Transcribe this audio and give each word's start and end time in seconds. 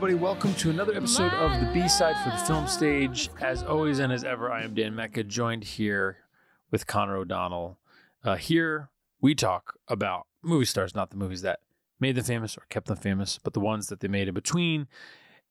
Everybody. 0.00 0.18
Welcome 0.18 0.54
to 0.54 0.70
another 0.70 0.94
episode 0.94 1.34
of 1.34 1.60
the 1.60 1.70
B 1.74 1.86
side 1.86 2.16
for 2.24 2.30
the 2.30 2.42
film 2.46 2.66
stage. 2.66 3.28
As 3.42 3.62
always 3.62 3.98
and 3.98 4.10
as 4.10 4.24
ever, 4.24 4.50
I 4.50 4.62
am 4.62 4.72
Dan 4.72 4.94
Mecca, 4.94 5.24
joined 5.24 5.62
here 5.62 6.16
with 6.70 6.86
Connor 6.86 7.18
O'Donnell. 7.18 7.78
Uh, 8.24 8.36
here 8.36 8.88
we 9.20 9.34
talk 9.34 9.74
about 9.88 10.26
movie 10.40 10.64
stars, 10.64 10.94
not 10.94 11.10
the 11.10 11.18
movies 11.18 11.42
that 11.42 11.60
made 12.00 12.14
them 12.14 12.24
famous 12.24 12.56
or 12.56 12.62
kept 12.70 12.86
them 12.86 12.96
famous, 12.96 13.38
but 13.44 13.52
the 13.52 13.60
ones 13.60 13.88
that 13.88 14.00
they 14.00 14.08
made 14.08 14.26
in 14.26 14.32
between. 14.32 14.88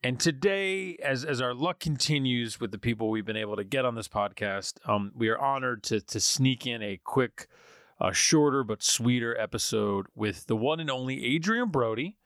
And 0.02 0.20
today, 0.20 0.96
as 0.96 1.24
as 1.24 1.42
our 1.42 1.54
luck 1.54 1.80
continues 1.80 2.60
with 2.60 2.72
the 2.72 2.80
people 2.80 3.12
we've 3.12 3.24
been 3.24 3.38
able 3.38 3.56
to 3.56 3.64
get 3.64 3.86
on 3.86 3.94
this 3.94 4.08
podcast, 4.08 4.80
um, 4.90 5.12
we 5.14 5.30
are 5.30 5.38
honored 5.38 5.84
to 5.84 6.02
to 6.02 6.20
sneak 6.20 6.66
in 6.66 6.82
a 6.82 7.00
quick, 7.04 7.46
uh, 8.02 8.12
shorter 8.12 8.64
but 8.64 8.82
sweeter 8.82 9.40
episode 9.40 10.08
with 10.16 10.48
the 10.48 10.56
one 10.56 10.80
and 10.80 10.90
only 10.90 11.36
Adrien 11.36 11.70
Brody 11.70 12.18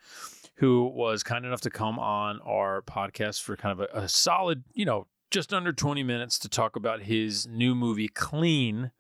who 0.64 0.86
was 0.86 1.24
kind 1.24 1.46
enough 1.46 1.60
to 1.60 1.70
come 1.70 2.00
on 2.00 2.40
our 2.48 2.82
podcast 2.84 3.42
for 3.42 3.58
kind 3.58 3.78
of 3.78 3.86
a, 3.94 4.04
a, 4.04 4.08
solid, 4.08 4.64
you 4.74 4.86
know, 4.86 5.06
just 5.30 5.54
under 5.54 5.74
20 5.74 6.04
minutes 6.04 6.40
to 6.40 6.48
talk 6.48 6.78
about 6.78 7.02
his 7.02 7.46
new 7.46 7.76
movie, 7.76 8.08
Clean, 8.08 8.92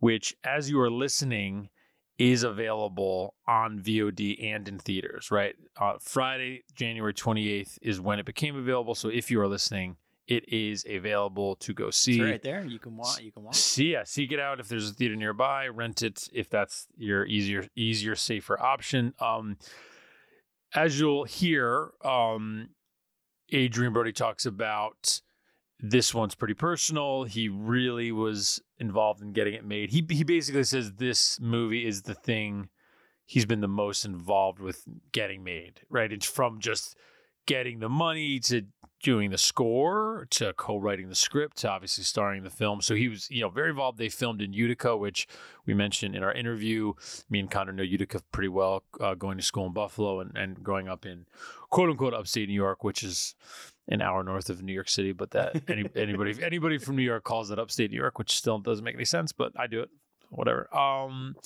which, 0.00 0.36
as 0.44 0.68
you 0.68 0.78
are 0.78 0.90
listening, 0.90 1.70
is 2.18 2.42
available 2.42 3.32
on 3.48 3.80
VOD 3.80 4.44
and 4.44 4.68
in 4.68 4.78
theaters, 4.78 5.30
right? 5.30 5.54
Uh, 5.80 5.94
Friday, 6.02 6.64
January 6.74 7.14
28th 7.14 7.78
is 7.80 7.98
when 7.98 8.18
it 8.18 8.26
became 8.26 8.54
available. 8.54 8.94
So 8.94 9.08
if 9.08 9.30
you 9.30 9.40
are 9.40 9.48
listening, 9.48 9.96
it 10.28 10.46
is 10.52 10.84
available 10.86 11.56
to 11.56 11.72
go 11.72 11.88
see. 11.88 12.20
It's 12.20 12.30
right 12.30 12.42
there. 12.42 12.62
You 12.62 12.78
can 12.78 12.94
watch. 12.94 13.22
You 13.22 13.32
can 13.32 13.44
watch. 13.44 13.56
See, 13.56 13.92
yeah, 13.92 14.04
seek 14.04 14.32
it 14.32 14.38
out 14.38 14.60
if 14.60 14.68
there's 14.68 14.90
a 14.90 14.92
theater 14.92 15.16
nearby. 15.16 15.66
Rent 15.68 16.02
it 16.02 16.28
if 16.34 16.50
that's 16.50 16.88
your 16.94 17.24
easier, 17.24 17.68
easier, 17.74 18.14
safer 18.14 18.60
option. 18.60 19.14
Um, 19.18 19.56
as 20.74 20.98
you'll 20.98 21.24
hear, 21.24 21.92
um, 22.04 22.70
Adrien 23.52 23.92
Brody 23.92 24.12
talks 24.12 24.46
about 24.46 25.20
this 25.80 26.14
one's 26.14 26.34
pretty 26.34 26.54
personal. 26.54 27.24
He 27.24 27.48
really 27.48 28.10
was 28.12 28.60
involved 28.78 29.22
in 29.22 29.32
getting 29.32 29.54
it 29.54 29.64
made. 29.64 29.90
He 29.90 30.04
he 30.08 30.24
basically 30.24 30.64
says 30.64 30.92
this 30.92 31.38
movie 31.40 31.86
is 31.86 32.02
the 32.02 32.14
thing 32.14 32.68
he's 33.26 33.46
been 33.46 33.60
the 33.60 33.68
most 33.68 34.04
involved 34.04 34.60
with 34.60 34.82
getting 35.12 35.44
made. 35.44 35.80
Right? 35.88 36.12
It's 36.12 36.26
from 36.26 36.58
just 36.58 36.96
getting 37.46 37.80
the 37.80 37.88
money 37.88 38.40
to 38.40 38.62
doing 39.04 39.30
the 39.30 39.38
score 39.38 40.26
to 40.30 40.54
co-writing 40.54 41.10
the 41.10 41.14
script 41.14 41.58
to 41.58 41.68
obviously 41.68 42.02
starring 42.02 42.42
the 42.42 42.50
film. 42.50 42.80
So 42.80 42.94
he 42.94 43.08
was, 43.08 43.30
you 43.30 43.42
know, 43.42 43.50
very 43.50 43.68
involved. 43.68 43.98
They 43.98 44.08
filmed 44.08 44.40
in 44.40 44.54
Utica, 44.54 44.96
which 44.96 45.28
we 45.66 45.74
mentioned 45.74 46.16
in 46.16 46.22
our 46.22 46.32
interview. 46.32 46.94
Me 47.28 47.38
and 47.38 47.50
Connor 47.50 47.72
know 47.72 47.82
Utica 47.82 48.20
pretty 48.32 48.48
well, 48.48 48.82
uh, 48.98 49.14
going 49.14 49.36
to 49.36 49.44
school 49.44 49.66
in 49.66 49.72
Buffalo 49.72 50.20
and, 50.20 50.34
and 50.36 50.64
growing 50.64 50.88
up 50.88 51.04
in 51.04 51.26
quote 51.68 51.90
unquote 51.90 52.14
upstate 52.14 52.48
New 52.48 52.54
York, 52.54 52.82
which 52.82 53.02
is 53.02 53.34
an 53.88 54.00
hour 54.00 54.24
north 54.24 54.48
of 54.48 54.62
New 54.62 54.72
York 54.72 54.88
City. 54.88 55.12
But 55.12 55.32
that 55.32 55.62
any, 55.68 55.84
anybody 55.94 56.42
anybody 56.42 56.78
from 56.78 56.96
New 56.96 57.02
York 57.02 57.24
calls 57.24 57.50
it 57.50 57.58
upstate 57.58 57.90
New 57.90 57.98
York, 57.98 58.18
which 58.18 58.32
still 58.34 58.58
doesn't 58.58 58.84
make 58.84 58.94
any 58.94 59.04
sense, 59.04 59.32
but 59.32 59.52
I 59.54 59.66
do 59.66 59.80
it. 59.80 59.90
Whatever. 60.30 60.74
Um, 60.74 61.36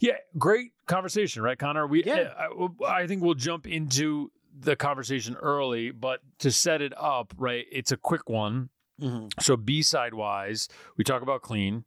yeah, 0.00 0.16
great 0.36 0.72
conversation, 0.86 1.42
right, 1.42 1.58
Connor? 1.58 1.86
We 1.86 2.02
yeah. 2.02 2.32
I, 2.36 3.02
I 3.02 3.06
think 3.06 3.22
we'll 3.22 3.34
jump 3.34 3.68
into 3.68 4.32
the 4.58 4.76
conversation 4.76 5.36
early, 5.36 5.90
but 5.90 6.20
to 6.38 6.50
set 6.50 6.82
it 6.82 6.92
up, 6.96 7.34
right, 7.38 7.66
it's 7.70 7.92
a 7.92 7.96
quick 7.96 8.28
one. 8.28 8.70
Mm-hmm. 9.00 9.28
So 9.40 9.56
B 9.56 9.82
side 9.82 10.14
wise, 10.14 10.68
we 10.96 11.04
talk 11.04 11.22
about 11.22 11.42
clean 11.42 11.84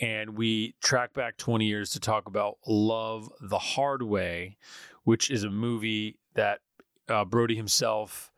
and 0.00 0.36
we 0.36 0.74
track 0.82 1.14
back 1.14 1.36
20 1.36 1.66
years 1.66 1.90
to 1.90 2.00
talk 2.00 2.26
about 2.26 2.58
Love 2.66 3.30
the 3.40 3.58
Hard 3.58 4.02
Way, 4.02 4.56
which 5.04 5.30
is 5.30 5.44
a 5.44 5.50
movie 5.50 6.18
that 6.34 6.60
uh, 7.08 7.24
Brody 7.24 7.56
himself 7.56 8.32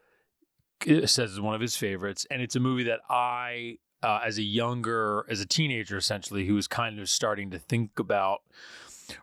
uh, 0.89 1.07
says 1.07 1.33
is 1.33 1.41
one 1.41 1.55
of 1.55 1.61
his 1.61 1.77
favorites. 1.77 2.27
And 2.31 2.41
it's 2.43 2.57
a 2.57 2.61
movie 2.61 2.85
that 2.85 3.01
I, 3.09 3.79
uh, 4.03 4.21
as 4.25 4.39
a 4.39 4.43
younger, 4.43 5.27
as 5.29 5.41
a 5.41 5.47
teenager 5.47 5.97
essentially, 5.97 6.47
who 6.47 6.55
was 6.55 6.69
kind 6.69 6.99
of 6.99 7.09
starting 7.09 7.51
to 7.51 7.59
think 7.59 7.99
about 7.99 8.41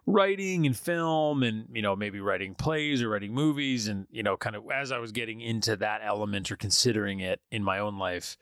writing 0.06 0.66
and 0.66 0.78
film 0.78 1.44
and 1.44 1.68
you 1.74 1.82
know 1.82 1.96
maybe 1.96 2.20
writing 2.20 2.56
plays 2.56 3.02
or 3.02 3.10
writing 3.10 3.34
movies 3.34 3.88
and 3.88 4.08
you 4.12 4.24
know 4.24 4.38
kind 4.38 4.56
of 4.56 4.64
as 4.74 4.92
I 4.92 5.00
was 5.00 5.12
getting 5.12 5.42
into 5.42 5.76
that 5.78 6.02
element 6.04 6.52
or 6.52 6.56
considering 6.56 7.20
it 7.20 7.42
in 7.52 7.64
my 7.64 7.80
own 7.80 7.98
life 7.98 8.38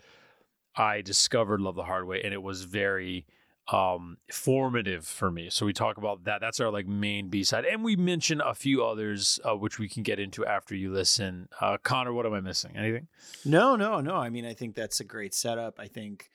I 0.76 1.02
discovered 1.02 1.62
Love 1.62 1.76
the 1.76 1.84
Hard 1.84 2.08
Way 2.08 2.22
and 2.24 2.34
it 2.34 2.42
was 2.42 2.64
very 2.64 3.26
um 3.68 4.18
formative 4.32 5.08
for 5.08 5.32
me. 5.32 5.50
So 5.50 5.66
we 5.66 5.74
talk 5.74 5.98
about 5.98 6.26
that. 6.26 6.40
That's 6.40 6.60
our 6.60 6.70
like 6.70 6.86
main 6.88 7.30
b-side. 7.30 7.66
And 7.66 7.84
we 7.84 7.96
mention 7.96 8.40
a 8.40 8.54
few 8.54 8.86
others 8.86 9.40
uh, 9.44 9.56
which 9.56 9.80
we 9.80 9.90
can 9.90 10.04
get 10.04 10.20
into 10.20 10.46
after 10.46 10.76
you 10.76 10.92
listen. 10.94 11.50
Uh 11.60 11.78
connor 11.82 12.14
what 12.14 12.26
am 12.28 12.34
i 12.34 12.42
missing? 12.42 12.78
Anything? 12.78 13.08
No 13.44 13.76
no 13.76 14.02
no. 14.02 14.16
I 14.16 14.30
mean 14.30 14.46
i 14.46 14.54
think 14.54 14.76
that's 14.76 15.00
a 15.00 15.04
great 15.04 15.34
setup. 15.34 15.80
I 15.80 15.88
think 15.88 16.30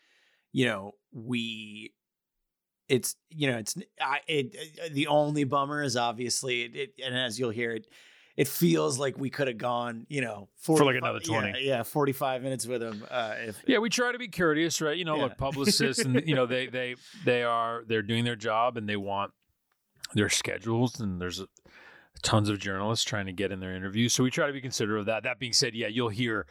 you 0.52 0.66
know 0.66 0.94
we 1.12 1.92
it's 2.90 3.14
you 3.30 3.50
know 3.50 3.56
it's 3.56 3.76
I, 4.00 4.18
it, 4.26 4.54
it, 4.54 4.80
uh, 4.84 4.88
the 4.92 5.06
only 5.06 5.44
bummer 5.44 5.82
is 5.82 5.96
obviously 5.96 6.62
it, 6.62 6.76
it, 6.76 6.94
and 7.02 7.16
as 7.16 7.38
you'll 7.38 7.50
hear 7.50 7.70
it 7.70 7.86
it 8.36 8.48
feels 8.48 8.98
like 8.98 9.16
we 9.16 9.30
could 9.30 9.46
have 9.46 9.58
gone 9.58 10.06
you 10.08 10.20
know 10.20 10.48
for 10.56 10.84
like 10.84 10.96
another 10.96 11.20
20 11.20 11.48
yeah, 11.48 11.54
yeah 11.76 11.82
45 11.84 12.42
minutes 12.42 12.66
with 12.66 12.82
him 12.82 13.04
uh, 13.08 13.34
if, 13.38 13.62
yeah 13.66 13.78
we 13.78 13.88
try 13.88 14.10
to 14.10 14.18
be 14.18 14.28
courteous 14.28 14.80
right? 14.80 14.96
You 14.96 15.04
know 15.04 15.16
yeah. 15.16 15.22
look 15.22 15.38
publicists 15.38 16.04
and 16.04 16.26
you 16.26 16.34
know 16.34 16.46
they 16.46 16.66
they 16.66 16.96
they 17.24 17.44
are 17.44 17.84
they're 17.86 18.02
doing 18.02 18.24
their 18.24 18.36
job 18.36 18.76
and 18.76 18.88
they 18.88 18.96
want 18.96 19.32
their 20.14 20.28
schedules 20.28 20.98
and 20.98 21.20
there's 21.20 21.38
a, 21.38 21.46
tons 22.22 22.48
of 22.48 22.58
journalists 22.58 23.04
trying 23.04 23.26
to 23.26 23.32
get 23.32 23.52
in 23.52 23.60
their 23.60 23.74
interviews 23.74 24.12
so 24.12 24.24
we 24.24 24.30
try 24.30 24.48
to 24.48 24.52
be 24.52 24.60
considerate 24.60 25.00
of 25.00 25.06
that. 25.06 25.22
That 25.22 25.38
being 25.38 25.52
said 25.52 25.74
yeah 25.74 25.86
you'll 25.86 26.08
hear 26.08 26.46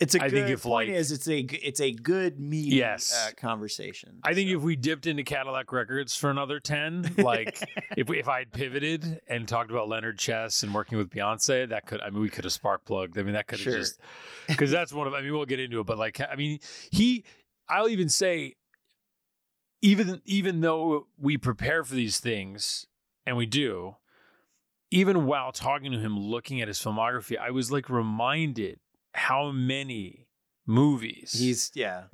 it's 0.00 0.14
a 0.14 0.22
I 0.22 0.28
good 0.28 0.32
think 0.32 0.50
if 0.50 0.62
point 0.62 0.90
like, 0.90 0.96
is 0.96 1.10
it's 1.10 1.26
a 1.28 1.40
it's 1.40 1.80
a 1.80 1.90
good 1.90 2.38
meeting 2.38 2.78
yes. 2.78 3.12
Uh, 3.12 3.32
conversation. 3.36 4.20
I 4.22 4.32
think 4.32 4.48
so. 4.50 4.56
if 4.56 4.62
we 4.62 4.76
dipped 4.76 5.06
into 5.06 5.24
Cadillac 5.24 5.72
Records 5.72 6.14
for 6.14 6.30
another 6.30 6.60
10, 6.60 7.14
like 7.18 7.60
if 7.96 8.08
we, 8.08 8.20
if 8.20 8.28
I 8.28 8.38
had 8.40 8.52
pivoted 8.52 9.20
and 9.26 9.48
talked 9.48 9.70
about 9.70 9.88
Leonard 9.88 10.18
Chess 10.18 10.62
and 10.62 10.72
working 10.72 10.98
with 10.98 11.10
Beyonce, 11.10 11.68
that 11.70 11.86
could 11.86 12.00
I 12.00 12.10
mean 12.10 12.20
we 12.20 12.28
could 12.28 12.44
have 12.44 12.52
spark 12.52 12.84
plugged. 12.84 13.18
I 13.18 13.22
mean 13.22 13.34
that 13.34 13.48
could 13.48 13.58
have 13.58 13.64
sure. 13.64 13.78
just 13.78 14.00
cuz 14.56 14.70
that's 14.70 14.92
one 14.92 15.08
of 15.08 15.14
I 15.14 15.20
mean 15.20 15.32
we'll 15.32 15.46
get 15.46 15.60
into 15.60 15.80
it 15.80 15.86
but 15.86 15.98
like 15.98 16.20
I 16.20 16.36
mean 16.36 16.60
he 16.90 17.24
I'll 17.68 17.88
even 17.88 18.08
say 18.08 18.54
even 19.82 20.22
even 20.24 20.60
though 20.60 21.08
we 21.18 21.36
prepare 21.36 21.82
for 21.82 21.94
these 21.94 22.20
things 22.20 22.86
and 23.26 23.36
we 23.36 23.46
do 23.46 23.96
even 24.92 25.26
while 25.26 25.50
talking 25.50 25.90
to 25.90 25.98
him 25.98 26.18
looking 26.18 26.60
at 26.60 26.68
his 26.68 26.78
filmography 26.78 27.36
I 27.36 27.50
was 27.50 27.72
like 27.72 27.90
reminded 27.90 28.78
how 29.18 29.50
many 29.50 30.26
movies 30.66 31.32
he's 31.38 31.70
yeah 31.74 32.04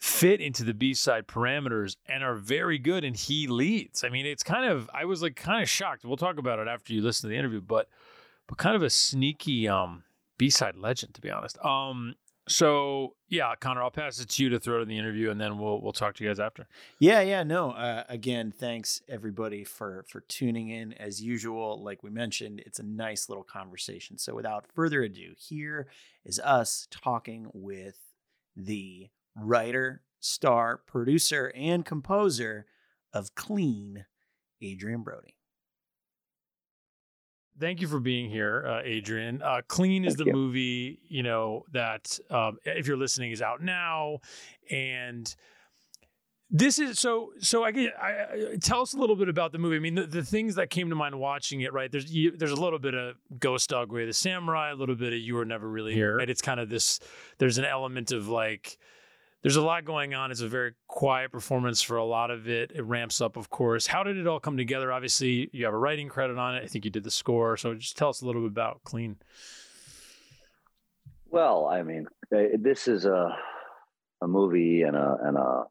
fit 0.00 0.40
into 0.40 0.64
the 0.64 0.74
B 0.74 0.94
side 0.94 1.26
parameters 1.26 1.96
and 2.06 2.22
are 2.22 2.36
very 2.36 2.78
good 2.78 3.04
and 3.04 3.16
he 3.16 3.46
leads. 3.46 4.04
I 4.04 4.08
mean, 4.08 4.26
it's 4.26 4.42
kind 4.42 4.70
of 4.70 4.88
I 4.94 5.04
was 5.04 5.22
like 5.22 5.36
kind 5.36 5.62
of 5.62 5.68
shocked. 5.68 6.04
We'll 6.04 6.16
talk 6.16 6.38
about 6.38 6.58
it 6.58 6.68
after 6.68 6.92
you 6.92 7.02
listen 7.02 7.28
to 7.28 7.32
the 7.32 7.38
interview, 7.38 7.60
but 7.60 7.88
but 8.46 8.58
kind 8.58 8.76
of 8.76 8.82
a 8.82 8.90
sneaky 8.90 9.68
um 9.68 10.04
B 10.38 10.50
side 10.50 10.76
legend 10.76 11.14
to 11.14 11.20
be 11.20 11.30
honest. 11.30 11.58
Um 11.64 12.14
so 12.48 13.14
yeah, 13.28 13.54
Connor, 13.60 13.82
I'll 13.82 13.90
pass 13.90 14.20
it 14.20 14.28
to 14.30 14.42
you 14.42 14.48
to 14.50 14.58
throw 14.58 14.82
in 14.82 14.88
the 14.88 14.98
interview, 14.98 15.30
and 15.30 15.40
then 15.40 15.58
we'll 15.58 15.80
we'll 15.80 15.92
talk 15.92 16.14
to 16.16 16.24
you 16.24 16.30
guys 16.30 16.40
after. 16.40 16.66
Yeah, 16.98 17.20
yeah, 17.20 17.42
no. 17.42 17.72
Uh, 17.72 18.04
again, 18.08 18.52
thanks 18.56 19.02
everybody 19.08 19.64
for 19.64 20.04
for 20.08 20.20
tuning 20.22 20.70
in. 20.70 20.92
As 20.94 21.22
usual, 21.22 21.82
like 21.82 22.02
we 22.02 22.10
mentioned, 22.10 22.62
it's 22.66 22.78
a 22.78 22.84
nice 22.84 23.28
little 23.28 23.44
conversation. 23.44 24.18
So 24.18 24.34
without 24.34 24.66
further 24.74 25.02
ado, 25.02 25.34
here 25.38 25.88
is 26.24 26.40
us 26.40 26.88
talking 26.90 27.48
with 27.52 27.98
the 28.56 29.08
writer, 29.36 30.02
star, 30.20 30.78
producer, 30.78 31.52
and 31.54 31.84
composer 31.84 32.66
of 33.12 33.34
Clean, 33.34 34.04
Adrien 34.62 35.02
Brody 35.02 35.37
thank 37.58 37.80
you 37.80 37.88
for 37.88 38.00
being 38.00 38.30
here, 38.30 38.64
uh, 38.66 38.80
Adrien. 38.80 39.42
Uh, 39.42 39.60
Clean 39.66 40.04
is 40.04 40.14
thank 40.14 40.18
the 40.18 40.24
you. 40.26 40.32
movie, 40.32 41.00
you 41.08 41.22
know, 41.22 41.64
that 41.72 42.18
um, 42.30 42.58
if 42.64 42.86
you're 42.86 42.96
listening 42.96 43.32
is 43.32 43.42
out 43.42 43.62
now, 43.62 44.18
and 44.70 45.34
this 46.50 46.78
is 46.78 46.98
so. 46.98 47.32
So 47.40 47.64
I, 47.64 47.68
I, 47.68 48.10
I 48.52 48.56
tell 48.60 48.80
us 48.80 48.94
a 48.94 48.98
little 48.98 49.16
bit 49.16 49.28
about 49.28 49.52
the 49.52 49.58
movie. 49.58 49.76
I 49.76 49.80
mean, 49.80 49.94
the, 49.94 50.06
the 50.06 50.24
things 50.24 50.54
that 50.54 50.70
came 50.70 50.88
to 50.88 50.96
mind 50.96 51.18
watching 51.18 51.60
it. 51.60 51.72
Right 51.72 51.90
there's 51.92 52.10
you, 52.10 52.30
there's 52.36 52.52
a 52.52 52.60
little 52.60 52.78
bit 52.78 52.94
of 52.94 53.16
Ghost 53.38 53.68
Dog 53.68 53.92
Way 53.92 54.06
the 54.06 54.12
Samurai, 54.12 54.70
a 54.70 54.74
little 54.74 54.94
bit 54.94 55.12
of 55.12 55.18
You 55.18 55.34
Were 55.34 55.44
Never 55.44 55.68
Really 55.68 55.94
Here. 55.94 56.16
Right? 56.16 56.30
It's 56.30 56.42
kind 56.42 56.60
of 56.60 56.68
this. 56.68 57.00
There's 57.38 57.58
an 57.58 57.64
element 57.64 58.12
of 58.12 58.28
like 58.28 58.78
there's 59.42 59.56
a 59.56 59.62
lot 59.62 59.84
going 59.84 60.14
on. 60.14 60.30
It's 60.30 60.40
a 60.40 60.48
very 60.48 60.72
quiet 60.88 61.30
performance 61.30 61.80
for 61.80 61.96
a 61.96 62.04
lot 62.04 62.30
of 62.30 62.48
it. 62.48 62.72
It 62.74 62.82
ramps 62.82 63.20
up, 63.20 63.36
of 63.36 63.50
course. 63.50 63.86
How 63.86 64.02
did 64.02 64.16
it 64.16 64.26
all 64.26 64.40
come 64.40 64.56
together? 64.56 64.92
Obviously, 64.92 65.48
you 65.52 65.64
have 65.64 65.74
a 65.74 65.78
writing 65.78 66.08
credit 66.08 66.38
on 66.38 66.56
it. 66.56 66.64
I 66.64 66.66
think 66.66 66.84
you 66.84 66.90
did 66.90 67.04
the 67.04 67.10
score. 67.10 67.56
So 67.56 67.74
just 67.74 67.96
tell 67.96 68.08
us 68.08 68.20
a 68.20 68.26
little 68.26 68.42
bit 68.42 68.50
about 68.50 68.82
Clean. 68.84 69.16
Well, 71.30 71.66
I 71.66 71.82
mean, 71.82 72.06
eh, 72.34 72.56
this 72.58 72.88
is 72.88 73.04
a 73.04 73.36
a 74.20 74.26
movie 74.26 74.82
and 74.82 74.96
a 74.96 75.16
and 75.22 75.36
a 75.36 75.64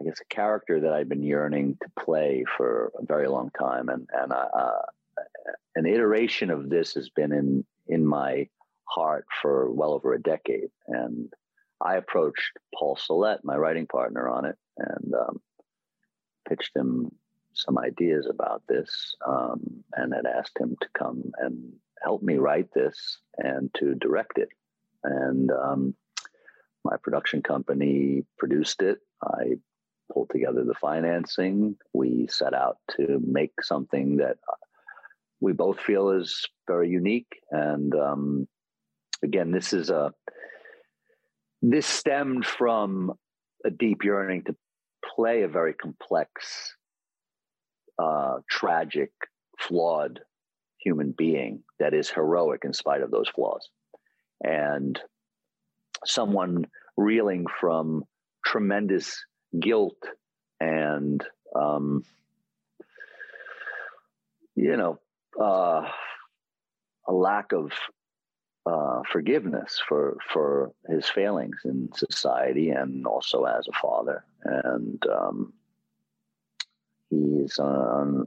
I 0.00 0.04
guess 0.04 0.20
a 0.20 0.34
character 0.34 0.80
that 0.80 0.92
I've 0.92 1.08
been 1.08 1.24
yearning 1.24 1.76
to 1.82 2.04
play 2.04 2.44
for 2.56 2.92
a 2.96 3.04
very 3.04 3.26
long 3.26 3.50
time, 3.58 3.88
and 3.88 4.06
and 4.12 4.32
uh, 4.32 4.82
an 5.74 5.86
iteration 5.86 6.50
of 6.50 6.68
this 6.68 6.94
has 6.94 7.08
been 7.08 7.32
in 7.32 7.64
in 7.88 8.06
my 8.06 8.48
heart 8.84 9.26
for 9.42 9.72
well 9.72 9.92
over 9.92 10.14
a 10.14 10.22
decade. 10.22 10.70
And 10.86 11.32
I 11.80 11.96
approached 11.96 12.58
Paul 12.74 12.96
Solet, 12.96 13.38
my 13.44 13.56
writing 13.56 13.86
partner, 13.86 14.28
on 14.28 14.44
it, 14.44 14.56
and 14.76 15.14
um, 15.14 15.40
pitched 16.48 16.74
him 16.74 17.10
some 17.54 17.78
ideas 17.78 18.28
about 18.28 18.62
this, 18.68 19.14
um, 19.26 19.84
and 19.94 20.14
had 20.14 20.26
asked 20.26 20.58
him 20.58 20.76
to 20.80 20.88
come 20.96 21.32
and 21.38 21.72
help 22.02 22.22
me 22.22 22.36
write 22.36 22.72
this 22.74 23.18
and 23.36 23.70
to 23.78 23.94
direct 23.94 24.38
it. 24.38 24.48
And 25.04 25.50
um, 25.50 25.94
my 26.84 26.96
production 27.02 27.42
company 27.42 28.24
produced 28.38 28.82
it. 28.82 28.98
I 29.22 29.56
pulled 30.12 30.30
together 30.30 30.64
the 30.64 30.74
financing. 30.74 31.76
We 31.92 32.28
set 32.28 32.54
out 32.54 32.78
to 32.96 33.20
make 33.24 33.52
something 33.62 34.16
that 34.16 34.36
we 35.40 35.52
both 35.52 35.80
feel 35.80 36.10
is 36.10 36.46
very 36.66 36.88
unique. 36.88 37.40
And 37.50 37.94
um, 37.94 38.48
again, 39.22 39.50
this 39.52 39.72
is 39.72 39.90
a 39.90 40.12
this 41.62 41.86
stemmed 41.86 42.46
from 42.46 43.12
a 43.64 43.70
deep 43.70 44.04
yearning 44.04 44.44
to 44.44 44.56
play 45.14 45.42
a 45.42 45.48
very 45.48 45.74
complex, 45.74 46.74
uh, 47.98 48.36
tragic, 48.48 49.10
flawed 49.58 50.20
human 50.80 51.12
being 51.16 51.62
that 51.80 51.94
is 51.94 52.10
heroic 52.10 52.62
in 52.64 52.72
spite 52.72 53.02
of 53.02 53.10
those 53.10 53.28
flaws. 53.28 53.68
And 54.42 54.98
someone 56.04 56.66
reeling 56.96 57.46
from 57.60 58.04
tremendous 58.44 59.24
guilt 59.58 59.98
and, 60.60 61.24
um, 61.56 62.04
you 64.54 64.76
know, 64.76 64.98
uh, 65.40 65.88
a 67.08 67.12
lack 67.12 67.52
of 67.52 67.72
uh, 68.68 69.02
forgiveness 69.10 69.80
for 69.88 70.16
for 70.32 70.72
his 70.88 71.08
failings 71.08 71.56
in 71.64 71.88
society 71.94 72.70
and 72.70 73.06
also 73.06 73.44
as 73.44 73.66
a 73.68 73.80
father. 73.80 74.24
And 74.44 75.02
um, 75.06 75.52
he's 77.08 77.58
on 77.58 78.26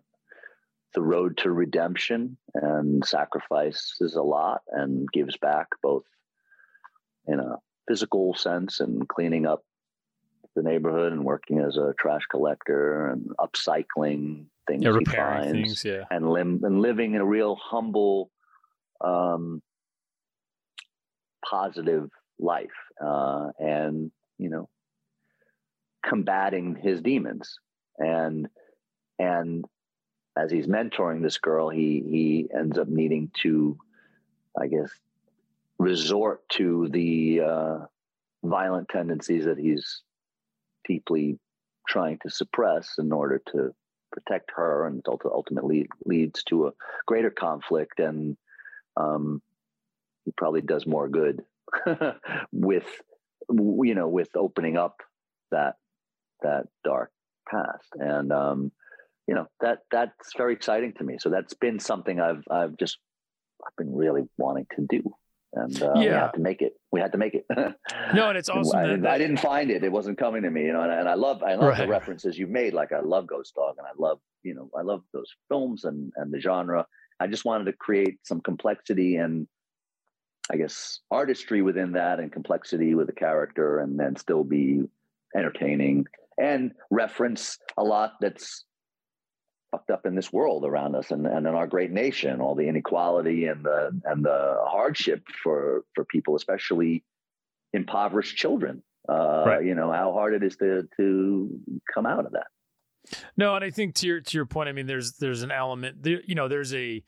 the 0.93 1.01
road 1.01 1.37
to 1.37 1.51
redemption 1.51 2.37
and 2.53 3.05
sacrifices 3.05 4.15
a 4.15 4.21
lot 4.21 4.61
and 4.71 5.07
gives 5.11 5.37
back 5.37 5.67
both 5.81 6.03
in 7.27 7.39
a 7.39 7.57
physical 7.87 8.33
sense 8.33 8.79
and 8.79 9.07
cleaning 9.07 9.45
up 9.45 9.63
the 10.55 10.63
neighborhood 10.63 11.13
and 11.13 11.23
working 11.23 11.59
as 11.59 11.77
a 11.77 11.93
trash 11.97 12.23
collector 12.29 13.07
and 13.07 13.29
upcycling 13.39 14.45
things 14.67 14.83
yeah, 14.83 14.97
he 14.97 15.05
finds 15.05 15.51
things, 15.51 15.85
yeah. 15.85 16.03
and, 16.11 16.29
lim- 16.29 16.63
and 16.63 16.81
living 16.81 17.13
in 17.13 17.21
a 17.21 17.25
real 17.25 17.55
humble 17.55 18.29
um, 18.99 19.61
positive 21.47 22.09
life 22.39 22.69
uh, 23.03 23.49
and 23.59 24.11
you 24.37 24.49
know 24.49 24.69
combating 26.03 26.75
his 26.75 27.01
demons. 27.01 27.59
And 27.97 28.47
and 29.19 29.65
as 30.37 30.51
he's 30.51 30.67
mentoring 30.67 31.21
this 31.21 31.37
girl 31.37 31.69
he 31.69 32.03
he 32.07 32.49
ends 32.57 32.77
up 32.77 32.87
needing 32.87 33.29
to 33.41 33.77
i 34.59 34.67
guess 34.67 34.89
resort 35.77 36.47
to 36.49 36.87
the 36.89 37.41
uh, 37.41 37.77
violent 38.43 38.87
tendencies 38.89 39.45
that 39.45 39.57
he's 39.57 40.01
deeply 40.87 41.39
trying 41.87 42.19
to 42.21 42.29
suppress 42.29 42.95
in 42.99 43.11
order 43.11 43.41
to 43.51 43.73
protect 44.11 44.51
her 44.55 44.85
and 44.85 45.03
ultimately 45.25 45.87
leads 46.05 46.43
to 46.43 46.67
a 46.67 46.71
greater 47.07 47.31
conflict 47.31 47.99
and 47.99 48.37
um, 48.95 49.41
he 50.25 50.31
probably 50.37 50.61
does 50.61 50.85
more 50.85 51.07
good 51.07 51.41
with 52.51 52.85
you 53.49 53.95
know 53.95 54.07
with 54.07 54.29
opening 54.35 54.77
up 54.77 54.97
that 55.51 55.75
that 56.41 56.65
dark 56.83 57.11
past 57.49 57.89
and 57.95 58.31
um 58.31 58.71
you 59.27 59.35
know 59.35 59.47
that 59.59 59.79
that's 59.91 60.33
very 60.37 60.53
exciting 60.53 60.93
to 60.93 61.03
me 61.03 61.17
so 61.19 61.29
that's 61.29 61.53
been 61.53 61.79
something 61.79 62.19
i've 62.19 62.43
i've 62.49 62.77
just 62.77 62.97
i've 63.65 63.75
been 63.77 63.93
really 63.93 64.23
wanting 64.37 64.65
to 64.75 64.85
do 64.89 65.13
and 65.53 65.81
uh, 65.83 65.93
yeah. 65.95 65.99
we 65.99 66.05
had 66.07 66.33
to 66.33 66.39
make 66.39 66.61
it. 66.61 66.73
We 66.91 67.01
had 67.01 67.11
to 67.11 67.17
make 67.17 67.33
it. 67.33 67.45
no, 68.13 68.29
and 68.29 68.37
it's 68.37 68.47
awesome. 68.47 68.77
I, 68.77 68.83
didn't, 68.83 69.05
I, 69.05 69.17
didn't 69.17 69.37
find 69.37 69.69
it. 69.69 69.83
It 69.83 69.91
wasn't 69.91 70.17
coming 70.17 70.43
to 70.43 70.49
me, 70.49 70.63
you 70.63 70.73
know. 70.73 70.81
And, 70.81 70.91
and 70.91 71.09
I 71.09 71.15
love, 71.15 71.43
I 71.43 71.55
love 71.55 71.69
right. 71.69 71.77
the 71.79 71.87
references 71.87 72.37
you've 72.37 72.49
made. 72.49 72.73
Like 72.73 72.93
I 72.93 73.01
love 73.01 73.27
Ghost 73.27 73.53
Dog, 73.55 73.75
and 73.77 73.85
I 73.85 73.91
love, 73.97 74.19
you 74.43 74.53
know, 74.53 74.69
I 74.77 74.81
love 74.81 75.03
those 75.13 75.29
films 75.49 75.83
and 75.83 76.11
and 76.15 76.33
the 76.33 76.39
genre. 76.39 76.85
I 77.19 77.27
just 77.27 77.43
wanted 77.43 77.65
to 77.65 77.73
create 77.73 78.19
some 78.23 78.39
complexity 78.39 79.17
and 79.17 79.45
I 80.51 80.57
guess, 80.57 80.99
artistry 81.09 81.61
within 81.61 81.93
that 81.93 82.19
and 82.19 82.31
complexity 82.31 82.93
with 82.93 83.07
the 83.07 83.13
character, 83.13 83.79
and 83.79 83.99
then 83.99 84.15
still 84.15 84.43
be 84.43 84.83
entertaining 85.35 86.05
and 86.37 86.71
reference 86.89 87.57
a 87.77 87.83
lot 87.83 88.13
that's 88.19 88.65
fucked 89.71 89.89
up 89.89 90.05
in 90.05 90.15
this 90.15 90.33
world 90.33 90.65
around 90.65 90.95
us 90.95 91.11
and, 91.11 91.25
and 91.25 91.47
in 91.47 91.55
our 91.55 91.67
great 91.67 91.91
nation, 91.91 92.41
all 92.41 92.55
the 92.55 92.67
inequality 92.67 93.45
and 93.45 93.63
the 93.63 94.01
and 94.05 94.23
the 94.23 94.57
hardship 94.67 95.23
for 95.43 95.85
for 95.95 96.03
people, 96.05 96.35
especially 96.35 97.03
impoverished 97.73 98.35
children. 98.35 98.83
Uh, 99.07 99.43
right. 99.45 99.65
You 99.65 99.75
know 99.75 99.91
how 99.91 100.11
hard 100.11 100.33
it 100.33 100.43
is 100.43 100.57
to 100.57 100.87
to 100.97 101.59
come 101.93 102.05
out 102.05 102.25
of 102.25 102.33
that. 102.33 102.47
No, 103.37 103.55
and 103.55 103.63
I 103.63 103.71
think 103.71 103.95
to 103.95 104.07
your 104.07 104.21
to 104.21 104.37
your 104.37 104.45
point, 104.45 104.69
I 104.69 104.73
mean, 104.73 104.87
there's 104.87 105.13
there's 105.13 105.43
an 105.43 105.51
element 105.51 106.03
there. 106.03 106.21
You 106.25 106.35
know, 106.35 106.47
there's 106.47 106.73
a 106.73 107.03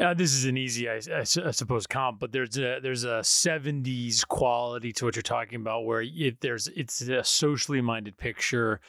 uh, 0.00 0.14
this 0.14 0.32
is 0.32 0.46
an 0.46 0.56
easy, 0.56 0.88
I, 0.88 1.00
I, 1.14 1.22
suppose, 1.24 1.86
comp, 1.86 2.20
but 2.20 2.32
there's 2.32 2.56
a 2.56 2.80
there's 2.82 3.04
a 3.04 3.20
'70s 3.20 4.26
quality 4.26 4.92
to 4.94 5.04
what 5.04 5.14
you're 5.14 5.22
talking 5.22 5.60
about, 5.60 5.84
where 5.84 6.02
it, 6.02 6.40
there's 6.40 6.68
it's 6.68 7.02
a 7.02 7.22
socially 7.22 7.80
minded 7.80 8.16
picture 8.16 8.80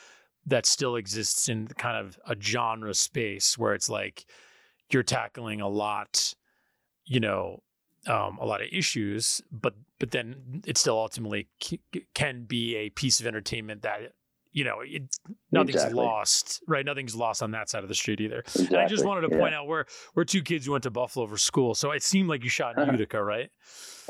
that 0.45 0.66
still 0.66 0.95
exists 0.95 1.50
in 1.50 1.68
kind 1.68 1.97
of 1.97 2.18
a 2.26 2.35
genre 2.40 2.94
space 2.94 3.57
where 3.57 3.74
it's 3.74 3.90
like 3.90 4.26
you're 4.90 5.04
tackling 5.04 5.62
a 5.62 5.68
lot, 5.68 6.33
you 7.06 7.19
know, 7.19 7.62
um, 8.07 8.38
a 8.40 8.45
lot 8.45 8.62
of 8.62 8.68
issues, 8.71 9.42
but 9.52 9.76
but 10.00 10.12
then 10.12 10.64
it 10.66 10.78
still 10.78 10.97
ultimately 10.97 11.47
c- 11.62 11.81
can 12.14 12.45
be 12.45 12.76
a 12.76 12.90
piece 12.90 13.19
of 13.19 13.28
entertainment 13.28 13.81
that 13.83 14.14
you 14.52 14.64
know, 14.64 14.78
it, 14.84 15.04
nothing's 15.52 15.76
exactly. 15.76 16.04
lost, 16.04 16.62
right? 16.68 16.86
Nothing's 16.86 17.16
lost 17.16 17.42
on 17.42 17.52
that 17.52 17.70
side 17.70 17.84
of 17.84 17.90
the 17.90 17.96
street 17.96 18.20
either. 18.20 18.40
Exactly. 18.40 18.76
And 18.76 18.86
I 18.86 18.88
just 18.88 19.06
wanted 19.06 19.22
to 19.22 19.38
point 19.38 19.54
out 19.54 19.68
where 19.68 19.86
we're 20.16 20.26
two 20.26 20.42
kids 20.42 20.66
who 20.66 20.74
went 20.74 20.84
to 20.84 20.92
Buffalo 20.92 21.28
for 21.28 21.38
school, 21.38 21.76
so 21.76 21.92
it 21.92 22.04
seemed 22.04 22.30
like 22.30 22.44
you 22.44 22.50
shot 22.50 22.78
in 22.78 22.90
Utica, 22.90 23.24
right? 23.24 23.50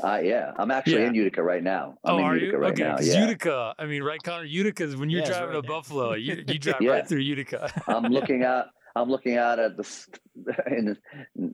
Uh, 0.02 0.20
yeah, 0.22 0.52
I'm 0.58 0.70
actually 0.70 1.02
yeah. 1.02 1.08
in 1.08 1.14
Utica 1.14 1.42
right 1.42 1.62
now. 1.62 1.94
I'm 2.04 2.14
oh, 2.14 2.22
are 2.22 2.34
Utica 2.34 2.52
you? 2.52 2.58
Right 2.58 2.72
okay, 2.72 2.90
because 2.90 3.08
yeah. 3.08 3.20
Utica, 3.20 3.74
I 3.78 3.86
mean, 3.86 4.02
right, 4.02 4.22
Connor? 4.22 4.44
Utica 4.44 4.84
is 4.84 4.96
when 4.96 5.10
you're 5.10 5.20
yeah, 5.20 5.28
driving 5.28 5.48
right 5.48 5.54
to 5.54 5.62
there. 5.62 5.70
Buffalo, 5.70 6.14
you, 6.14 6.44
you 6.46 6.58
drive 6.58 6.80
right 6.80 7.06
through 7.06 7.20
Utica. 7.20 7.72
I'm 7.86 8.04
looking 8.04 8.42
at. 8.44 8.66
I'm 8.94 9.08
looking 9.08 9.38
out 9.38 9.58
at 9.58 9.78
the 9.78 10.06
in, 10.66 10.98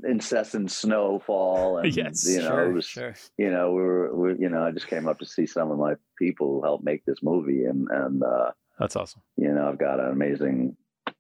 incessant 0.09 0.73
snowfall, 0.73 1.79
and 1.79 1.97
yes, 1.97 2.29
you 2.29 2.41
know, 2.41 2.49
sure, 2.49 2.73
was, 2.73 2.85
sure. 2.85 3.15
you 3.37 3.51
know, 3.51 3.71
we 3.71 3.81
were, 3.81 4.15
we, 4.17 4.41
you 4.41 4.49
know, 4.49 4.65
I 4.65 4.73
just 4.73 4.89
came 4.89 5.07
up 5.07 5.21
to 5.21 5.27
see 5.27 5.47
some 5.47 5.71
of 5.71 5.79
my 5.79 5.95
people 6.19 6.49
who 6.49 6.63
helped 6.63 6.85
make 6.85 7.05
this 7.05 7.23
movie, 7.23 7.65
and 7.65 7.87
and 7.91 8.25
uh, 8.25 8.51
that's 8.79 8.97
awesome. 8.97 9.23
You 9.37 9.53
know, 9.53 9.69
I've 9.69 9.79
got 9.79 10.01
an 10.01 10.11
amazing 10.11 10.77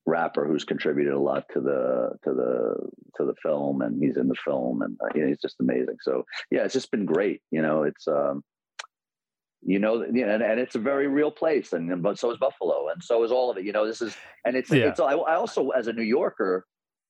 rapper 0.06 0.46
who's 0.46 0.64
contributed 0.64 1.12
a 1.12 1.18
lot 1.18 1.44
to 1.52 1.60
the 1.60 2.10
to 2.24 2.34
the 2.34 2.74
to 3.16 3.24
the 3.24 3.34
film, 3.42 3.82
and 3.82 4.02
he's 4.02 4.16
in 4.16 4.28
the 4.28 4.36
film, 4.44 4.82
and 4.82 4.96
you 5.14 5.22
know, 5.22 5.28
he's 5.28 5.40
just 5.40 5.56
amazing. 5.60 5.96
So 6.02 6.24
yeah, 6.50 6.64
it's 6.64 6.74
just 6.74 6.90
been 6.90 7.04
great. 7.04 7.42
You 7.50 7.62
know, 7.62 7.82
it's 7.82 8.06
um, 8.08 8.42
you 9.62 9.78
know, 9.78 10.04
you 10.04 10.24
know 10.24 10.34
and, 10.34 10.42
and 10.42 10.60
it's 10.60 10.76
a 10.76 10.80
very 10.80 11.08
real 11.08 11.30
place, 11.30 11.72
and 11.72 12.02
but 12.02 12.18
so 12.18 12.30
is 12.30 12.38
Buffalo, 12.38 12.88
and 12.88 13.02
so 13.02 13.24
is 13.24 13.32
all 13.32 13.50
of 13.50 13.56
it. 13.58 13.64
You 13.64 13.72
know, 13.72 13.86
this 13.86 14.00
is 14.00 14.16
and 14.44 14.56
it's 14.56 14.70
yeah. 14.70 14.88
it's 14.88 15.00
I, 15.00 15.12
I 15.12 15.34
also 15.34 15.70
as 15.70 15.86
a 15.86 15.92
New 15.92 16.02
Yorker 16.02 16.64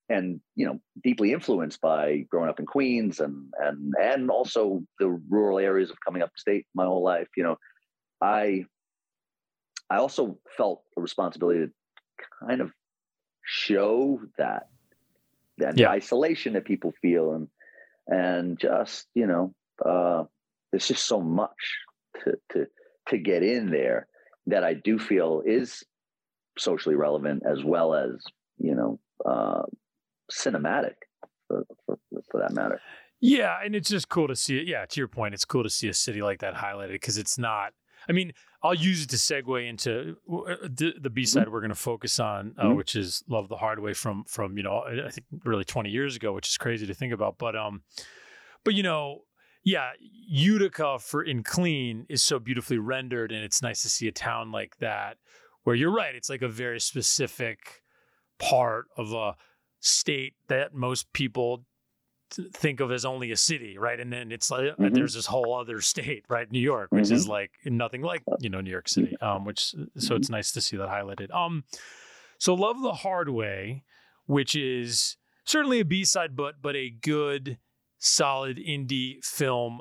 and 0.09 0.41
you 0.57 0.67
know 0.67 0.81
deeply 1.03 1.33
influenced 1.33 1.81
by 1.81 2.25
growing 2.31 2.49
up 2.49 2.59
in 2.59 2.67
Queens 2.67 3.21
and 3.21 3.53
and 3.61 3.93
and 4.01 4.31
also 4.31 4.83
the 4.99 5.09
rural 5.29 5.59
areas 5.59 5.91
of 5.91 5.99
coming 6.05 6.23
up 6.23 6.31
state 6.37 6.67
my 6.75 6.85
whole 6.85 7.03
life. 7.03 7.29
You 7.37 7.45
know, 7.45 7.57
I 8.21 8.65
I 9.91 9.97
also 9.97 10.39
felt 10.57 10.83
a 10.97 11.01
responsibility 11.01 11.67
to 11.67 11.73
kind 12.47 12.61
of 12.61 12.73
show 13.45 14.21
that 14.37 14.69
that 15.59 15.79
yeah. 15.79 15.89
isolation 15.91 16.53
that 16.53 16.65
people 16.65 16.93
feel 17.01 17.33
and 17.33 17.49
and 18.07 18.59
just 18.59 19.07
you 19.15 19.27
know 19.27 19.55
uh, 19.85 20.25
there's 20.71 20.89
just 20.89 21.07
so 21.07 21.21
much 21.21 21.57
to 22.25 22.39
to 22.53 22.67
to 23.09 23.19
get 23.19 23.43
in 23.43 23.71
there 23.71 24.07
that 24.47 24.65
I 24.65 24.75
do 24.75 24.99
feel 24.99 25.43
is 25.45 25.85
socially 26.59 26.95
relevant 26.95 27.43
as 27.47 27.65
well 27.65 27.95
as 27.95 28.11
you 28.59 28.75
know 28.75 29.01
uh, 29.25 29.63
cinematic 30.31 30.95
for, 31.47 31.65
for, 31.87 31.99
for 32.31 32.41
that 32.41 32.53
matter. 32.53 32.81
Yeah, 33.21 33.57
and 33.65 33.75
it's 33.75 33.89
just 33.89 34.09
cool 34.09 34.29
to 34.29 34.37
see 34.37 34.59
it. 34.59 34.69
Yeah, 34.69 34.87
to 34.87 35.01
your 35.01 35.09
point, 35.09 35.35
it's 35.35 35.45
cool 35.45 35.65
to 35.65 35.71
see 35.71 35.89
a 35.89 35.95
city 35.95 36.23
like 36.23 36.39
that 36.41 36.55
highlighted 36.55 36.93
because 36.93 37.19
it's 37.19 37.39
not 37.39 37.73
I 38.09 38.13
mean, 38.13 38.33
I'll 38.63 38.75
use 38.75 39.05
it 39.05 39.11
to 39.11 39.17
segue 39.17 39.69
into 39.69 40.17
uh, 40.31 40.57
the, 40.63 40.95
the 41.01 41.11
B 41.11 41.25
side 41.25 41.45
mm-hmm. 41.45 41.53
we're 41.53 41.61
going 41.61 41.69
to 41.69 41.77
focus 41.77 42.19
on, 42.19 42.55
uh, 42.59 42.65
mm-hmm. 42.65 42.77
which 42.77 42.97
is 42.97 43.23
"Love 43.29 43.49
the 43.49 43.57
Hard 43.57 43.79
Way" 43.79 43.95
from 43.95 44.25
from 44.25 44.57
you 44.57 44.65
know 44.65 44.83
I 44.83 45.11
think 45.11 45.27
really 45.45 45.65
20 45.65 45.91
years 45.91 46.17
ago, 46.17 46.33
which 46.33 46.49
is 46.49 46.57
crazy 46.57 46.87
to 46.87 46.95
think 46.95 47.13
about. 47.13 47.39
But 47.39 47.55
um, 47.55 47.83
but 48.65 48.75
you 48.75 48.83
know, 48.83 49.23
yeah, 49.65 49.91
Utica 50.01 50.99
for 50.99 51.23
in 51.23 51.45
clean 51.45 52.07
is 52.09 52.23
so 52.23 52.39
beautifully 52.39 52.79
rendered, 52.79 53.31
and 53.31 53.45
it's 53.45 53.63
nice 53.63 53.83
to 53.83 53.89
see 53.89 54.09
a 54.09 54.13
town 54.13 54.51
like 54.51 54.77
that 54.79 55.19
where 55.63 55.77
you're 55.77 55.95
right. 55.95 56.15
It's 56.15 56.31
like 56.31 56.43
a 56.43 56.49
very 56.49 56.81
specific 56.81 57.83
part 58.39 58.87
of 58.97 59.13
a 59.13 59.37
state 59.81 60.35
that 60.49 60.75
most 60.75 61.13
people 61.13 61.65
think 62.31 62.81
of 62.81 62.93
as 62.93 63.05
only 63.05 63.31
a 63.33 63.37
city, 63.37 63.79
right? 63.79 63.99
And 63.99 64.13
then 64.13 64.33
it's 64.33 64.51
like 64.51 64.61
mm-hmm. 64.61 64.95
there's 64.95 65.15
this 65.15 65.27
whole 65.27 65.59
other 65.59 65.81
state, 65.81 66.25
right? 66.29 66.51
New 66.51 66.61
York, 66.61 66.91
which 66.91 67.07
mm-hmm. 67.07 67.15
is 67.15 67.29
like 67.29 67.53
nothing 67.65 68.03
like 68.03 68.23
you 68.41 68.51
know 68.51 68.61
New 68.61 68.71
York 68.71 68.89
City. 68.89 69.17
Um, 69.21 69.45
which 69.45 69.61
so 69.61 69.77
mm-hmm. 69.77 70.17
it's 70.17 70.31
nice 70.31 70.53
to 70.53 70.61
see 70.61 70.77
that 70.77 70.89
highlighted. 70.89 71.35
Um, 71.35 71.65
so 72.39 72.55
love 72.55 72.81
the 72.83 72.93
hard 72.93 73.29
way, 73.29 73.85
which 74.27 74.55
is 74.55 75.17
certainly 75.45 75.81
a 75.81 75.85
B 75.85 76.05
side, 76.05 76.37
but 76.37 76.57
but 76.63 76.77
a 76.77 76.91
good, 76.91 77.59
solid 77.99 78.59
indie 78.59 79.25
film 79.25 79.81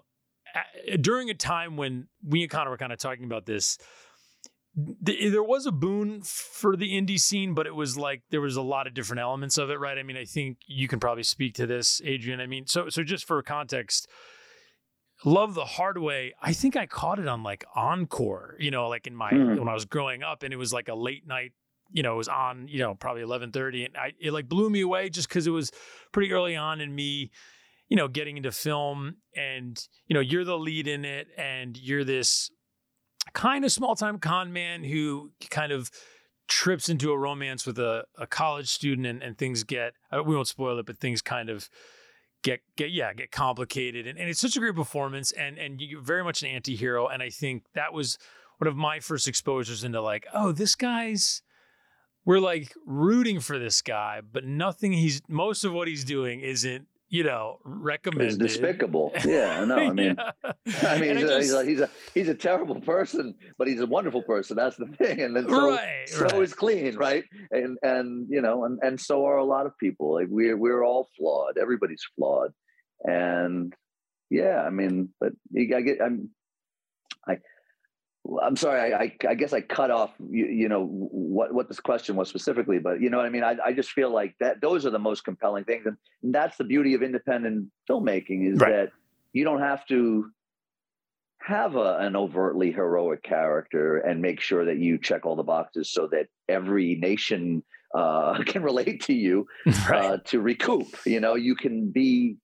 during 1.02 1.30
a 1.30 1.34
time 1.34 1.78
when 1.78 2.08
we 2.26 2.42
and 2.42 2.52
Connor 2.52 2.70
were 2.70 2.78
kind 2.78 2.92
of 2.92 3.00
talking 3.00 3.26
about 3.26 3.46
this 3.46 3.78
there 4.78 5.44
was 5.44 5.66
a 5.66 5.72
boon 5.72 6.22
for 6.22 6.76
the 6.76 6.94
indie 6.94 7.20
scene, 7.20 7.56
but 7.56 7.66
it 7.66 7.74
was 7.74 7.98
like 7.98 8.22
there 8.30 8.42
was 8.42 8.56
a 8.56 8.62
lot 8.62 8.86
of 8.86 8.94
different 8.94 9.22
elements 9.22 9.58
of 9.58 9.72
it, 9.72 9.80
right? 9.80 9.98
I 9.98 10.04
mean, 10.04 10.18
I 10.18 10.26
think 10.26 10.60
you 10.68 10.88
can 10.88 11.00
probably 11.00 11.24
speak 11.24 11.56
to 11.56 11.66
this, 11.66 12.00
Adrien. 12.06 12.40
I 12.40 12.46
mean, 12.46 12.68
so 12.68 12.88
so 12.90 13.04
just 13.04 13.26
for 13.26 13.42
context, 13.42 14.08
love 15.26 15.56
the 15.56 15.66
hard 15.66 15.98
way. 15.98 16.34
I 16.40 16.54
think 16.54 16.76
I 16.76 16.86
caught 16.86 17.18
it 17.18 17.28
on 17.28 17.42
like 17.42 17.66
Encore, 17.76 18.56
you 18.60 18.70
know, 18.70 18.88
like 18.88 19.08
in 19.08 19.16
my 19.16 19.32
mm. 19.32 19.58
when 19.58 19.68
I 19.68 19.74
was 19.74 19.86
growing 19.86 20.22
up, 20.22 20.44
and 20.44 20.54
it 20.54 20.58
was 20.58 20.72
like 20.72 20.90
a 20.90 20.96
late 20.96 21.26
night. 21.26 21.54
You 21.90 22.04
know, 22.04 22.14
it 22.14 22.18
was 22.18 22.28
on, 22.28 22.68
you 22.68 22.80
know, 22.80 22.94
probably 22.94 23.24
eleven 23.24 23.52
thirty, 23.52 23.84
and 23.84 23.98
I 23.98 24.14
it 24.20 24.32
like 24.32 24.48
blew 24.48 24.70
me 24.70 24.82
away 24.82 25.10
just 25.10 25.28
because 25.28 25.48
it 25.48 25.52
was 25.52 25.72
pretty 26.12 26.32
early 26.32 26.56
on 26.56 26.82
in 26.82 26.94
me, 26.94 27.32
you 27.88 27.98
know, 27.98 28.08
getting 28.08 28.38
into 28.38 28.52
film, 28.52 29.16
and 29.36 29.82
you 30.06 30.14
know, 30.14 30.20
you're 30.20 30.46
the 30.46 30.58
lead 30.58 30.88
in 30.88 31.04
it, 31.04 31.30
and 31.36 31.76
you're 31.78 32.04
this 32.04 32.52
kind 33.34 33.66
of 33.66 33.72
small 33.72 33.96
time 33.96 34.20
con 34.20 34.52
man 34.54 34.84
who 34.84 35.32
kind 35.50 35.72
of 35.72 35.92
trips 36.48 36.88
into 36.88 37.12
a 37.12 37.18
romance 37.18 37.66
with 37.66 37.78
a, 37.78 38.06
a 38.18 38.26
college 38.26 38.70
student 38.70 39.06
and, 39.06 39.22
and 39.22 39.38
things 39.38 39.64
get 39.64 39.94
uh, 40.12 40.24
we 40.24 40.36
won't 40.36 40.48
spoil 40.48 40.80
it 40.80 40.86
but 40.86 40.98
things 40.98 41.22
kind 41.22 41.50
of 41.50 41.70
get 42.44 42.62
get 42.76 42.92
yeah 42.92 43.14
get 43.14 43.32
complicated. 43.32 44.08
And, 44.08 44.18
and 44.18 44.30
it's 44.30 44.40
such 44.40 44.56
a 44.56 44.60
great 44.60 44.76
performance 44.76 45.32
and 45.32 45.58
and 45.58 45.82
you're 45.82 46.02
very 46.02 46.24
much 46.24 46.42
an 46.42 46.50
anti-hero. 46.50 47.08
And 47.08 47.22
i 47.22 47.30
think 47.30 47.64
that 47.76 47.94
was 47.94 48.18
one 48.58 48.68
of 48.68 48.76
my 48.76 49.00
first 49.00 49.28
exposures 49.28 49.84
into 49.84 50.02
like 50.02 50.26
oh 50.34 50.52
this 50.52 50.76
guy's 50.76 51.42
we're 52.26 52.40
like 52.40 52.74
rooting 52.86 53.40
for 53.40 53.60
this 53.60 53.82
guy 53.82 54.22
but 54.32 54.46
nothing 54.46 54.94
he's 54.94 55.22
most 55.28 55.64
of 55.64 55.74
what 55.74 55.88
he's 55.88 56.04
doing 56.04 56.42
isn't 56.42 56.88
you 57.10 57.24
know, 57.24 57.60
recommended. 57.64 58.28
It's 58.28 58.38
despicable. 58.38 59.14
Yeah, 59.26 59.62
I 59.62 59.66
know. 59.66 59.76
I 59.76 59.92
mean, 59.92 60.16
yeah. 60.18 60.52
I 60.84 61.00
mean, 61.00 61.18
he's, 61.18 61.28
just, 61.28 61.34
a, 61.34 61.40
he's, 61.40 61.54
a, 61.54 61.66
he's, 61.66 61.80
a, 61.80 61.90
he's 62.14 62.30
a 62.30 62.36
terrible 62.36 62.80
person, 62.80 63.36
but 63.58 63.68
he's 63.68 63.80
a 63.80 63.86
wonderful 63.86 64.22
person. 64.22 64.56
That's 64.56 64.78
the 64.78 64.86
thing. 65.00 65.22
And 65.22 65.36
then 65.36 65.48
so 65.48 65.70
right, 65.70 66.08
so 66.08 66.26
right. 66.26 66.42
is 66.42 66.54
clean, 66.54 66.96
right? 66.96 67.24
And 67.52 67.78
and 67.82 68.28
you 68.30 68.42
know, 68.42 68.66
and 68.66 68.80
and 68.82 69.00
so 69.00 69.26
are 69.26 69.38
a 69.38 69.46
lot 69.46 69.66
of 69.66 69.78
people. 69.78 70.14
Like 70.14 70.28
we're 70.30 70.58
we're 70.58 70.84
all 70.84 71.10
flawed. 71.18 71.58
Everybody's 71.58 72.06
flawed, 72.16 72.54
and 73.04 73.74
yeah, 74.30 74.62
I 74.62 74.70
mean, 74.70 75.10
but 75.20 75.34
I 75.56 75.82
get 75.82 76.02
I'm 76.02 76.30
I 77.28 77.40
I'm 78.42 78.56
sorry. 78.56 78.94
I, 78.94 78.98
I, 78.98 79.18
I, 79.30 79.36
guess 79.36 79.54
I 79.54 79.62
cut 79.62 79.92
off, 79.92 80.12
you, 80.30 80.46
you, 80.46 80.70
know, 80.70 80.86
what, 80.86 81.54
what 81.54 81.68
this 81.68 81.80
question 81.80 82.16
was 82.16 82.30
specifically, 82.30 82.80
but 82.80 83.02
you 83.02 83.10
know 83.10 83.18
what 83.18 83.26
I 83.26 83.30
mean? 83.30 83.44
I, 83.44 83.56
I 83.64 83.74
just 83.74 83.92
feel 83.92 84.12
like 84.12 84.36
that 84.40 84.62
those 84.62 84.86
are 84.86 84.90
the 84.90 85.00
most 85.00 85.24
compelling 85.24 85.64
things. 85.64 85.86
And, 85.86 85.98
and 86.24 86.34
that's 86.34 86.58
the 86.58 86.64
beauty 86.64 86.94
of 86.94 87.04
independent 87.04 87.70
filmmaking 87.90 88.52
is 88.52 88.60
right. 88.60 88.72
that 88.72 88.90
you 89.34 89.44
don't 89.44 89.62
have 89.62 89.86
to 89.88 90.30
have 91.40 91.76
a, 91.76 91.98
an 92.00 92.16
overtly 92.16 92.72
heroic 92.72 93.24
character 93.24 93.98
and 93.98 94.22
make 94.22 94.42
sure 94.42 94.66
that 94.66 94.78
you 94.78 94.98
check 94.98 95.26
all 95.26 95.36
the 95.36 95.44
boxes 95.44 95.90
so 95.90 96.08
that 96.12 96.28
every 96.50 96.96
nation 96.96 97.64
uh, 97.96 98.44
can 98.46 98.64
relate 98.64 99.04
to 99.04 99.14
you 99.14 99.46
right. 99.90 100.06
uh, 100.06 100.18
to 100.26 100.42
recoup. 100.42 100.88
You 101.06 101.20
know, 101.20 101.36
you 101.36 101.56
can 101.56 101.92
be 101.92 102.38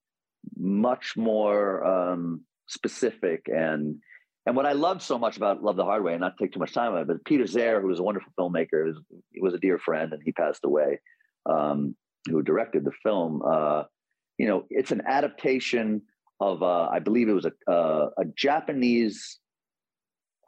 much 0.58 1.16
more 1.18 1.84
um, 1.86 2.42
specific 2.68 3.48
and 3.48 3.98
and 4.46 4.56
what 4.56 4.66
I 4.66 4.74
loved 4.74 5.02
so 5.02 5.18
much 5.18 5.38
about 5.38 5.64
Love 5.64 5.78
the 5.78 5.86
Hard 5.86 6.04
Way, 6.04 6.14
and 6.14 6.22
not 6.22 6.38
take 6.38 6.52
too 6.52 6.60
much 6.60 6.74
time 6.74 6.94
on 6.94 7.02
it, 7.02 7.08
but 7.08 7.24
Peter 7.26 7.48
Sehr, 7.48 7.82
who 7.82 7.88
was 7.88 8.00
a 8.00 8.04
wonderful 8.04 8.32
filmmaker, 8.38 8.86
was, 8.86 9.00
was 9.40 9.54
a 9.54 9.60
dear 9.60 9.78
friend, 9.78 10.12
and 10.14 10.22
he 10.24 10.32
passed 10.32 10.66
away, 10.66 11.00
um, 11.46 11.96
who 12.30 12.42
directed 12.42 12.84
the 12.84 12.92
film. 13.04 13.42
Uh, 13.46 13.84
you 14.38 14.48
know, 14.48 14.66
it's 14.70 14.92
an 14.92 15.04
adaptation 15.08 16.02
of, 16.40 16.62
uh, 16.62 16.88
I 16.88 17.00
believe 17.00 17.30
it 17.30 17.34
was 17.34 17.46
a, 17.46 17.72
uh, 17.72 18.10
a 18.18 18.26
Japanese 18.36 19.40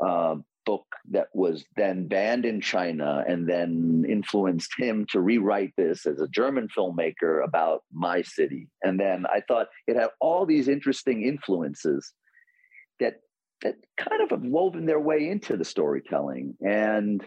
uh, 0.05 0.35
book 0.65 0.85
that 1.11 1.27
was 1.33 1.63
then 1.77 2.07
banned 2.07 2.45
in 2.45 2.59
China 2.59 3.23
and 3.27 3.47
then 3.47 4.03
influenced 4.09 4.71
him 4.77 5.05
to 5.11 5.21
rewrite 5.21 5.73
this 5.77 6.05
as 6.05 6.19
a 6.19 6.27
German 6.27 6.67
filmmaker 6.75 7.45
about 7.45 7.83
my 7.93 8.23
city. 8.23 8.67
And 8.81 8.99
then 8.99 9.25
I 9.27 9.41
thought 9.47 9.67
it 9.87 9.95
had 9.95 10.09
all 10.19 10.45
these 10.45 10.67
interesting 10.67 11.23
influences 11.23 12.11
that 12.99 13.19
that 13.61 13.75
kind 13.97 14.21
of 14.21 14.29
have 14.31 14.43
woven 14.43 14.85
their 14.85 14.99
way 14.99 15.29
into 15.29 15.57
the 15.57 15.65
storytelling. 15.65 16.55
And 16.61 17.23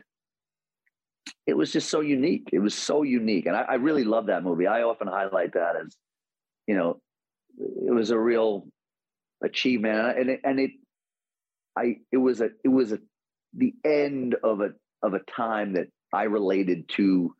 it 1.46 1.56
was 1.56 1.72
just 1.72 1.90
so 1.90 2.00
unique. 2.00 2.48
It 2.52 2.60
was 2.60 2.74
so 2.74 3.02
unique. 3.02 3.46
And 3.46 3.56
I, 3.56 3.62
I 3.62 3.74
really 3.74 4.04
love 4.04 4.26
that 4.26 4.44
movie. 4.44 4.66
I 4.66 4.82
often 4.82 5.08
highlight 5.08 5.54
that 5.54 5.74
as, 5.76 5.96
you 6.66 6.76
know, 6.76 7.00
it 7.58 7.92
was 7.92 8.10
a 8.10 8.18
real 8.18 8.66
achievement. 9.42 10.18
And 10.18 10.30
it, 10.30 10.40
and 10.44 10.60
it, 10.60 10.70
I, 11.76 11.96
it 12.12 12.18
was 12.18 12.40
a, 12.40 12.50
it 12.64 12.68
was 12.68 12.92
a, 12.92 12.98
the 13.54 13.72
end 13.84 14.36
of 14.42 14.60
a, 14.60 14.70
of 15.02 15.14
a 15.14 15.20
time 15.20 15.74
that 15.74 15.88
I 16.12 16.24
related 16.24 16.88
to 16.96 17.34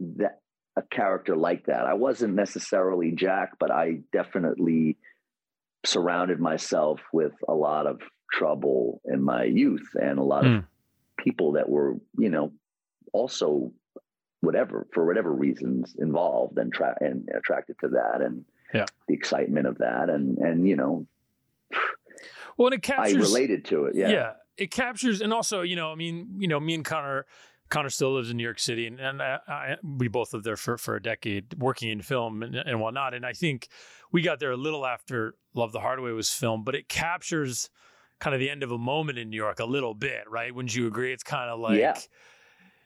that 0.00 0.38
a 0.76 0.82
character 0.82 1.36
like 1.36 1.66
that. 1.66 1.86
I 1.86 1.94
wasn't 1.94 2.34
necessarily 2.34 3.12
Jack, 3.12 3.52
but 3.58 3.70
I 3.70 4.00
definitely 4.12 4.98
surrounded 5.86 6.40
myself 6.40 7.00
with 7.12 7.32
a 7.48 7.54
lot 7.54 7.86
of 7.86 8.00
trouble 8.32 9.00
in 9.04 9.22
my 9.22 9.44
youth 9.44 9.88
and 9.94 10.18
a 10.18 10.22
lot 10.22 10.44
mm. 10.44 10.58
of 10.58 10.64
hmm. 10.64 10.66
people 11.22 11.52
that 11.52 11.68
were, 11.68 11.94
you 12.18 12.28
know, 12.28 12.52
also 13.12 13.72
whatever 14.40 14.86
for 14.92 15.06
whatever 15.06 15.32
reasons 15.32 15.96
involved 15.98 16.58
and 16.58 16.72
tra- 16.72 16.96
and 17.00 17.28
attracted 17.36 17.76
to 17.80 17.88
that 17.88 18.20
and 18.20 18.44
yeah. 18.74 18.86
the 19.08 19.14
excitement 19.14 19.66
of 19.66 19.78
that 19.78 20.10
and 20.10 20.38
and 20.38 20.68
you 20.68 20.76
know 20.76 21.06
well 22.56 22.66
and 22.66 22.74
it 22.74 22.82
captures 22.82 23.14
I 23.14 23.18
related 23.18 23.64
to 23.66 23.86
it 23.86 23.96
yeah 23.96 24.08
yeah 24.08 24.32
it 24.56 24.70
captures 24.70 25.20
and 25.20 25.32
also 25.32 25.62
you 25.62 25.76
know 25.76 25.90
I 25.90 25.94
mean 25.94 26.36
you 26.38 26.48
know 26.48 26.60
me 26.60 26.74
and 26.74 26.84
Connor 26.84 27.26
Connor 27.68 27.90
still 27.90 28.14
lives 28.14 28.30
in 28.30 28.36
New 28.36 28.44
York 28.44 28.58
City, 28.58 28.86
and, 28.86 29.00
and 29.00 29.20
I, 29.20 29.38
I, 29.48 29.76
we 29.82 30.08
both 30.08 30.32
lived 30.32 30.44
there 30.44 30.56
for, 30.56 30.78
for 30.78 30.94
a 30.96 31.02
decade, 31.02 31.54
working 31.58 31.90
in 31.90 32.00
film 32.00 32.42
and, 32.42 32.54
and 32.54 32.80
whatnot. 32.80 33.12
And 33.14 33.26
I 33.26 33.32
think 33.32 33.68
we 34.12 34.22
got 34.22 34.38
there 34.38 34.52
a 34.52 34.56
little 34.56 34.86
after 34.86 35.34
Love 35.54 35.72
the 35.72 35.80
Hard 35.80 36.00
Way 36.00 36.12
was 36.12 36.30
filmed, 36.30 36.64
but 36.64 36.74
it 36.74 36.88
captures 36.88 37.70
kind 38.20 38.34
of 38.34 38.40
the 38.40 38.50
end 38.50 38.62
of 38.62 38.70
a 38.70 38.78
moment 38.78 39.18
in 39.18 39.30
New 39.30 39.36
York 39.36 39.58
a 39.58 39.64
little 39.64 39.94
bit, 39.94 40.24
right? 40.28 40.54
Wouldn't 40.54 40.74
you 40.74 40.86
agree? 40.86 41.12
It's 41.12 41.24
kind 41.24 41.50
of 41.50 41.58
like, 41.58 41.78
yeah. 41.78 41.98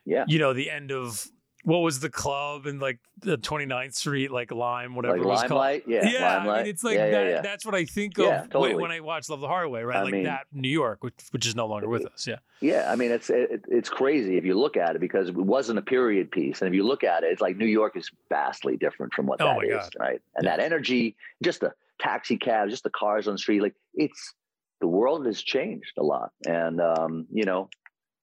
yeah, 0.05 0.25
you 0.27 0.39
know, 0.39 0.53
the 0.53 0.71
end 0.71 0.93
of 0.93 1.29
what 1.65 1.79
was 1.79 2.01
the 2.01 2.09
club 2.09 2.67
and 2.67 2.81
like 2.81 2.99
the 3.19 3.37
29th 3.37 3.95
Street, 3.95 4.31
like 4.31 4.51
Lime, 4.51 4.95
whatever 4.95 5.19
like 5.19 5.25
it 5.25 5.29
was 5.29 5.43
Limelight? 5.43 5.85
called. 5.85 5.95
Yeah, 5.95 6.09
yeah. 6.09 6.37
Limelight. 6.37 6.59
I 6.59 6.63
mean, 6.63 6.71
it's 6.71 6.85
like 6.85 6.95
yeah, 6.95 7.11
that. 7.11 7.27
Yeah, 7.27 7.41
that's 7.43 7.67
what 7.67 7.75
I 7.75 7.85
think 7.85 8.19
of 8.19 8.51
totally. 8.51 8.75
when, 8.75 8.91
I 8.91 9.01
watch 9.01 9.29
Love 9.29 9.41
the 9.41 9.49
Hard 9.49 9.71
Way, 9.71 9.83
right? 9.83 9.99
I 9.99 10.03
like 10.03 10.13
mean, 10.13 10.25
that 10.25 10.47
New 10.53 10.69
York, 10.69 11.05
which, 11.05 11.15
which 11.33 11.47
is 11.47 11.55
no 11.55 11.67
longer 11.67 11.89
with 11.89 12.07
us. 12.07 12.27
Yeah. 12.27 12.37
Yeah, 12.61 12.91
I 12.91 12.97
mean, 12.97 13.11
it's 13.11 13.31
it, 13.31 13.65
it's 13.69 13.89
crazy 13.89 14.37
if 14.37 14.45
you 14.45 14.59
look 14.59 14.77
at 14.77 14.95
it 14.95 15.01
because 15.01 15.29
it 15.29 15.35
wasn't 15.35 15.79
a 15.79 15.83
period 15.83 16.31
piece, 16.31 16.61
and 16.61 16.69
if 16.69 16.75
you 16.75 16.87
look 16.87 17.05
at 17.05 17.25
it, 17.25 17.33
it's 17.33 17.41
like 17.41 17.57
New 17.57 17.67
York 17.67 17.97
is 17.97 18.11
vastly 18.29 18.77
different 18.77 19.15
from 19.15 19.27
what 19.27 19.41
oh 19.41 19.47
that 19.47 19.65
is, 19.65 19.73
God. 19.73 19.91
right? 19.99 20.23
And 20.37 20.47
that 20.47 20.61
energy, 20.61 21.17
just 21.43 21.61
the 21.61 21.73
taxi 21.99 22.37
cabs, 22.37 22.73
just 22.73 22.85
the 22.85 22.91
cars 22.91 23.29
on 23.29 23.35
the 23.35 23.39
street, 23.39 23.63
like 23.63 23.75
it's 23.95 24.35
the 24.81 24.87
world 24.87 25.25
has 25.27 25.43
changed 25.43 25.93
a 25.99 26.03
lot, 26.03 26.33
and 26.47 26.81
um, 26.81 27.27
you 27.33 27.45
know, 27.45 27.71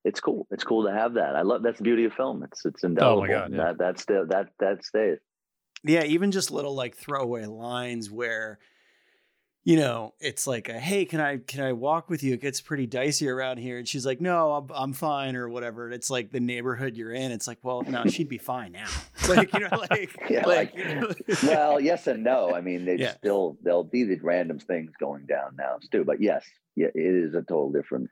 it's 0.03 0.19
cool. 0.19 0.47
It's 0.51 0.63
cool 0.63 0.85
to 0.85 0.93
have 0.93 1.15
that. 1.15 1.35
I 1.35 1.41
love 1.41 1.63
that's 1.63 1.77
the 1.77 1.83
beauty 1.83 2.05
of 2.05 2.13
film. 2.13 2.43
It's 2.43 2.65
it's 2.65 2.83
indelible. 2.83 3.19
Oh 3.19 3.21
my 3.21 3.27
God, 3.27 3.51
yeah. 3.51 3.57
That 3.57 3.77
that's 3.77 4.05
the 4.05 4.25
that 4.29 4.47
that 4.59 4.85
stays. 4.85 5.19
Yeah, 5.83 6.03
even 6.03 6.31
just 6.31 6.51
little 6.51 6.75
like 6.75 6.95
throwaway 6.95 7.45
lines 7.45 8.09
where 8.09 8.59
you 9.67 9.75
know, 9.75 10.13
it's 10.21 10.47
like, 10.47 10.69
a, 10.69 10.79
hey, 10.79 11.03
can 11.03 11.19
I 11.19 11.39
can 11.39 11.61
I 11.61 11.73
walk 11.73 12.09
with 12.09 12.23
you? 12.23 12.35
It 12.35 12.39
gets 12.39 12.61
pretty 12.61 12.87
dicey 12.87 13.27
around 13.27 13.57
here, 13.57 13.77
and 13.77 13.85
she's 13.85 14.05
like, 14.05 14.21
no, 14.21 14.53
I'm, 14.53 14.67
I'm 14.73 14.93
fine 14.93 15.35
or 15.35 15.49
whatever. 15.49 15.83
And 15.83 15.93
it's 15.93 16.09
like 16.09 16.31
the 16.31 16.39
neighborhood 16.39 16.95
you're 16.95 17.11
in. 17.11 17.33
It's 17.33 17.47
like, 17.47 17.57
well, 17.63 17.81
no, 17.81 18.05
she'd 18.05 18.29
be 18.29 18.37
fine 18.37 18.71
now. 18.71 18.87
like 19.27 19.53
you 19.53 19.59
know, 19.59 19.83
like 19.91 20.15
yeah, 20.29 20.47
like, 20.47 20.73
like 20.73 20.77
you 20.77 20.95
know. 20.95 21.13
well, 21.43 21.81
yes 21.81 22.07
and 22.07 22.23
no. 22.23 22.55
I 22.55 22.61
mean, 22.61 22.85
they 22.85 22.95
yeah. 22.95 23.15
still 23.15 23.57
there'll 23.61 23.83
be 23.83 24.05
the 24.05 24.17
random 24.23 24.57
things 24.57 24.93
going 25.01 25.25
down 25.25 25.57
now 25.57 25.79
too. 25.91 26.05
But 26.05 26.21
yes, 26.21 26.45
yeah, 26.77 26.87
it 26.95 26.95
is 26.95 27.33
a 27.33 27.41
total 27.41 27.69
different 27.69 28.09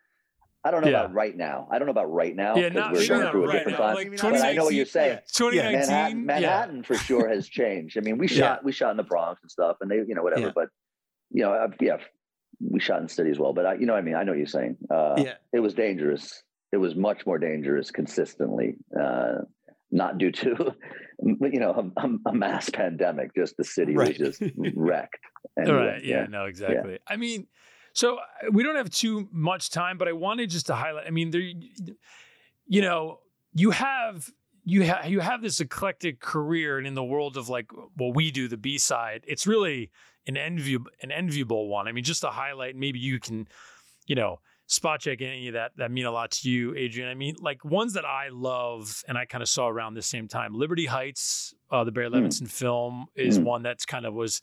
I 0.66 0.72
don't 0.72 0.82
know 0.82 0.90
yeah. 0.90 1.02
about 1.02 1.14
right 1.14 1.38
now. 1.38 1.68
I 1.72 1.78
don't 1.78 1.86
know 1.86 1.92
about 1.92 2.12
right 2.12 2.36
now 2.36 2.56
because 2.56 2.74
yeah, 2.74 2.92
we're 2.92 3.08
going 3.08 3.32
through 3.32 3.44
a 3.44 3.48
right 3.48 3.54
different 3.54 3.78
now. 3.78 3.86
time. 3.86 3.96
Like, 3.96 4.18
but 4.20 4.42
I 4.42 4.54
know 4.54 4.66
what 4.66 4.74
you're 4.74 4.88
saying. 4.88 5.20
2019, 5.32 5.88
Manhattan, 5.88 6.26
Manhattan 6.26 6.76
yeah. 6.78 6.82
for 6.82 6.96
sure 6.96 7.30
has 7.30 7.48
changed. 7.48 8.00
I 8.00 8.02
mean, 8.02 8.18
we 8.18 8.28
shot 8.40 8.64
we 8.64 8.72
shot 8.72 8.90
in 8.90 8.98
the 8.98 9.04
Bronx 9.04 9.42
and 9.44 9.52
stuff, 9.52 9.78
and 9.82 9.92
they, 9.92 9.98
you 9.98 10.16
know, 10.16 10.24
whatever. 10.24 10.52
But 10.56 10.70
you 11.30 11.44
know, 11.44 11.54
I, 11.54 11.68
yeah, 11.80 11.98
we 12.60 12.80
shot 12.80 13.00
in 13.02 13.08
city 13.08 13.30
as 13.30 13.38
well, 13.38 13.54
but 13.54 13.66
I, 13.68 13.74
you 13.76 13.86
know, 13.86 13.94
what 13.94 14.00
I 14.00 14.02
mean, 14.02 14.16
I 14.16 14.24
know 14.24 14.32
what 14.32 14.40
you're 14.40 14.48
saying. 14.48 14.78
Uh, 14.90 15.14
yeah, 15.18 15.34
it 15.54 15.60
was 15.60 15.76
dangerous. 15.76 16.42
It 16.72 16.78
was 16.78 16.96
much 16.96 17.26
more 17.28 17.38
dangerous 17.38 17.92
consistently, 17.92 18.76
uh, 19.00 19.44
not 19.92 20.18
due 20.18 20.32
to, 20.32 20.76
you 21.24 21.60
know, 21.60 21.92
a, 21.96 22.30
a, 22.30 22.34
mass 22.34 22.70
pandemic. 22.70 23.36
Just 23.36 23.56
the 23.58 23.64
city 23.64 23.96
right. 23.96 24.20
was 24.20 24.40
just 24.40 24.54
wrecked. 24.76 25.20
Anyway, 25.60 25.78
right. 25.78 26.04
Yeah, 26.04 26.22
yeah. 26.22 26.26
No. 26.28 26.46
Exactly. 26.46 26.94
Yeah. 26.94 26.98
I 27.08 27.18
mean, 27.18 27.48
so 27.96 28.18
uh, 28.18 28.52
we 28.52 28.62
don't 28.62 28.76
have 28.76 28.90
too 28.90 29.28
much 29.32 29.70
time, 29.70 29.98
but 29.98 30.08
I 30.08 30.12
wanted 30.12 30.50
just 30.50 30.68
to 30.68 30.76
highlight. 30.76 31.08
I 31.08 31.12
mean, 31.12 31.32
there, 31.32 31.42
you 31.42 32.82
know, 32.82 33.20
you 33.54 33.72
have 33.72 34.30
you 34.66 34.84
have 34.84 35.10
you 35.10 35.22
have 35.22 35.42
this 35.42 35.62
eclectic 35.62 36.20
career, 36.20 36.78
and 36.78 36.86
in 36.86 36.94
the 36.94 37.04
world 37.04 37.38
of 37.38 37.48
like 37.50 37.72
what 37.96 38.14
we 38.14 38.32
do, 38.32 38.48
the 38.48 38.58
B 38.58 38.78
side, 38.78 39.24
it's 39.26 39.48
really 39.48 39.92
an 40.28 40.36
enviable 40.36 40.92
an 41.02 41.12
enviable 41.12 41.70
one. 41.70 41.88
I 41.88 41.94
mean, 41.94 42.04
just 42.04 42.22
to 42.22 42.28
highlight, 42.28 42.76
maybe 42.76 43.00
you 43.00 43.18
can, 43.18 43.48
you 44.06 44.16
know, 44.16 44.40
spot 44.68 45.00
check 45.00 45.22
any 45.22 45.48
of 45.48 45.54
that 45.54 45.72
that 45.78 45.90
mean 45.90 46.06
a 46.06 46.12
lot 46.12 46.32
to 46.32 46.50
you, 46.50 46.76
Adrien. 46.76 47.08
I 47.08 47.16
mean, 47.16 47.38
like 47.40 47.64
ones 47.64 47.94
that 47.94 48.04
I 48.04 48.28
love 48.30 49.04
and 49.08 49.18
I 49.18 49.24
kind 49.24 49.42
of 49.42 49.48
saw 49.48 49.70
around 49.70 49.94
the 49.94 50.02
same 50.02 50.28
time. 50.28 50.54
Liberty 50.54 50.86
Heights, 50.86 51.54
uh, 51.72 51.86
the 51.86 51.94
Barry 51.94 52.10
hmm. 52.10 52.16
Levinson 52.16 52.44
mm. 52.44 52.52
film, 52.52 53.06
is 53.16 53.40
mm. 53.40 53.44
one 53.44 53.64
that's 53.64 53.86
kind 53.86 54.06
of 54.06 54.14
was 54.14 54.42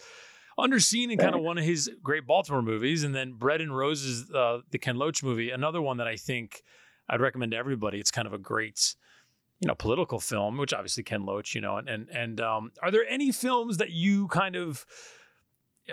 underseen 0.62 1.11
in 1.11 1.19
kind 1.19 1.35
of 1.35 1.42
one 1.42 1.59
of 1.59 1.64
his 1.64 1.90
great 2.02 2.26
Baltimore 2.26 2.62
movies, 2.62 3.04
and 3.04 3.14
then 3.14 3.33
Bread 3.33 3.61
and 3.61 3.76
Roses, 3.76 4.31
uh, 4.31 4.61
the 4.71 4.78
Ken 4.78 4.97
Loach 4.97 5.23
movie, 5.23 5.50
another 5.50 5.83
one 5.83 5.97
that 5.99 6.07
I 6.07 6.16
think 6.16 6.62
I'd 7.09 7.21
recommend 7.21 7.52
to 7.52 7.59
everybody. 7.59 7.99
It's 7.99 8.11
kind 8.11 8.26
of 8.26 8.33
a 8.33 8.38
great 8.38 8.95
you 9.61 9.69
know 9.69 9.76
political 9.76 10.19
film 10.19 10.59
which 10.59 10.75
obviously 10.75 11.04
ken 11.04 11.25
loach 11.25 11.54
you 11.54 11.61
know 11.61 11.76
and 11.76 11.88
and, 11.88 12.09
and 12.11 12.40
um, 12.40 12.73
are 12.83 12.90
there 12.90 13.04
any 13.09 13.31
films 13.31 13.76
that 13.76 13.90
you 13.90 14.26
kind 14.26 14.57
of 14.57 14.85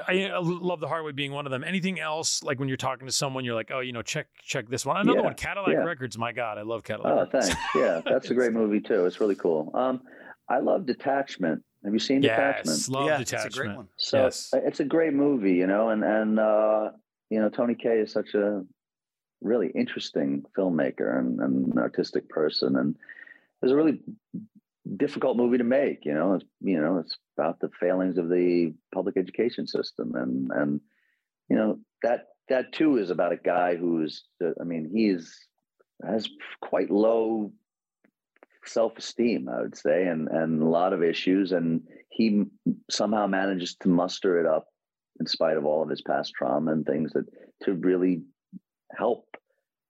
I 0.08 0.38
love 0.40 0.80
the 0.80 0.88
hard 0.88 1.04
way 1.04 1.12
being 1.12 1.32
one 1.32 1.48
of 1.48 1.52
them. 1.52 1.64
Anything 1.64 2.00
else 2.00 2.44
like 2.44 2.60
when 2.60 2.68
you're 2.68 2.78
talking 2.78 3.08
to 3.08 3.12
someone, 3.12 3.44
you're 3.44 3.56
like, 3.56 3.72
oh, 3.74 3.80
you 3.80 3.92
know, 3.92 4.04
check 4.04 4.28
check 4.44 4.70
this 4.70 4.86
one. 4.86 4.98
Another 4.98 5.18
yeah, 5.18 5.26
one, 5.26 5.34
Cadillac 5.34 5.72
yeah. 5.72 5.80
Records. 5.80 6.16
My 6.16 6.32
God, 6.32 6.60
I 6.60 6.62
love 6.62 6.84
Cadillac. 6.84 7.12
Oh, 7.12 7.26
thanks. 7.32 7.56
Yeah, 7.74 8.02
that's 8.06 8.30
a 8.30 8.36
great 8.36 8.54
movie 8.54 8.82
too. 8.82 9.08
It's 9.08 9.20
really 9.20 9.36
cool. 9.36 9.72
Um, 9.74 10.02
I 10.48 10.60
love 10.60 10.86
Detachment. 10.86 11.64
Have 11.84 11.94
you 11.94 12.00
seen 12.00 12.22
yes, 12.22 12.66
Detachment? 12.66 12.90
Love 12.90 13.08
yeah, 13.08 13.18
Detachment. 13.18 13.46
It's 13.46 13.58
a 13.58 13.62
great 13.62 13.76
one. 13.78 13.88
So 13.98 14.24
yes. 14.24 14.50
it's 14.54 14.80
a 14.80 14.86
great 14.86 15.14
movie, 15.14 15.54
you 15.54 15.68
know, 15.68 15.90
and 15.90 16.04
and 16.04 16.40
uh, 16.40 16.92
you 17.30 17.40
know 17.40 17.50
Tony 17.50 17.76
Kaye 17.76 18.00
is 18.00 18.12
such 18.12 18.34
a 18.34 18.64
really 19.42 19.70
interesting 19.74 20.44
filmmaker 20.58 21.18
and, 21.18 21.40
and 21.40 21.74
an 21.74 21.80
artistic 21.80 22.28
person, 22.30 22.76
and 22.76 22.96
it 22.96 23.66
was 23.66 23.72
a 23.72 23.76
really 23.76 24.02
difficult 24.98 25.38
movie 25.38 25.58
to 25.58 25.64
make. 25.64 26.06
You 26.06 26.14
know, 26.14 26.34
it's 26.34 26.46
you 26.62 26.82
know 26.82 26.98
it's 26.98 27.18
about 27.38 27.60
the 27.60 27.70
failings 27.80 28.18
of 28.18 28.30
the 28.30 28.74
public 28.94 29.16
education 29.18 29.66
system, 29.66 30.16
and 30.16 30.52
and 30.52 30.82
you 31.50 31.56
know 31.56 31.80
that 32.04 32.28
that 32.50 32.74
too 32.74 32.98
is 32.98 33.10
about 33.10 33.32
a 33.32 33.38
guy 33.38 33.76
who's 33.76 34.26
I 34.60 34.64
mean 34.64 34.90
he's 34.94 35.34
has 36.06 36.30
quite 36.62 36.90
low 36.90 37.52
self-esteem 38.70 39.50
i 39.50 39.62
would 39.62 39.78
say 39.78 40.08
and 40.08 40.28
and 40.28 40.62
a 40.62 40.66
lot 40.66 40.94
of 40.94 41.04
issues 41.04 41.52
and 41.52 41.82
he 42.10 42.44
somehow 42.90 43.28
manages 43.28 43.76
to 43.76 43.90
muster 43.90 44.40
it 44.40 44.46
up 44.46 44.66
in 45.20 45.26
spite 45.26 45.58
of 45.58 45.66
all 45.66 45.84
of 45.84 45.90
his 45.90 46.02
past 46.02 46.34
trauma 46.36 46.72
and 46.72 46.86
things 46.86 47.12
that 47.14 47.26
to 47.64 47.74
really 47.74 48.22
help 48.96 49.26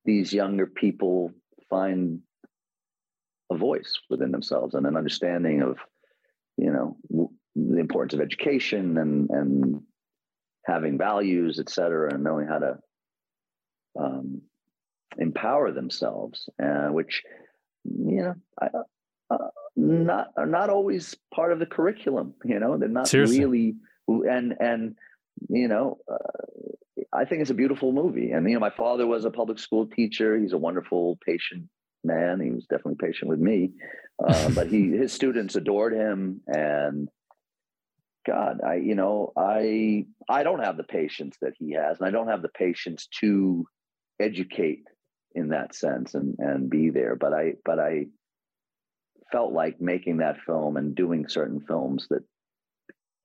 these 0.06 0.34
younger 0.34 0.65
people 0.65 1.32
find 1.70 2.20
a 3.52 3.58
voice 3.58 3.94
within 4.10 4.32
themselves 4.32 4.74
and 4.74 4.86
an 4.86 4.98
understanding 4.98 5.62
of 5.62 5.78
you 6.58 6.72
know 6.72 6.98
the 7.56 7.80
importance 7.80 8.13
of 8.13 8.22
education 8.22 8.98
and 8.98 9.30
and 9.30 9.82
having 10.65 10.98
values 10.98 11.60
et 11.60 11.70
cetera 11.70 12.13
and 12.13 12.24
knowing 12.24 12.48
how 12.48 12.60
to 12.60 12.78
um, 14.00 14.42
empower 15.18 15.72
themselves 15.72 16.48
uh, 16.63 16.88
which 16.88 17.24
you 17.97 18.21
know 18.21 18.36
I, 18.62 18.69
uh, 19.30 19.38
not 19.75 20.30
are 20.38 20.45
not 20.45 20.69
always 20.69 21.15
part 21.34 21.52
of 21.52 21.60
the 21.60 21.65
curriculum 21.65 22.34
you 22.43 22.60
know 22.60 22.78
they're 22.78 22.89
not 22.89 23.08
Seriously. 23.08 23.39
really 23.39 23.75
and 24.08 24.56
and 24.60 24.95
you 25.47 25.67
know 25.67 25.99
uh, 26.12 26.97
i 27.13 27.25
think 27.25 27.41
it's 27.41 27.52
a 27.52 27.56
beautiful 27.56 27.91
movie 27.91 28.32
and 28.32 28.47
you 28.47 28.56
know 28.56 28.60
my 28.60 28.71
father 28.71 29.08
was 29.08 29.25
a 29.25 29.32
public 29.32 29.60
school 29.60 29.88
teacher 29.88 30.38
he's 30.38 30.54
a 30.54 30.58
wonderful 30.58 31.17
patient 31.25 31.69
man. 32.04 32.39
He 32.39 32.52
was 32.52 32.65
definitely 32.65 32.95
patient 32.95 33.30
with 33.30 33.39
me, 33.39 33.71
uh, 34.28 34.49
but 34.52 34.67
he 34.67 34.89
his 34.91 35.13
students 35.13 35.56
adored 35.56 35.93
him. 35.93 36.41
And 36.47 37.10
God, 38.25 38.62
I 38.65 38.75
you 38.75 38.95
know 38.95 39.34
I 39.38 40.06
I 40.28 40.43
don't 40.43 40.63
have 40.63 40.78
the 40.78 40.84
patience 40.84 41.38
that 41.41 41.54
he 41.58 41.73
has, 41.73 41.99
and 41.99 42.08
I 42.08 42.12
don't 42.12 42.28
have 42.28 42.41
the 42.41 42.49
patience 42.49 43.08
to 43.21 43.65
educate 44.19 44.84
in 45.36 45.50
that 45.50 45.76
sense 45.76 46.13
and 46.13 46.36
and 46.39 46.70
be 46.70 46.89
there. 46.89 47.15
But 47.15 47.34
I 47.34 47.54
but 47.63 47.80
I 47.80 48.08
felt 49.32 49.54
like 49.54 49.80
making 49.80 50.18
that 50.18 50.42
film 50.46 50.78
and 50.78 50.96
doing 50.96 51.28
certain 51.28 51.62
films 51.62 52.08
that 52.10 52.24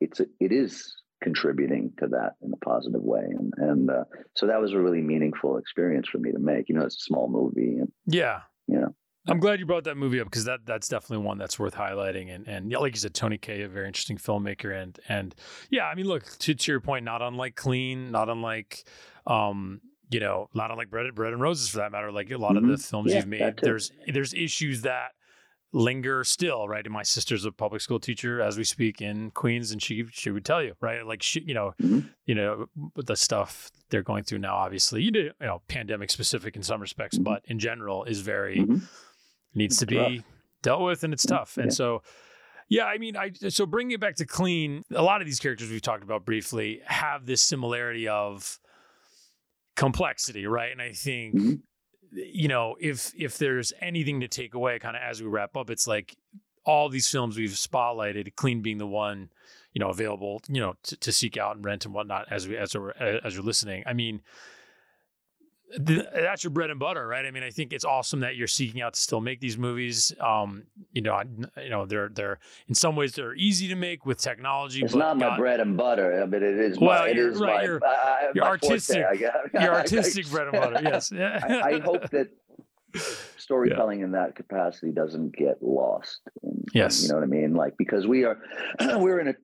it's 0.00 0.20
it 0.20 0.52
is 0.52 0.94
contributing 1.22 1.92
to 1.98 2.06
that 2.08 2.32
in 2.42 2.52
a 2.52 2.64
positive 2.64 3.02
way 3.02 3.24
and 3.24 3.54
and 3.56 3.90
uh, 3.90 4.04
so 4.36 4.46
that 4.46 4.60
was 4.60 4.72
a 4.72 4.78
really 4.78 5.00
meaningful 5.00 5.56
experience 5.56 6.06
for 6.06 6.18
me 6.18 6.30
to 6.30 6.38
make 6.38 6.68
you 6.68 6.74
know 6.74 6.84
it's 6.84 6.96
a 6.96 7.00
small 7.00 7.28
movie 7.28 7.78
and 7.78 7.90
yeah 8.06 8.40
you 8.66 8.80
know. 8.80 8.94
I'm 9.26 9.40
glad 9.40 9.58
you 9.58 9.64
brought 9.64 9.84
that 9.84 9.96
movie 9.96 10.20
up 10.20 10.26
because 10.26 10.44
that 10.44 10.66
that's 10.66 10.86
definitely 10.86 11.24
one 11.24 11.38
that's 11.38 11.58
worth 11.58 11.74
highlighting. 11.74 12.34
And 12.34 12.46
and 12.46 12.70
yeah, 12.70 12.76
like 12.76 12.94
you 12.94 13.00
said, 13.00 13.14
Tony 13.14 13.38
Kaye, 13.38 13.62
a 13.62 13.68
very 13.68 13.86
interesting 13.86 14.18
filmmaker, 14.18 14.78
and 14.78 14.98
and 15.08 15.34
yeah, 15.70 15.84
I 15.84 15.94
mean, 15.94 16.06
look 16.06 16.24
to 16.40 16.54
to 16.54 16.72
your 16.72 16.80
point, 16.80 17.06
not 17.06 17.22
unlike 17.22 17.54
Clean, 17.54 18.10
not 18.10 18.28
unlike, 18.28 18.84
um, 19.26 19.80
you 20.10 20.20
know, 20.20 20.48
not 20.54 20.70
unlike 20.70 20.90
Bread, 20.90 21.14
Bread 21.14 21.32
and 21.32 21.42
Roses 21.42 21.68
for 21.68 21.78
that 21.78 21.92
matter. 21.92 22.12
Like 22.12 22.30
a 22.30 22.36
lot 22.36 22.52
mm-hmm. 22.52 22.70
of 22.70 22.78
the 22.78 22.82
films 22.82 23.10
yeah, 23.10 23.18
you've 23.18 23.26
made, 23.26 23.58
there's 23.62 23.90
there's 24.06 24.34
issues 24.34 24.82
that 24.82 25.12
linger 25.74 26.22
still, 26.22 26.68
right? 26.68 26.84
And 26.84 26.92
my 26.94 27.02
sister's 27.02 27.44
a 27.44 27.52
public 27.52 27.80
school 27.80 27.98
teacher 27.98 28.40
as 28.40 28.56
we 28.56 28.64
speak 28.64 29.02
in 29.02 29.32
Queens, 29.32 29.72
and 29.72 29.82
she 29.82 30.04
she 30.10 30.30
would 30.30 30.44
tell 30.44 30.62
you, 30.62 30.74
right? 30.80 31.04
Like 31.04 31.22
she, 31.22 31.40
you 31.40 31.52
know, 31.52 31.74
mm-hmm. 31.82 32.06
you 32.24 32.34
know, 32.34 32.66
the 32.94 33.16
stuff 33.16 33.70
they're 33.90 34.02
going 34.02 34.24
through 34.24 34.38
now, 34.38 34.54
obviously, 34.54 35.02
you 35.02 35.10
know, 35.10 35.18
you 35.18 35.32
know 35.40 35.62
pandemic 35.68 36.10
specific 36.10 36.56
in 36.56 36.62
some 36.62 36.80
respects, 36.80 37.16
mm-hmm. 37.16 37.24
but 37.24 37.42
in 37.46 37.58
general 37.58 38.04
is 38.04 38.20
very 38.20 38.58
mm-hmm. 38.58 38.78
needs 39.54 39.76
to 39.78 39.86
be 39.86 39.98
rough. 39.98 40.12
dealt 40.62 40.82
with, 40.82 41.04
and 41.04 41.12
it's 41.12 41.26
tough. 41.26 41.58
And 41.58 41.74
so, 41.74 42.02
yeah, 42.68 42.84
I 42.84 42.98
mean, 42.98 43.16
I 43.16 43.32
so 43.48 43.66
bringing 43.66 43.92
it 43.92 44.00
back 44.00 44.14
to 44.16 44.26
clean, 44.26 44.84
a 44.94 45.02
lot 45.02 45.20
of 45.20 45.26
these 45.26 45.40
characters 45.40 45.70
we've 45.70 45.82
talked 45.82 46.04
about 46.04 46.24
briefly 46.24 46.80
have 46.86 47.26
this 47.26 47.42
similarity 47.42 48.08
of 48.08 48.60
complexity, 49.76 50.46
right? 50.46 50.72
And 50.72 50.82
I 50.82 50.92
think. 50.92 51.34
Mm-hmm. 51.34 51.54
You 52.16 52.46
know, 52.46 52.76
if 52.78 53.12
if 53.18 53.38
there's 53.38 53.72
anything 53.80 54.20
to 54.20 54.28
take 54.28 54.54
away, 54.54 54.78
kind 54.78 54.94
of 54.94 55.02
as 55.02 55.20
we 55.20 55.26
wrap 55.26 55.56
up, 55.56 55.68
it's 55.68 55.88
like 55.88 56.16
all 56.64 56.88
these 56.88 57.10
films 57.10 57.36
we've 57.36 57.50
spotlighted, 57.50 58.36
Clean 58.36 58.62
being 58.62 58.78
the 58.78 58.86
one 58.86 59.30
you 59.72 59.80
know 59.80 59.88
available 59.88 60.40
you 60.48 60.60
know 60.60 60.76
to, 60.84 60.96
to 60.98 61.10
seek 61.10 61.36
out 61.36 61.56
and 61.56 61.64
rent 61.64 61.84
and 61.84 61.92
whatnot 61.92 62.30
as 62.30 62.46
we 62.46 62.56
as 62.56 62.76
we're, 62.76 62.92
as 62.92 63.34
you're 63.34 63.42
listening. 63.42 63.82
I 63.84 63.94
mean. 63.94 64.20
That's 65.78 66.44
your 66.44 66.50
bread 66.50 66.70
and 66.70 66.78
butter, 66.78 67.06
right? 67.06 67.24
I 67.24 67.30
mean, 67.30 67.42
I 67.42 67.50
think 67.50 67.72
it's 67.72 67.84
awesome 67.84 68.20
that 68.20 68.36
you're 68.36 68.46
seeking 68.46 68.80
out 68.80 68.94
to 68.94 69.00
still 69.00 69.20
make 69.20 69.40
these 69.40 69.58
movies. 69.58 70.12
Um, 70.20 70.64
you 70.92 71.02
know, 71.02 71.20
you 71.60 71.70
know, 71.70 71.86
they're 71.86 72.10
they're 72.10 72.38
in 72.68 72.74
some 72.74 72.96
ways 72.96 73.12
they're 73.12 73.34
easy 73.34 73.68
to 73.68 73.74
make 73.74 74.06
with 74.06 74.18
technology. 74.18 74.82
It's 74.82 74.94
not 74.94 75.18
my 75.18 75.26
God, 75.26 75.38
bread 75.38 75.60
and 75.60 75.76
butter, 75.76 76.22
I 76.22 76.26
mean, 76.26 76.42
it 76.42 76.58
is. 76.58 76.78
Well, 76.78 77.00
my, 77.00 77.08
it 77.08 77.18
is 77.18 77.38
right, 77.38 77.56
my, 77.56 77.62
your, 77.64 77.80
your 78.34 78.44
artistic, 78.44 79.04
your 79.54 79.74
artistic 79.74 80.28
bread 80.30 80.48
and 80.48 80.52
butter. 80.52 80.80
Yes, 80.82 81.12
I, 81.18 81.62
I 81.64 81.80
hope 81.80 82.08
that 82.10 82.28
storytelling 83.36 84.00
yeah. 84.00 84.04
in 84.04 84.12
that 84.12 84.36
capacity 84.36 84.92
doesn't 84.92 85.34
get 85.34 85.62
lost. 85.62 86.20
In, 86.42 86.64
yes, 86.72 87.02
you 87.02 87.08
know 87.08 87.16
what 87.16 87.24
I 87.24 87.26
mean. 87.26 87.54
Like 87.54 87.76
because 87.76 88.06
we 88.06 88.24
are 88.24 88.38
we're 88.98 89.18
in 89.18 89.28
a 89.28 89.34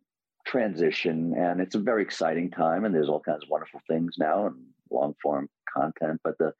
transition 0.46 1.34
and 1.36 1.60
it's 1.60 1.74
a 1.74 1.78
very 1.78 2.02
exciting 2.02 2.50
time 2.50 2.84
and 2.84 2.94
there's 2.94 3.08
all 3.08 3.20
kinds 3.20 3.42
of 3.42 3.50
wonderful 3.50 3.80
things 3.86 4.16
now 4.18 4.46
and 4.46 4.56
long 4.90 5.14
form 5.22 5.48
content 5.76 6.20
but 6.24 6.36
the 6.38 6.52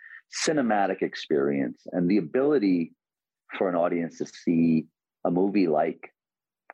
cinematic 0.47 1.03
experience 1.03 1.83
and 1.93 2.09
the 2.09 2.19
ability 2.19 2.93
for 3.59 3.69
an 3.69 3.75
audience 3.75 4.19
to 4.19 4.27
see 4.27 4.87
a 5.25 5.31
movie 5.31 5.67
like 5.67 6.13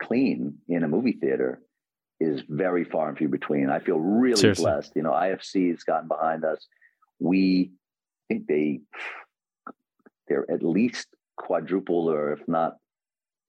clean 0.03 0.59
in 0.69 0.85
a 0.85 0.89
movie 0.89 1.13
theater 1.21 1.61
is 2.21 2.43
very 2.49 2.85
far 2.85 3.09
and 3.09 3.19
few 3.19 3.29
between. 3.29 3.69
I 3.69 3.79
feel 3.79 3.99
really 3.99 4.41
Seriously. 4.41 4.63
blessed. 4.65 4.93
You 4.95 5.03
know 5.03 5.13
ifc 5.13 5.71
has 5.71 5.83
gotten 5.85 6.09
behind 6.09 6.45
us. 6.45 6.67
We 7.19 7.73
think 8.29 8.47
they 8.47 8.81
they're 10.29 10.51
at 10.51 10.63
least 10.63 11.09
quadruple 11.37 12.11
or 12.11 12.33
if 12.33 12.47
not 12.49 12.77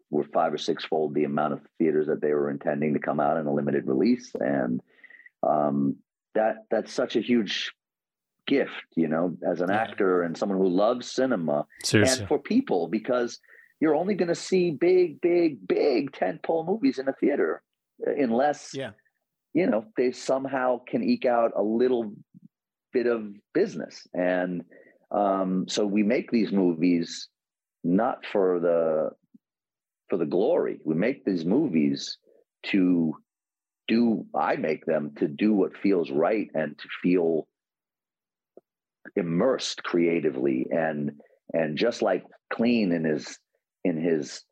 were 0.09 0.23
five 0.23 0.53
or 0.53 0.57
six 0.57 0.85
fold 0.85 1.13
the 1.13 1.23
amount 1.25 1.53
of 1.53 1.61
theaters 1.79 2.07
that 2.07 2.21
they 2.21 2.33
were 2.33 2.49
intending 2.49 2.93
to 2.93 2.99
come 2.99 3.19
out 3.19 3.37
in 3.37 3.45
a 3.45 3.53
limited 3.53 3.87
release, 3.87 4.31
and 4.39 4.81
um, 5.43 5.97
that 6.35 6.65
that's 6.71 6.93
such 6.93 7.15
a 7.15 7.21
huge 7.21 7.73
gift, 8.47 8.71
you 8.95 9.07
know, 9.07 9.35
as 9.49 9.61
an 9.61 9.69
actor 9.69 10.23
and 10.23 10.37
someone 10.37 10.57
who 10.57 10.69
loves 10.69 11.11
cinema, 11.11 11.65
Seriously. 11.83 12.19
and 12.19 12.27
for 12.27 12.39
people 12.39 12.87
because 12.87 13.39
you're 13.79 13.95
only 13.95 14.15
going 14.15 14.29
to 14.29 14.35
see 14.35 14.71
big, 14.71 15.21
big, 15.21 15.67
big 15.67 16.11
tentpole 16.11 16.65
movies 16.65 16.97
in 16.97 17.07
a 17.07 17.13
theater, 17.13 17.61
uh, 18.07 18.11
unless 18.11 18.71
yeah 18.73 18.91
you 19.57 19.65
know, 19.65 19.85
they 19.97 20.11
somehow 20.11 20.79
can 20.87 21.03
eke 21.03 21.25
out 21.25 21.51
a 21.57 21.63
little 21.63 22.13
bit 22.93 23.07
of 23.07 23.33
business. 23.55 24.05
And 24.13 24.63
um, 25.09 25.65
so 25.67 25.83
we 25.83 26.03
make 26.03 26.29
these 26.29 26.51
movies 26.51 27.27
not 27.83 28.19
for 28.31 28.59
the 28.59 29.09
for 30.11 30.17
the 30.17 30.27
glory. 30.27 30.79
We 30.85 30.93
make 30.93 31.25
these 31.25 31.43
movies 31.43 32.19
to 32.67 33.15
do 33.87 34.27
I 34.35 34.57
make 34.57 34.85
them 34.85 35.13
to 35.17 35.27
do 35.27 35.53
what 35.53 35.75
feels 35.81 36.11
right 36.11 36.49
and 36.53 36.77
to 36.77 36.87
feel 37.01 37.47
immersed 39.17 39.83
creatively 39.83 40.67
and 40.71 41.11
and 41.53 41.77
just 41.77 42.01
like 42.01 42.23
clean 42.51 42.91
in 42.91 43.03
his 43.03 43.37
in 43.83 44.01
his 44.01 44.43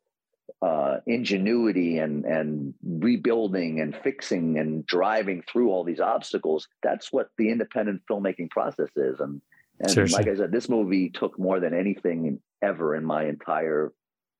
uh, 0.62 0.96
ingenuity 1.06 1.98
and 1.98 2.24
and 2.24 2.74
rebuilding 2.84 3.80
and 3.80 3.96
fixing 4.02 4.58
and 4.58 4.86
driving 4.86 5.42
through 5.50 5.70
all 5.70 5.84
these 5.84 6.00
obstacles. 6.00 6.66
That's 6.82 7.12
what 7.12 7.28
the 7.38 7.50
independent 7.50 8.02
filmmaking 8.10 8.50
process 8.50 8.90
is. 8.96 9.20
And 9.20 9.40
and 9.80 9.90
Seriously. 9.90 10.18
like 10.18 10.32
I 10.32 10.36
said, 10.36 10.52
this 10.52 10.68
movie 10.68 11.10
took 11.10 11.38
more 11.38 11.60
than 11.60 11.74
anything 11.74 12.40
ever 12.62 12.96
in 12.96 13.04
my 13.04 13.26
entire 13.26 13.92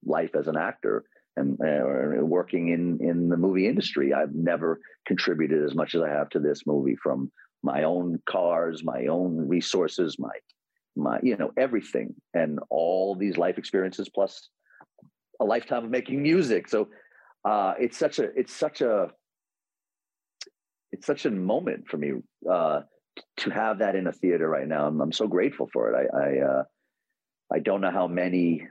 life 0.04 0.34
as 0.34 0.46
an 0.46 0.56
actor 0.56 1.04
and 1.36 1.58
uh, 1.60 2.24
working 2.24 2.68
in 2.68 2.98
in 3.06 3.28
the 3.28 3.36
movie 3.36 3.68
industry. 3.68 4.14
I've 4.14 4.34
never 4.34 4.80
contributed 5.06 5.62
as 5.64 5.74
much 5.74 5.94
as 5.94 6.02
I 6.02 6.08
have 6.08 6.30
to 6.30 6.38
this 6.38 6.66
movie 6.66 6.96
from 7.02 7.30
my 7.66 7.82
own 7.82 8.20
cars, 8.26 8.84
my 8.84 9.06
own 9.06 9.48
resources, 9.48 10.16
my 10.18 10.36
my 10.94 11.18
you 11.22 11.36
know 11.36 11.50
everything, 11.56 12.14
and 12.32 12.60
all 12.70 13.16
these 13.16 13.36
life 13.36 13.58
experiences 13.58 14.08
plus 14.08 14.48
a 15.40 15.44
lifetime 15.44 15.84
of 15.84 15.90
making 15.90 16.22
music. 16.22 16.68
So 16.68 16.88
uh, 17.44 17.74
it's 17.78 17.98
such 17.98 18.18
a 18.18 18.26
it's 18.40 18.54
such 18.54 18.80
a 18.80 19.08
it's 20.92 21.06
such 21.06 21.26
a 21.26 21.30
moment 21.30 21.88
for 21.90 21.98
me 21.98 22.12
uh, 22.50 22.80
to 23.38 23.50
have 23.50 23.80
that 23.80 23.96
in 23.96 24.06
a 24.06 24.12
theater 24.12 24.48
right 24.48 24.68
now. 24.68 24.86
I'm, 24.86 25.00
I'm 25.00 25.12
so 25.12 25.26
grateful 25.26 25.68
for 25.72 25.90
it. 25.90 25.94
I 26.00 26.04
I, 26.24 26.28
uh, 26.50 26.62
I 27.52 27.58
don't 27.58 27.80
know 27.80 27.90
how 27.90 28.06
many 28.06 28.62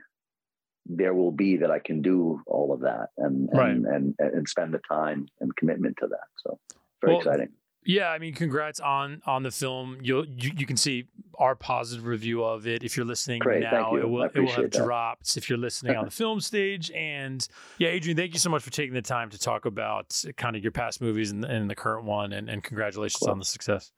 there 0.86 1.14
will 1.14 1.32
be 1.32 1.58
that 1.58 1.70
I 1.70 1.80
can 1.80 2.00
do 2.00 2.40
all 2.46 2.72
of 2.72 2.80
that 2.80 3.08
and 3.18 3.48
and, 3.50 3.58
right. 3.58 3.94
and, 3.94 4.14
and, 4.18 4.48
spend 4.48 4.72
the 4.72 4.80
time 4.88 5.26
and 5.40 5.54
commitment 5.56 5.96
to 6.00 6.06
that. 6.06 6.28
So 6.42 6.58
very 7.02 7.14
well, 7.14 7.22
exciting. 7.22 7.48
Yeah, 7.86 8.10
I 8.10 8.18
mean, 8.18 8.34
congrats 8.34 8.80
on 8.80 9.22
on 9.26 9.42
the 9.42 9.50
film. 9.50 9.98
You'll, 10.02 10.26
you 10.26 10.50
you 10.56 10.66
can 10.66 10.76
see 10.76 11.06
our 11.38 11.54
positive 11.54 12.06
review 12.06 12.42
of 12.42 12.66
it 12.66 12.82
if 12.82 12.96
you're 12.96 13.06
listening 13.06 13.38
Great, 13.40 13.62
now. 13.62 13.94
It 13.94 14.08
will 14.08 14.24
it 14.24 14.38
will 14.38 14.48
have 14.48 14.70
that. 14.70 14.84
dropped 14.84 15.36
if 15.36 15.48
you're 15.48 15.58
listening 15.58 15.96
on 15.96 16.04
the 16.04 16.10
film 16.22 16.40
stage. 16.40 16.90
And 16.90 17.46
yeah, 17.78 17.90
Adrien, 17.90 18.16
thank 18.16 18.32
you 18.32 18.40
so 18.40 18.50
much 18.50 18.62
for 18.62 18.70
taking 18.70 18.94
the 18.94 19.02
time 19.02 19.30
to 19.30 19.38
talk 19.38 19.66
about 19.66 20.22
kind 20.36 20.56
of 20.56 20.62
your 20.62 20.72
past 20.72 21.00
movies 21.00 21.30
and, 21.30 21.44
and 21.44 21.70
the 21.70 21.74
current 21.74 22.04
one. 22.04 22.32
And, 22.32 22.48
and 22.48 22.62
congratulations 22.62 23.22
on 23.28 23.38
the 23.38 23.44
success. 23.44 23.92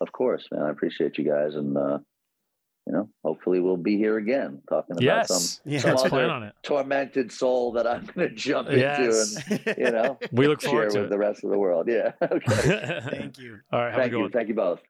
Of 0.00 0.12
course, 0.12 0.46
man. 0.50 0.62
I 0.62 0.70
appreciate 0.70 1.18
you 1.18 1.24
guys 1.24 1.54
and. 1.54 1.76
uh 1.76 1.98
you 2.86 2.92
know, 2.92 3.08
hopefully 3.24 3.58
we'll 3.58 3.76
be 3.76 3.96
here 3.96 4.16
again 4.16 4.62
talking 4.68 4.92
about 4.92 5.02
yes. 5.02 5.28
some, 5.28 5.62
yeah, 5.64 5.80
some 5.80 5.96
other 5.96 6.52
tormented 6.62 7.32
soul 7.32 7.72
that 7.72 7.84
I'm 7.84 8.06
going 8.06 8.28
to 8.28 8.34
jump 8.34 8.68
yes. 8.70 9.36
into 9.50 9.62
and, 9.66 9.78
you 9.78 9.90
know, 9.90 10.18
we 10.32 10.46
look 10.46 10.62
forward 10.62 10.90
to 10.92 10.98
with 10.98 11.06
it. 11.06 11.10
the 11.10 11.18
rest 11.18 11.42
of 11.42 11.50
the 11.50 11.58
world. 11.58 11.88
Yeah. 11.88 12.12
Okay. 12.22 13.00
Thank 13.10 13.38
you. 13.38 13.60
All 13.72 13.80
right. 13.80 13.94
Thank 13.94 14.12
you. 14.12 14.20
One. 14.20 14.30
Thank 14.30 14.48
you 14.48 14.54
both. 14.54 14.82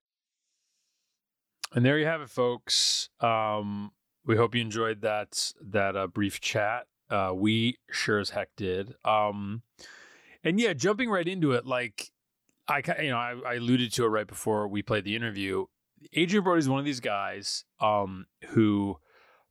And 1.74 1.84
there 1.84 1.98
you 1.98 2.06
have 2.06 2.20
it, 2.20 2.30
folks. 2.30 3.08
Um, 3.20 3.92
we 4.24 4.36
hope 4.36 4.54
you 4.54 4.60
enjoyed 4.60 5.02
that, 5.02 5.52
that 5.60 5.96
uh, 5.96 6.06
brief 6.06 6.40
chat. 6.40 6.86
Uh, 7.08 7.32
we 7.34 7.76
sure 7.90 8.18
as 8.18 8.30
heck 8.30 8.48
did. 8.56 8.94
Um, 9.04 9.62
and 10.42 10.58
yeah, 10.58 10.72
jumping 10.72 11.08
right 11.08 11.26
into 11.26 11.52
it, 11.52 11.66
like 11.66 12.10
I, 12.68 12.82
you 13.00 13.10
know, 13.10 13.18
I, 13.18 13.34
I 13.46 13.54
alluded 13.54 13.92
to 13.92 14.04
it 14.04 14.08
right 14.08 14.26
before 14.26 14.66
we 14.66 14.82
played 14.82 15.04
the 15.04 15.14
interview 15.14 15.66
Adrien 16.16 16.44
Brody 16.44 16.60
is 16.60 16.68
one 16.68 16.78
of 16.78 16.84
these 16.84 17.00
guys 17.00 17.64
um, 17.80 18.26
who 18.48 18.98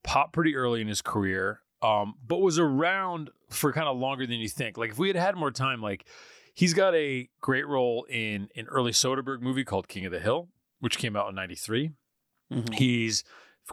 popped 0.03 0.34
pretty 0.34 0.55
early 0.55 0.81
in 0.81 0.88
his 0.88 1.01
career, 1.01 1.62
um, 1.81 2.15
but 2.25 2.38
was 2.38 2.60
around 2.60 3.29
for 3.49 3.71
kind 3.73 3.88
of 3.88 3.97
longer 3.97 4.25
than 4.25 4.39
you 4.39 4.49
think. 4.49 4.77
Like 4.77 4.91
if 4.91 4.97
we 4.97 5.08
had 5.08 5.15
had 5.15 5.36
more 5.36 5.51
time, 5.51 5.81
like 5.81 6.05
he's 6.53 6.73
got 6.73 6.95
a 6.95 7.29
great 7.41 7.67
role 7.67 8.05
in 8.10 8.49
an 8.55 8.67
early 8.67 8.91
Soderbergh 8.91 9.41
movie 9.41 9.63
called 9.63 9.88
King 9.88 10.05
of 10.05 10.12
the 10.12 10.19
Hill, 10.19 10.49
which 10.79 10.97
came 10.97 11.15
out 11.15 11.29
in 11.29 11.36
'93. 11.36 11.91
Mm-hmm. 12.51 12.73
He's 12.73 13.23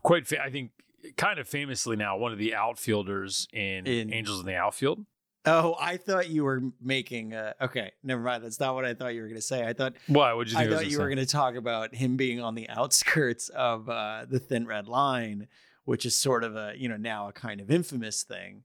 quite, 0.02 0.26
fa- 0.26 0.42
I 0.42 0.50
think, 0.50 0.70
kind 1.16 1.38
of 1.38 1.48
famously 1.48 1.96
now 1.96 2.16
one 2.16 2.32
of 2.32 2.38
the 2.38 2.54
outfielders 2.54 3.46
in, 3.52 3.86
in 3.86 4.12
Angels 4.12 4.40
in 4.40 4.46
the 4.46 4.56
Outfield. 4.56 5.04
Oh, 5.44 5.74
I 5.80 5.96
thought 5.96 6.28
you 6.28 6.44
were 6.44 6.62
making. 6.80 7.34
Uh, 7.34 7.54
okay, 7.60 7.92
never 8.04 8.22
mind. 8.22 8.44
That's 8.44 8.60
not 8.60 8.74
what 8.74 8.84
I 8.84 8.94
thought 8.94 9.14
you 9.14 9.22
were 9.22 9.28
going 9.28 9.40
to 9.40 9.46
say. 9.46 9.66
I 9.66 9.72
thought. 9.72 9.94
Why? 10.06 10.32
What 10.34 10.48
you? 10.48 10.58
I, 10.58 10.62
I 10.62 10.68
thought 10.68 10.86
you 10.86 10.98
were 10.98 11.08
going 11.08 11.16
to 11.18 11.26
talk 11.26 11.56
about 11.56 11.94
him 11.94 12.16
being 12.16 12.40
on 12.40 12.54
the 12.54 12.68
outskirts 12.68 13.48
of 13.48 13.88
uh, 13.88 14.26
the 14.28 14.38
Thin 14.38 14.66
Red 14.66 14.86
Line, 14.86 15.48
which 15.84 16.06
is 16.06 16.16
sort 16.16 16.44
of 16.44 16.54
a 16.54 16.74
you 16.76 16.88
know 16.88 16.96
now 16.96 17.28
a 17.28 17.32
kind 17.32 17.60
of 17.60 17.70
infamous 17.70 18.22
thing. 18.22 18.62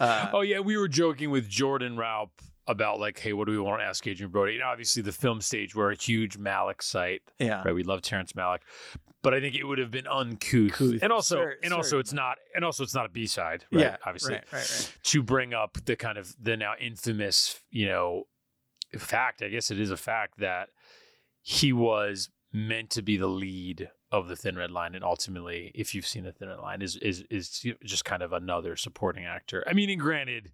Uh, 0.00 0.30
oh 0.32 0.40
yeah, 0.40 0.58
we 0.58 0.76
were 0.76 0.88
joking 0.88 1.30
with 1.30 1.48
Jordan 1.48 1.96
Raup 1.96 2.30
about 2.66 2.98
like, 2.98 3.18
hey, 3.18 3.32
what 3.32 3.46
do 3.46 3.52
we 3.52 3.58
want 3.58 3.80
to 3.80 3.84
ask 3.84 4.06
Adrien 4.06 4.30
Brody? 4.30 4.54
And 4.54 4.62
obviously, 4.64 5.02
the 5.02 5.12
film 5.12 5.40
stage, 5.40 5.76
we're 5.76 5.92
a 5.92 5.96
huge 5.96 6.38
Malick 6.38 6.82
site. 6.82 7.22
Yeah, 7.38 7.62
right. 7.64 7.74
We 7.74 7.84
love 7.84 8.02
Terrence 8.02 8.32
Malick, 8.32 8.60
but 9.22 9.34
I 9.34 9.40
think 9.40 9.54
it 9.54 9.64
would 9.64 9.78
have 9.78 9.90
been 9.90 10.06
uncouth, 10.06 10.72
Couth. 10.72 11.02
and 11.02 11.12
also, 11.12 11.36
sure, 11.36 11.54
and 11.62 11.70
sure. 11.70 11.76
also, 11.76 11.98
it's 11.98 12.12
not, 12.12 12.38
and 12.54 12.64
also, 12.64 12.82
it's 12.82 12.94
not 12.94 13.06
a 13.06 13.08
B 13.08 13.26
side, 13.26 13.64
right? 13.70 13.82
Yeah, 13.82 13.96
obviously, 14.04 14.34
right, 14.34 14.44
right, 14.52 14.58
right. 14.58 14.92
to 15.02 15.22
bring 15.22 15.54
up 15.54 15.78
the 15.84 15.96
kind 15.96 16.18
of 16.18 16.34
the 16.40 16.56
now 16.56 16.74
infamous, 16.80 17.60
you 17.70 17.86
know, 17.86 18.24
fact. 18.98 19.42
I 19.42 19.48
guess 19.48 19.70
it 19.70 19.78
is 19.78 19.90
a 19.90 19.96
fact 19.96 20.38
that 20.38 20.70
he 21.42 21.72
was 21.72 22.30
meant 22.52 22.90
to 22.90 23.02
be 23.02 23.16
the 23.16 23.26
lead 23.26 23.90
of 24.10 24.28
the 24.28 24.36
Thin 24.36 24.56
Red 24.56 24.70
Line, 24.70 24.94
and 24.94 25.04
ultimately, 25.04 25.70
if 25.74 25.94
you've 25.94 26.06
seen 26.06 26.24
the 26.24 26.32
Thin 26.32 26.48
Red 26.48 26.60
Line, 26.60 26.82
is 26.82 26.96
is 26.96 27.24
is 27.30 27.64
just 27.84 28.04
kind 28.04 28.22
of 28.22 28.32
another 28.32 28.76
supporting 28.76 29.24
actor. 29.24 29.64
I 29.66 29.72
mean, 29.72 29.90
and 29.90 30.00
granted. 30.00 30.52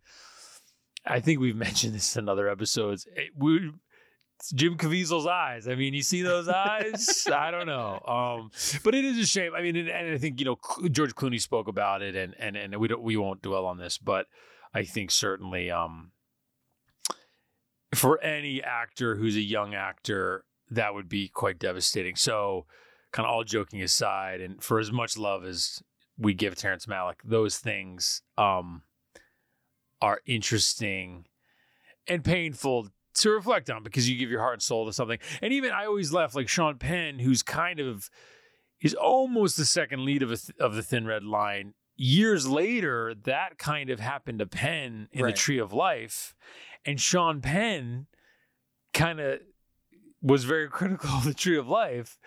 I 1.09 1.21
think 1.21 1.39
we've 1.39 1.55
mentioned 1.69 1.95
this 1.95 2.17
in 2.17 2.29
other 2.29 2.49
episodes. 2.49 3.07
It, 3.15 3.31
we, 3.37 3.71
Jim 4.55 4.77
Caviezel's 4.77 5.27
eyes. 5.27 5.67
I 5.69 5.75
mean, 5.75 5.95
you 5.95 6.03
see 6.03 6.23
those 6.23 6.49
eyes? 6.49 7.27
I 7.33 7.51
don't 7.51 7.67
know. 7.67 8.01
Um, 8.07 8.51
but 8.85 8.95
it 8.95 9.05
is 9.05 9.19
a 9.19 9.27
shame. 9.27 9.53
I 9.55 9.63
mean, 9.63 9.77
and, 9.77 9.89
and, 9.89 10.15
I 10.15 10.19
think 10.19 10.41
you 10.41 10.47
know 10.47 10.59
George 10.91 11.15
Clooney 11.15 11.41
spoke 11.41 11.69
about 11.69 12.03
it, 12.03 12.15
and 12.15 12.35
and 12.39 12.57
and 12.57 12.77
we 12.77 12.89
don't 12.89 13.03
we 13.03 13.17
won't 13.17 13.43
dwell 13.43 13.67
on 13.67 13.79
this, 13.79 13.99
but 13.99 14.27
I 14.75 14.85
think 14.85 15.11
certainly 15.11 15.71
um, 15.71 16.13
for 17.95 18.21
any 18.23 18.63
actor 18.63 19.17
who's 19.17 19.37
a 19.37 19.41
young 19.41 19.75
actor, 19.75 20.45
that 20.71 20.95
would 20.95 21.09
be 21.09 21.29
quite 21.29 21.59
devastating. 21.59 22.17
So, 22.17 22.67
kind 23.13 23.27
of 23.27 23.33
all 23.33 23.45
joking 23.45 23.83
aside, 23.83 24.41
and 24.41 24.63
for 24.63 24.79
as 24.79 24.93
much 24.93 25.17
love 25.17 25.45
as 25.45 25.83
we 26.19 26.35
give 26.35 26.57
Terrence 26.57 26.87
Malick, 26.87 27.17
those 27.25 27.59
things 27.59 28.23
um, 28.37 28.83
are 30.01 30.21
interesting 30.27 31.27
and 32.09 32.25
painful 32.25 32.89
to 33.17 33.31
reflect 33.31 33.71
on 33.71 33.83
because 33.83 34.09
you 34.09 34.17
give 34.17 34.31
your 34.31 34.41
heart 34.41 34.55
and 34.55 34.63
soul 34.63 34.87
to 34.87 34.93
something. 34.93 35.19
And 35.43 35.53
even 35.53 35.73
I 35.73 35.87
always 35.87 36.13
laugh 36.13 36.35
like 36.35 36.49
Sean 36.49 36.79
Penn, 36.79 37.19
who's 37.19 37.43
kind 37.43 37.81
of 37.81 38.11
is 38.81 38.95
almost 38.95 39.57
the 39.57 39.65
second 39.65 40.05
lead 40.05 40.23
of 40.23 40.31
a 40.31 40.37
th- 40.37 40.59
of 40.59 40.75
the 40.75 40.83
Thin 40.83 41.07
Red 41.07 41.25
Line. 41.25 41.75
Years 41.97 42.47
later, 42.47 43.15
that 43.25 43.59
kind 43.59 43.89
of 43.89 44.01
happened 44.01 44.41
to 44.41 44.47
Penn 44.47 45.09
in 45.13 45.23
right. 45.23 45.35
the 45.35 45.39
Tree 45.39 45.59
of 45.59 45.73
Life, 45.73 46.35
and 46.85 47.01
Sean 47.01 47.41
Penn 47.41 48.07
kind 48.93 49.19
of 49.19 49.41
was 50.21 50.45
very 50.45 50.69
critical 50.71 51.11
of 51.11 51.25
the 51.25 51.35
Tree 51.35 51.57
of 51.57 51.69
Life, 51.69 52.19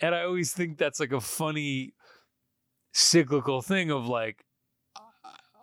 and 0.00 0.14
I 0.14 0.22
always 0.22 0.52
think 0.52 0.78
that's 0.78 0.98
like 0.98 1.12
a 1.12 1.20
funny 1.20 1.92
cyclical 2.92 3.62
thing 3.62 3.90
of 3.90 4.06
like 4.06 4.44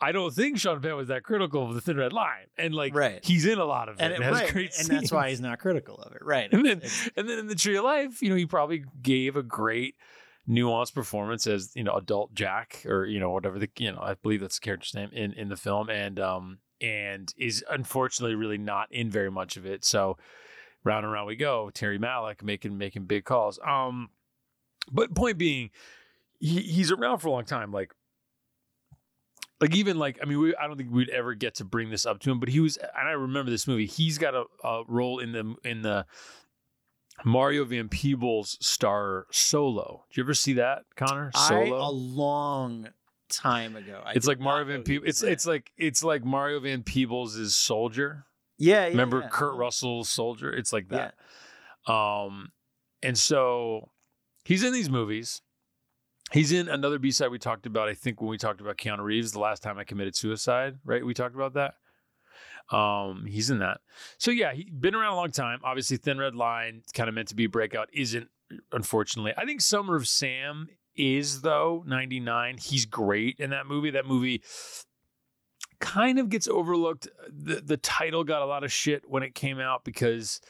I 0.02 0.12
don't 0.12 0.34
think 0.34 0.58
Sean 0.58 0.82
Penn 0.82 0.96
was 0.96 1.10
that 1.10 1.24
critical 1.24 1.68
of 1.68 1.76
the 1.76 1.82
Thin 1.82 1.98
Red 1.98 2.14
Line, 2.14 2.48
and 2.58 2.74
like, 2.74 2.96
right. 2.96 3.24
he's 3.24 3.46
in 3.46 3.60
a 3.60 3.66
lot 3.66 3.90
of 3.90 3.96
it. 3.96 4.02
And, 4.02 4.14
it, 4.14 4.20
right. 4.22 4.52
great 4.52 4.72
and 4.80 4.88
that's 4.88 5.12
why 5.12 5.30
he's 5.30 5.42
not 5.42 5.60
critical 5.60 5.96
of 5.96 6.14
it, 6.14 6.24
right? 6.24 6.50
And 6.60 6.66
then, 6.66 6.82
and 7.16 7.30
then 7.30 7.40
in 7.40 7.48
the 7.48 7.56
Tree 7.56 7.78
of 7.78 7.84
Life, 7.84 8.22
you 8.22 8.30
know, 8.30 8.36
he 8.36 8.46
probably 8.46 8.84
gave 9.02 9.36
a 9.36 9.44
great 9.44 9.96
nuanced 10.50 10.94
performance 10.94 11.46
as 11.46 11.72
you 11.76 11.84
know 11.84 11.94
adult 11.94 12.34
Jack 12.34 12.84
or 12.88 13.06
you 13.06 13.20
know 13.20 13.30
whatever 13.30 13.60
the 13.60 13.70
you 13.78 13.92
know 13.92 14.00
I 14.02 14.16
believe 14.16 14.42
that's 14.42 14.58
the 14.60 14.64
character's 14.64 14.96
name 14.96 15.10
in 15.14 15.34
in 15.34 15.50
the 15.50 15.56
film, 15.56 15.90
and 15.90 16.20
um 16.20 16.60
and 16.82 17.34
is 17.38 17.64
unfortunately 17.70 18.36
really 18.36 18.58
not 18.58 18.88
in 18.92 19.10
very 19.10 19.30
much 19.30 19.58
of 19.58 19.66
it. 19.66 19.86
So 19.86 20.18
round 20.84 21.06
and 21.06 21.14
round 21.14 21.28
we 21.28 21.36
go. 21.36 21.70
Terry 21.74 22.00
Malick 22.00 22.44
making 22.44 22.78
making 22.78 23.06
big 23.06 23.26
calls. 23.26 23.60
Um, 23.66 24.10
but 24.92 25.14
point 25.14 25.38
being, 25.38 25.70
he, 26.40 26.62
he's 26.62 26.92
around 26.92 27.20
for 27.20 27.28
a 27.28 27.32
long 27.32 27.46
time. 27.46 27.72
Like 27.72 27.94
like 29.62 29.76
even 29.76 29.98
like 29.98 30.20
I 30.22 30.26
mean 30.26 30.40
we, 30.40 30.56
I 30.56 30.68
don't 30.68 30.78
think 30.78 30.92
we'd 30.92 31.10
ever 31.10 31.34
get 31.34 31.56
to 31.56 31.66
bring 31.66 31.90
this 31.90 32.06
up 32.06 32.20
to 32.22 32.32
him, 32.32 32.40
but 32.40 32.50
he 32.50 32.60
was 32.60 32.78
and 32.78 33.08
I 33.08 33.12
remember 33.12 33.52
this 33.52 33.68
movie. 33.68 33.86
He's 33.86 34.18
got 34.18 34.34
a, 34.36 34.46
a 34.64 34.84
role 34.88 35.20
in 35.20 35.32
the 35.32 35.56
in 35.64 35.82
the 35.82 36.06
Mario 37.26 37.66
Van 37.66 37.90
Peebles 37.90 38.58
star 38.62 39.28
Solo. 39.32 40.06
Did 40.10 40.18
you 40.18 40.24
ever 40.24 40.34
see 40.34 40.54
that, 40.54 40.84
Connor? 40.96 41.32
Solo. 41.36 41.76
I, 41.82 41.88
a 41.88 41.92
long 41.92 42.88
time 43.30 43.76
ago. 43.76 44.02
I 44.06 44.14
it's 44.14 44.28
like 44.28 44.40
Mario 44.40 44.66
Van 44.66 44.84
Peebles. 44.84 45.08
It's 45.10 45.24
it's 45.24 45.46
like 45.46 45.72
it's 45.78 46.04
like 46.04 46.24
Mario 46.24 46.60
Van 46.62 46.82
Peebles' 46.84 47.56
soldier. 47.56 48.26
Yeah, 48.58 48.84
yeah. 48.84 48.88
Remember 48.90 49.22
yeah. 49.22 49.30
Kurt 49.30 49.54
Uh-huh. 49.60 50.04
Soldier? 50.04 50.52
It's 50.54 50.72
like 50.74 50.88
Yeah. 50.92 51.12
that. 51.88 51.92
Um, 51.92 52.52
and 53.02 53.18
so 53.18 53.90
he's 54.46 54.64
in 54.64 54.74
these 54.74 54.90
movies. 54.90 55.42
He's 56.32 56.52
in 56.52 56.70
another 56.70 57.00
B 57.00 57.12
side 57.12 57.32
we 57.32 57.40
talked 57.40 57.66
about. 57.66 57.90
I 57.90 57.94
think 57.94 58.22
when 58.22 58.30
we 58.30 58.38
talked 58.38 58.62
about 58.62 58.78
Keanu 58.78 59.00
Reeves 59.00 59.32
the 59.32 59.40
last 59.40 59.64
time 59.64 59.78
I 59.78 59.84
committed 59.84 60.16
suicide, 60.16 60.78
right? 60.86 61.06
We 61.06 61.14
talked 61.14 61.36
about 61.36 61.54
that. 61.54 61.76
Um, 62.76 63.26
he's 63.26 63.50
in 63.50 63.60
that. 63.60 63.82
So 64.18 64.30
yeah, 64.30 64.54
he's 64.54 64.70
been 64.70 64.94
around 64.94 65.14
a 65.14 65.16
long 65.16 65.32
time. 65.32 65.60
Obviously, 65.64 65.98
Thin 65.98 66.20
Red 66.20 66.36
Line, 66.36 66.84
kind 66.94 67.10
of 67.10 67.16
meant 67.16 67.30
to 67.30 67.36
be 67.36 67.46
a 67.46 67.50
breakout, 67.50 67.90
isn't 67.94 68.30
unfortunately. 68.72 69.34
I 69.38 69.46
think 69.46 69.62
Summer 69.62 69.96
of 69.96 70.08
Sam 70.08 70.68
is 70.96 71.42
though 71.42 71.84
99. 71.88 72.58
He's 72.58 72.86
great 72.86 73.40
in 73.40 73.50
that 73.52 73.66
movie. 73.66 73.90
That 73.90 74.06
movie 74.06 74.44
kind 75.80 76.20
of 76.20 76.30
gets 76.30 76.48
overlooked. 76.48 77.08
The 77.28 77.56
the 77.56 77.78
title 77.78 78.24
got 78.24 78.42
a 78.42 78.46
lot 78.46 78.64
of 78.64 78.72
shit 78.72 79.10
when 79.10 79.24
it 79.24 79.34
came 79.34 79.60
out 79.60 79.84
because 79.84 80.42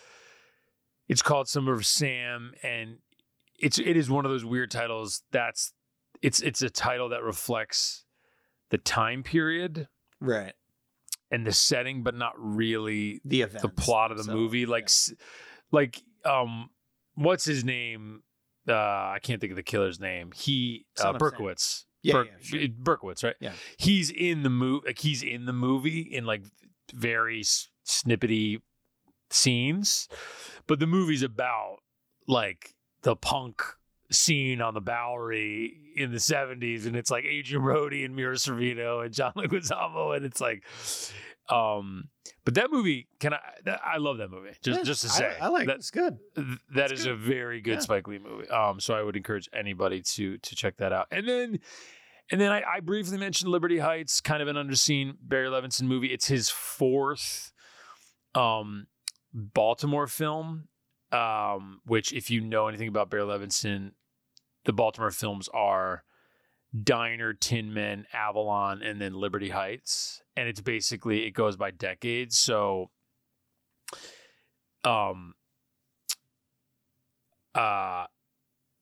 it's 1.08 1.22
called 1.22 1.48
Summer 1.48 1.74
of 1.74 1.86
Sam 1.86 2.54
and 2.64 2.98
it's 3.62 3.80
it 3.80 3.98
is 3.98 4.10
one 4.10 4.26
of 4.26 4.32
those 4.32 4.46
weird 4.46 4.72
titles 4.72 5.24
that's 5.32 5.74
it's 6.22 6.42
it's 6.42 6.62
a 6.62 6.70
title 6.70 7.10
that 7.10 7.24
reflects 7.24 8.06
the 8.72 8.78
time 8.78 9.24
period 9.24 9.88
Right. 10.22 10.54
and 11.32 11.46
the 11.48 11.52
setting 11.54 12.04
but 12.04 12.16
not 12.16 12.34
really 12.38 13.22
The 13.26 13.42
event. 13.42 13.62
the 13.62 13.70
plot 13.70 14.12
of 14.12 14.24
the 14.24 14.32
movie 14.34 14.66
like 14.66 14.86
s 14.86 15.14
like 15.72 16.02
um 16.26 16.70
what's 17.16 17.46
his 17.46 17.64
name 17.64 18.22
uh 18.68 18.74
i 18.74 19.18
can't 19.22 19.40
think 19.42 19.52
of 19.52 19.56
the 19.58 19.64
killer's 19.64 20.00
name 20.00 20.32
he 20.36 20.86
uh, 20.98 21.02
Son 21.04 21.16
of 21.16 21.22
Sam. 21.22 21.32
berkowitz 21.32 21.86
Yeah, 22.04 22.14
Berk- 22.14 22.28
yeah, 22.28 22.38
sure. 22.42 22.68
berkowitz 22.82 23.24
right 23.24 23.36
Yeah. 23.40 23.54
he's 23.78 24.12
in 24.12 24.44
the 24.44 24.50
movie 24.50 24.88
like 24.88 25.00
he's 25.00 25.24
in 25.24 25.46
the 25.46 25.54
movie 25.54 26.02
in 26.02 26.26
like 26.26 26.44
very 26.94 27.44
snippety 27.88 28.62
scenes 29.32 30.08
but 30.68 30.80
the 30.80 30.88
movie's 30.88 31.24
about 31.24 31.78
like 32.28 32.74
the 33.02 33.16
punk 33.16 33.62
scene 34.12 34.62
on 34.62 34.74
the 34.74 34.82
Bowery 34.82 35.78
in 35.96 36.12
the 36.12 36.18
70s 36.18 36.86
and 36.88 36.96
it's 36.96 37.12
like 37.12 37.26
Adrien 37.26 37.62
Brody 37.64 38.04
and 38.04 38.16
Mira 38.16 38.36
Sorvino 38.36 39.06
and 39.06 39.14
John 39.14 39.34
Leguizamo 39.38 40.16
and 40.16 40.26
it's 40.26 40.42
like 40.42 40.64
um 41.50 42.10
but 42.46 42.56
that 42.56 42.72
movie 42.72 43.08
can 43.20 43.34
I 43.34 43.40
I 43.86 43.98
love 43.98 44.18
that 44.18 44.30
movie 44.32 44.50
just 44.64 44.80
Yeah, 44.80 44.84
just 44.84 45.02
to 45.04 45.10
say 45.10 45.36
I, 45.40 45.50
like 45.50 45.64
it. 45.64 45.68
that 45.68 45.76
It's 45.78 45.92
good. 45.92 46.18
th- 46.36 46.48
that 46.76 46.92
It's 46.92 47.02
is 47.02 47.06
good. 47.06 47.14
a 47.14 47.18
very 47.18 47.62
good 47.62 47.74
Yeah. 47.76 47.80
Spike 47.80 48.08
Lee 48.08 48.18
movie. 48.20 48.50
Um, 48.50 48.80
so 48.80 48.96
I 48.96 49.04
would 49.04 49.16
encourage 49.16 49.48
anybody 49.54 50.02
to 50.02 50.38
to 50.40 50.56
check 50.56 50.78
that 50.78 50.92
out. 50.92 51.06
And 51.12 51.28
then, 51.28 51.60
and 52.32 52.40
then 52.42 52.52
I, 52.52 52.64
I 52.76 52.80
briefly 52.80 53.18
mentioned 53.18 53.52
Liberty 53.52 53.78
Heights, 53.80 54.22
kind 54.22 54.42
of 54.42 54.48
an 54.48 54.56
underseen 54.56 55.14
Barry 55.22 55.48
Levinson 55.50 55.84
movie. 55.84 56.08
It's 56.08 56.28
his 56.28 56.50
fourth 56.50 57.52
um, 58.36 58.88
Baltimore 59.34 60.08
film. 60.08 60.68
Um, 61.12 61.82
which, 61.86 62.14
if 62.14 62.30
you 62.30 62.42
know 62.42 62.68
anything 62.68 62.88
about 62.88 63.10
Barry 63.10 63.24
Levinson, 63.24 63.92
the 64.66 64.74
Baltimore 64.74 65.12
films 65.12 65.50
are 65.54 66.04
Diner, 66.84 67.34
Tin 67.34 67.74
Men, 67.74 68.06
Avalon, 68.14 68.82
and 68.84 69.02
then 69.02 69.14
Liberty 69.14 69.50
Heights. 69.50 70.22
And 70.38 70.48
it's 70.48 70.62
basically 70.62 71.26
it 71.26 71.32
goes 71.32 71.58
by 71.58 71.72
decades. 71.72 72.38
So 72.38 72.92
um 74.84 75.34
uh 77.56 78.06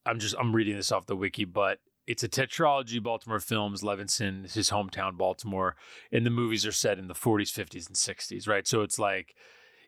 I'm 0.06 0.20
just 0.20 0.36
I'm 0.38 0.56
reading 0.56 0.76
this 0.76 0.92
off 0.92 1.06
the 1.06 1.16
wiki, 1.16 1.46
but 1.46 1.80
it's 2.06 2.24
a 2.24 2.30
tetralogy 2.30 3.02
Baltimore 3.02 3.40
films, 3.40 3.82
Levinson, 3.82 4.52
his 4.54 4.70
hometown 4.70 5.18
Baltimore, 5.18 5.76
and 6.12 6.26
the 6.26 6.30
movies 6.30 6.66
are 6.66 6.72
set 6.72 6.98
in 6.98 7.08
the 7.08 7.14
40s, 7.14 7.52
50s, 7.52 7.88
and 7.88 7.96
60s, 7.98 8.48
right? 8.48 8.66
So 8.66 8.82
it's 8.82 8.98
like 8.98 9.36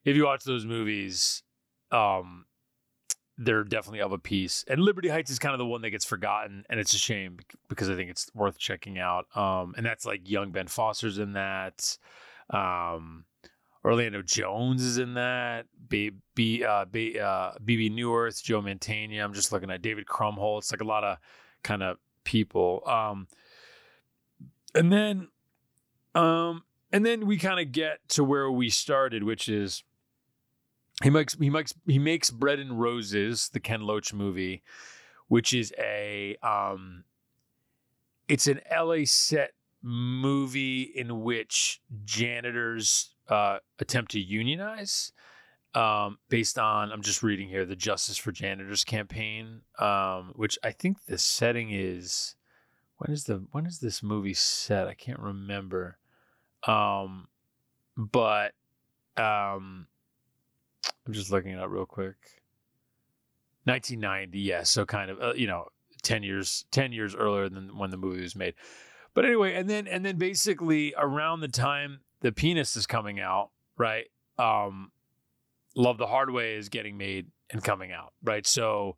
if 0.03 0.15
you 0.15 0.25
watch 0.25 0.43
those 0.43 0.65
movies, 0.65 1.43
um 1.91 2.45
they're 3.41 3.63
definitely 3.63 4.01
of 4.01 4.11
a 4.11 4.17
piece. 4.17 4.65
And 4.67 4.81
Liberty 4.81 5.07
Heights 5.07 5.31
is 5.31 5.39
kind 5.39 5.53
of 5.53 5.59
the 5.59 5.65
one 5.65 5.81
that 5.81 5.91
gets 5.91 6.03
forgotten, 6.03 6.65
and 6.69 6.77
it's 6.77 6.93
a 6.93 6.97
shame 6.97 7.37
because 7.69 7.89
I 7.89 7.95
think 7.95 8.09
it's 8.09 8.29
worth 8.35 8.57
checking 8.57 8.99
out. 8.99 9.27
Um, 9.33 9.73
and 9.77 9.85
that's 9.85 10.05
like 10.05 10.29
young 10.29 10.51
Ben 10.51 10.67
Foster's 10.67 11.17
in 11.17 11.33
that. 11.33 11.97
Um, 12.49 13.23
Orlando 13.85 14.21
Jones 14.21 14.83
is 14.83 14.97
in 14.97 15.13
that. 15.13 15.67
B, 15.87 16.11
B, 16.35 16.65
uh, 16.65 16.83
B, 16.83 17.17
uh, 17.17 17.51
Bebe 17.63 17.89
Neuwirth, 17.89 18.43
Joe 18.43 18.61
Mantegna. 18.61 19.23
I'm 19.23 19.33
just 19.33 19.53
looking 19.53 19.71
at 19.71 19.81
David 19.81 20.05
Krumholtz. 20.05 20.71
Like 20.73 20.81
a 20.81 20.85
lot 20.85 21.05
of 21.05 21.17
kind 21.63 21.81
of 21.81 21.97
people. 22.25 22.83
Um, 22.85 23.27
and 24.75 24.91
then, 24.91 25.29
um, 26.13 26.63
and 26.91 27.05
then 27.05 27.25
we 27.25 27.37
kind 27.37 27.59
of 27.59 27.71
get 27.71 27.99
to 28.09 28.23
where 28.25 28.51
we 28.51 28.69
started, 28.69 29.23
which 29.23 29.47
is 29.47 29.83
he 31.03 31.09
makes 31.09 31.35
he 31.39 31.49
makes 31.49 31.73
he 31.85 31.99
makes 31.99 32.29
Bread 32.29 32.59
and 32.59 32.79
Roses, 32.79 33.49
the 33.49 33.59
Ken 33.59 33.81
Loach 33.81 34.13
movie, 34.13 34.63
which 35.27 35.53
is 35.53 35.73
a 35.77 36.35
um, 36.43 37.03
it's 38.27 38.47
an 38.47 38.61
LA 38.71 39.05
set 39.05 39.51
movie 39.81 40.81
in 40.81 41.21
which 41.21 41.81
janitors 42.03 43.15
uh, 43.29 43.59
attempt 43.79 44.11
to 44.11 44.19
unionize 44.19 45.13
um, 45.75 46.17
based 46.29 46.57
on 46.57 46.91
I'm 46.91 47.01
just 47.01 47.23
reading 47.23 47.47
here 47.47 47.65
the 47.65 47.75
Justice 47.75 48.17
for 48.17 48.31
Janitors 48.31 48.83
campaign, 48.83 49.61
um, 49.77 50.33
which 50.35 50.57
I 50.63 50.71
think 50.71 51.05
the 51.05 51.17
setting 51.17 51.69
is 51.71 52.35
when 52.97 53.11
is 53.13 53.25
the 53.25 53.45
when 53.51 53.65
is 53.65 53.79
this 53.79 54.03
movie 54.03 54.33
set? 54.33 54.87
I 54.87 54.93
can't 54.93 55.19
remember, 55.19 55.97
um, 56.67 57.27
but 57.95 58.53
um, 59.15 59.87
I'm 61.05 61.13
just 61.13 61.31
looking 61.31 61.51
it 61.51 61.59
up 61.59 61.69
real 61.69 61.85
quick. 61.85 62.15
1990, 63.65 64.39
yes, 64.39 64.69
so 64.69 64.85
kind 64.85 65.11
of 65.11 65.21
uh, 65.21 65.33
you 65.33 65.47
know 65.47 65.67
10 66.01 66.23
years 66.23 66.65
10 66.71 66.91
years 66.91 67.15
earlier 67.15 67.49
than 67.49 67.77
when 67.77 67.91
the 67.91 67.97
movie 67.97 68.21
was 68.21 68.35
made. 68.35 68.55
But 69.13 69.25
anyway, 69.25 69.55
and 69.55 69.69
then 69.69 69.87
and 69.87 70.05
then 70.05 70.17
basically 70.17 70.93
around 70.97 71.41
the 71.41 71.47
time 71.47 71.99
the 72.21 72.31
Pianist 72.31 72.77
is 72.77 72.85
coming 72.85 73.19
out, 73.19 73.49
right? 73.77 74.05
Um 74.37 74.91
Love 75.75 75.97
the 75.97 76.07
Hard 76.07 76.31
Way 76.31 76.55
is 76.55 76.69
getting 76.69 76.97
made 76.97 77.27
and 77.51 77.63
coming 77.63 77.91
out, 77.91 78.13
right? 78.23 78.45
So 78.45 78.97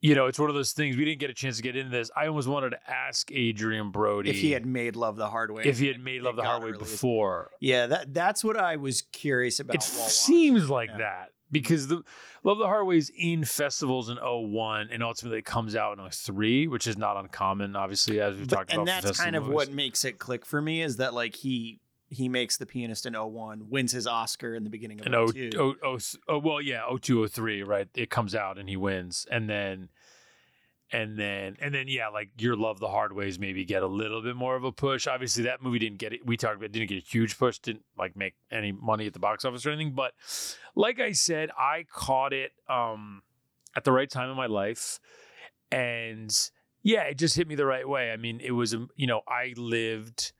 you 0.00 0.14
know, 0.14 0.26
it's 0.26 0.38
one 0.38 0.48
of 0.48 0.54
those 0.54 0.72
things 0.72 0.96
we 0.96 1.04
didn't 1.04 1.20
get 1.20 1.30
a 1.30 1.34
chance 1.34 1.56
to 1.56 1.62
get 1.62 1.76
into 1.76 1.90
this. 1.90 2.10
I 2.16 2.26
almost 2.26 2.48
wanted 2.48 2.70
to 2.70 2.78
ask 2.90 3.30
Adrien 3.32 3.90
Brody 3.90 4.30
If 4.30 4.36
he 4.40 4.52
had 4.52 4.64
made 4.66 4.96
Love 4.96 5.16
the 5.16 5.28
Hard 5.28 5.50
Way. 5.50 5.64
if 5.64 5.78
he 5.78 5.86
had 5.88 6.00
made 6.00 6.22
Love 6.22 6.36
the 6.36 6.44
Hard 6.44 6.62
Way 6.62 6.72
before. 6.72 7.50
Yeah, 7.60 7.86
that 7.86 8.14
that's 8.14 8.42
what 8.42 8.56
I 8.56 8.76
was 8.76 9.02
curious 9.02 9.60
about. 9.60 9.74
It 9.76 9.78
watching. 9.96 10.08
seems 10.10 10.70
like 10.70 10.90
Yeah. 10.90 10.98
that 10.98 11.28
because 11.50 11.88
the 11.88 12.02
Love 12.44 12.58
the 12.58 12.66
Hard 12.66 12.86
Way 12.86 12.96
is 12.96 13.10
in 13.18 13.44
festivals 13.44 14.08
in 14.08 14.16
01 14.18 14.88
and 14.90 15.02
ultimately 15.02 15.38
it 15.40 15.44
comes 15.44 15.76
out 15.76 15.98
in 15.98 16.04
03, 16.10 16.66
which 16.68 16.86
is 16.86 16.96
not 16.96 17.16
uncommon, 17.18 17.76
obviously, 17.76 18.20
as 18.20 18.36
we've 18.36 18.48
But- 18.48 18.56
talked 18.56 18.72
about. 18.72 18.88
and 18.88 18.88
that's 19.04 19.20
kind 19.20 19.36
of 19.36 19.42
movies. 19.42 19.54
what 19.54 19.72
makes 19.72 20.04
it 20.06 20.18
click 20.18 20.46
for 20.46 20.62
me 20.62 20.80
is 20.80 20.96
that 20.96 21.12
like 21.12 21.34
he 21.36 21.80
he 22.10 22.28
makes 22.28 22.56
the 22.56 22.66
pianist 22.66 23.06
in 23.06 23.14
01 23.14 23.70
wins 23.70 23.92
his 23.92 24.06
oscar 24.06 24.54
in 24.56 24.64
the 24.64 24.70
beginning 24.70 25.00
of 25.00 25.06
And 25.06 25.14
oh, 25.14 25.28
02 25.28 25.50
oh, 25.56 25.74
oh, 25.82 25.98
oh, 26.28 26.38
well, 26.38 26.60
yeah, 26.60 26.82
02, 27.00 27.28
03, 27.28 27.62
right? 27.62 27.88
It 27.94 28.10
comes 28.10 28.34
out 28.34 28.58
and 28.58 28.68
he 28.68 28.76
wins. 28.76 29.26
And 29.30 29.48
then, 29.48 29.90
and 30.92 31.16
then, 31.16 31.56
and 31.60 31.72
then, 31.72 31.86
yeah, 31.86 32.08
like 32.08 32.30
your 32.36 32.56
Love 32.56 32.80
the 32.80 32.88
Hard 32.88 33.12
Ways 33.12 33.38
maybe 33.38 33.64
get 33.64 33.84
a 33.84 33.86
little 33.86 34.22
bit 34.22 34.34
more 34.34 34.56
of 34.56 34.64
a 34.64 34.72
push. 34.72 35.06
Obviously, 35.06 35.44
that 35.44 35.62
movie 35.62 35.78
didn't 35.78 35.98
get 35.98 36.12
it. 36.12 36.26
We 36.26 36.36
talked 36.36 36.56
about 36.56 36.66
it, 36.66 36.72
didn't 36.72 36.88
get 36.88 36.98
a 36.98 37.06
huge 37.06 37.38
push, 37.38 37.58
didn't 37.58 37.84
like 37.96 38.16
make 38.16 38.34
any 38.50 38.72
money 38.72 39.06
at 39.06 39.12
the 39.12 39.20
box 39.20 39.44
office 39.44 39.64
or 39.64 39.70
anything. 39.70 39.94
But 39.94 40.12
like 40.74 40.98
I 40.98 41.12
said, 41.12 41.50
I 41.56 41.86
caught 41.92 42.32
it 42.32 42.50
um, 42.68 43.22
at 43.76 43.84
the 43.84 43.92
right 43.92 44.10
time 44.10 44.30
in 44.30 44.36
my 44.36 44.46
life. 44.46 44.98
And 45.70 46.36
yeah, 46.82 47.02
it 47.02 47.18
just 47.18 47.36
hit 47.36 47.46
me 47.46 47.54
the 47.54 47.66
right 47.66 47.88
way. 47.88 48.10
I 48.10 48.16
mean, 48.16 48.40
it 48.40 48.50
was, 48.50 48.74
um, 48.74 48.88
you 48.96 49.06
know, 49.06 49.20
I 49.28 49.54
lived 49.56 50.32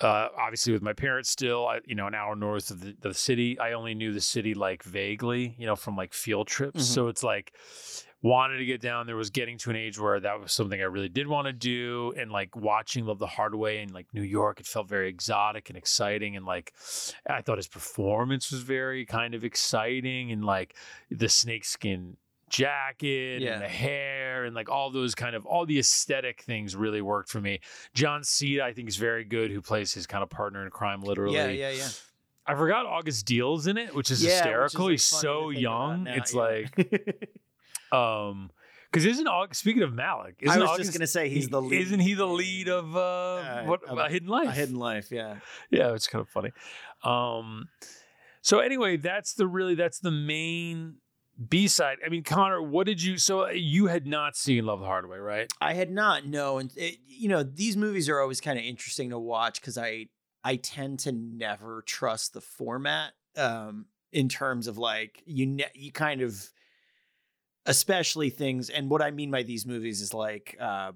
uh, 0.00 0.28
obviously 0.36 0.72
with 0.72 0.82
my 0.82 0.92
parents 0.94 1.28
still, 1.30 1.66
I, 1.66 1.80
you 1.84 1.94
know, 1.94 2.06
an 2.06 2.14
hour 2.14 2.34
north 2.36 2.70
of 2.70 2.80
the, 2.80 2.96
the 3.00 3.14
city. 3.14 3.58
I 3.58 3.72
only 3.72 3.94
knew 3.94 4.12
the 4.12 4.20
city 4.20 4.54
like 4.54 4.82
vaguely, 4.82 5.54
you 5.58 5.66
know, 5.66 5.76
from 5.76 5.96
like 5.96 6.12
field 6.14 6.46
trips. 6.48 6.80
Mhm. 6.80 6.94
So 6.94 7.08
it's 7.08 7.22
like 7.22 7.52
wanted 8.22 8.58
to 8.58 8.66
get 8.66 8.80
down 8.82 9.06
there 9.06 9.16
was 9.16 9.30
getting 9.30 9.56
to 9.56 9.70
an 9.70 9.76
age 9.76 9.98
where 9.98 10.20
that 10.20 10.38
was 10.38 10.52
something 10.52 10.78
I 10.80 10.84
really 10.84 11.08
did 11.08 11.26
want 11.26 11.46
to 11.46 11.52
do. 11.54 12.12
And 12.18 12.30
like 12.30 12.54
watching 12.54 13.06
Love 13.06 13.18
the 13.18 13.26
Hard 13.26 13.54
Way 13.54 13.80
in 13.82 13.92
like 13.94 14.06
New 14.12 14.22
York, 14.22 14.60
it 14.60 14.66
felt 14.66 14.88
very 14.88 15.08
exotic 15.08 15.70
and 15.70 15.76
exciting. 15.78 16.36
And 16.36 16.44
like 16.44 16.72
I 17.28 17.40
thought 17.42 17.56
his 17.58 17.68
performance 17.68 18.50
was 18.52 18.60
very 18.62 19.06
kind 19.06 19.34
of 19.34 19.42
exciting 19.44 20.32
and 20.32 20.44
like 20.44 20.74
the 21.10 21.28
snakeskin 21.28 22.16
jacket 22.50 23.40
Yeah. 23.40 23.54
and 23.54 23.62
the 23.62 23.68
hair 23.68 24.19
and 24.44 24.54
like 24.54 24.68
all 24.68 24.90
those 24.90 25.14
kind 25.14 25.34
of 25.36 25.44
all 25.46 25.66
the 25.66 25.78
aesthetic 25.78 26.42
things 26.42 26.74
really 26.76 27.02
worked 27.02 27.28
for 27.30 27.40
me. 27.40 27.60
Jon 27.94 28.22
Seda, 28.22 28.60
I 28.62 28.72
think, 28.72 28.88
is 28.88 28.96
very 28.96 29.24
good, 29.24 29.50
who 29.50 29.60
plays 29.62 29.92
his 29.94 30.06
kind 30.06 30.22
of 30.22 30.30
partner 30.30 30.64
in 30.64 30.70
crime, 30.70 31.02
literally. 31.02 31.34
yeah 31.36 31.48
yeah 31.48 31.70
yeah 31.70 31.88
I 32.46 32.54
forgot 32.56 32.84
August 32.86 33.26
Diehl's 33.26 33.66
in 33.68 33.76
it, 33.78 33.94
which 33.94 34.10
is 34.10 34.22
Yeah, 34.22 34.28
which 34.28 34.32
is, 34.34 34.40
hysterical. 34.40 34.84
like, 34.86 34.90
He's 34.92 35.04
so 35.04 35.50
to 35.50 35.54
think 35.54 35.66
about 35.66 35.88
young. 35.88 36.04
now, 36.04 36.14
it's 36.14 36.34
yeah. 36.34 36.40
like, 36.40 37.30
um, 37.92 38.50
Because 38.90 39.04
isn't 39.04 39.26
August, 39.28 39.60
speaking 39.60 39.82
of 39.82 39.92
Malick, 39.92 40.34
isn't 40.40 40.56
I 40.56 40.60
was 40.60 40.70
August, 40.70 40.86
just 40.88 40.98
gonna 40.98 41.06
say 41.06 41.28
he's 41.28 41.48
the 41.48 41.62
lead. 41.62 41.80
Isn't 41.82 42.00
he 42.00 42.14
the 42.14 42.26
lead 42.26 42.68
of 42.68 42.96
uh, 42.96 43.00
Uh, 43.00 43.64
what 43.66 43.84
of 43.84 43.98
a 43.98 44.08
Hidden 44.08 44.28
Life? 44.28 44.48
A 44.48 44.52
hidden 44.52 44.76
life, 44.76 45.12
yeah. 45.12 45.36
yeah, 45.70 45.92
it's 45.94 46.08
kind 46.08 46.22
of 46.22 46.28
funny. 46.28 46.50
Um, 47.04 47.68
so 48.42 48.58
anyway, 48.58 48.96
that's 48.96 49.34
the 49.34 49.46
really 49.46 49.74
that's 49.76 50.00
the 50.00 50.10
main 50.10 50.96
B 51.48 51.68
side. 51.68 51.98
I 52.04 52.08
mean, 52.08 52.22
Connor, 52.22 52.60
what 52.62 52.86
did 52.86 53.02
you? 53.02 53.16
So 53.18 53.48
you 53.48 53.86
had 53.86 54.06
not 54.06 54.36
seen 54.36 54.66
Love 54.66 54.80
the 54.80 54.86
Hard 54.86 55.08
Way, 55.08 55.18
right? 55.18 55.50
I 55.60 55.74
had 55.74 55.90
not 55.90 56.26
no, 56.26 56.58
and 56.58 56.72
it, 56.76 56.98
you 57.06 57.28
know 57.28 57.42
these 57.42 57.76
movies 57.76 58.08
are 58.08 58.20
always 58.20 58.40
kind 58.40 58.58
of 58.58 58.64
interesting 58.64 59.10
to 59.10 59.18
watch 59.18 59.60
because 59.60 59.78
I 59.78 60.06
I 60.44 60.56
tend 60.56 61.00
to 61.00 61.12
never 61.12 61.82
trust 61.86 62.34
the 62.34 62.40
format 62.40 63.12
um, 63.36 63.86
in 64.12 64.28
terms 64.28 64.66
of 64.66 64.78
like 64.78 65.22
you 65.24 65.46
ne- 65.46 65.70
you 65.74 65.92
kind 65.92 66.20
of 66.20 66.50
especially 67.66 68.30
things 68.30 68.70
and 68.70 68.88
what 68.90 69.02
I 69.02 69.10
mean 69.10 69.30
by 69.30 69.42
these 69.42 69.66
movies 69.66 70.00
is 70.00 70.14
like 70.14 70.56
uh, 70.58 70.92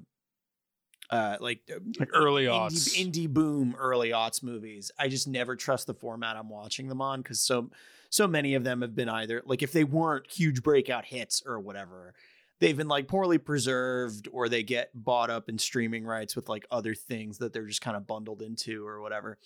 uh, 1.11 1.37
like 1.41 1.61
Like 1.99 2.09
early 2.13 2.47
aughts. 2.47 2.89
indie, 2.89 3.27
indie 3.27 3.29
boom 3.29 3.77
early 3.79 4.11
aughts 4.11 4.43
movies. 4.43 4.91
I 4.99 5.09
just 5.09 5.29
never 5.29 5.57
trust 5.57 5.87
the 5.87 5.95
format 5.95 6.37
I'm 6.37 6.49
watching 6.49 6.89
them 6.89 7.01
on 7.01 7.21
because 7.21 7.41
so 7.41 7.71
so 8.15 8.29
many 8.29 8.55
of 8.55 8.63
them 8.63 8.81
have 8.81 8.95
been 8.95 9.09
either 9.09 9.43
like 9.45 9.61
if 9.61 9.73
they 9.73 9.83
weren't 9.83 10.31
huge 10.31 10.63
breakout 10.63 11.05
hits 11.05 11.43
or 11.45 11.59
whatever, 11.59 12.15
they've 12.61 12.77
been 12.77 12.87
like 12.87 13.09
poorly 13.09 13.39
preserved 13.39 14.29
or 14.31 14.49
they 14.49 14.63
get 14.63 14.91
bought 14.95 15.31
up 15.31 15.49
in 15.49 15.59
streaming 15.59 16.05
rights 16.05 16.37
with 16.37 16.49
like 16.49 16.65
other 16.71 16.95
things 16.95 17.39
that 17.39 17.53
they're 17.53 17.67
just 17.67 17.81
kind 17.81 17.97
of 17.97 18.07
bundled 18.07 18.41
into 18.41 18.87
or 18.87 19.01
whatever. 19.01 19.37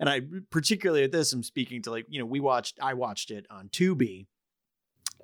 And 0.00 0.08
I 0.08 0.22
particularly 0.48 1.04
at 1.04 1.12
this, 1.12 1.30
I'm 1.34 1.42
speaking 1.42 1.82
to 1.82 1.90
like, 1.90 2.06
you 2.08 2.18
know, 2.18 2.24
we 2.24 2.40
watched 2.40 2.78
I 2.80 2.94
watched 2.94 3.30
it 3.30 3.44
on 3.50 3.68
Tubi 3.68 4.28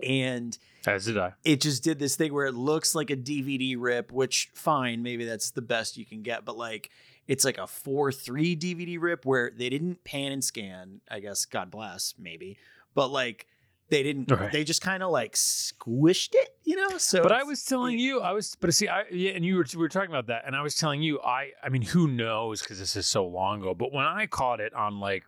and 0.03 0.59
As 0.87 1.07
did 1.07 1.17
I. 1.17 1.33
it 1.45 1.63
just 1.63 1.83
did 1.83 1.99
this 1.99 2.17
thing 2.17 2.35
where 2.35 2.47
it 2.47 2.55
looks 2.55 2.95
like 2.95 3.09
a 3.09 3.17
DVD 3.17 3.75
rip, 3.79 4.13
which 4.13 4.51
fine, 4.53 5.03
maybe 5.03 5.25
that's 5.25 5.53
the 5.53 5.63
best 5.63 5.97
you 5.97 6.05
can 6.05 6.21
get, 6.21 6.45
but 6.45 6.59
like 6.59 6.91
it's 7.27 7.45
like 7.45 7.57
a 7.57 7.63
4-3 7.63 8.59
DVD 8.59 9.01
rip 9.01 9.25
where 9.25 9.51
they 9.51 9.71
didn't 9.71 10.05
pan 10.05 10.33
and 10.33 10.45
scan, 10.45 11.01
I 11.11 11.21
guess 11.21 11.47
God 11.47 11.71
bless, 11.71 12.15
maybe. 12.19 12.59
But 12.95 13.09
like 13.09 13.47
they 13.89 14.03
didn't 14.03 14.31
Right. 14.31 14.51
they 14.51 14.65
just 14.65 14.81
kind 14.81 15.03
of 15.03 15.11
like 15.11 15.35
squished 15.35 16.31
it, 16.35 16.57
you 16.65 16.77
know? 16.77 16.97
So 16.99 17.23
But 17.23 17.33
I 17.33 17.43
was 17.43 17.63
telling 17.65 17.99
you, 17.99 18.21
I 18.21 18.33
was, 18.33 18.57
but 18.59 18.73
see, 18.73 18.89
I 18.89 19.05
yeah, 19.11 19.33
and 19.33 19.45
you 19.45 19.57
were 19.57 19.67
we 19.75 19.79
were 19.81 19.89
talking 19.91 20.11
about 20.11 20.29
that, 20.29 20.45
and 20.47 20.57
I 20.57 20.63
was 20.63 20.77
telling 20.77 21.03
you, 21.03 21.21
I, 21.21 21.51
I 21.63 21.69
mean, 21.69 21.83
who 21.83 22.09
knows? 22.09 22.63
Because 22.63 22.79
this 22.79 22.97
is 22.97 23.07
so 23.07 23.27
long 23.27 23.61
ago. 23.61 23.75
But 23.75 23.93
when 23.93 24.07
I 24.07 24.27
caught 24.27 24.61
it 24.61 24.73
on 24.73 24.99
like 24.99 25.25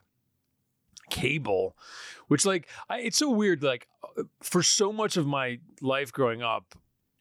cable, 1.10 1.76
which 2.28 2.46
like 2.46 2.68
I, 2.88 3.00
it's 3.00 3.18
so 3.18 3.30
weird. 3.30 3.62
Like 3.62 3.86
uh, 4.18 4.22
for 4.40 4.62
so 4.62 4.92
much 4.92 5.16
of 5.16 5.26
my 5.26 5.58
life 5.82 6.12
growing 6.12 6.42
up, 6.42 6.74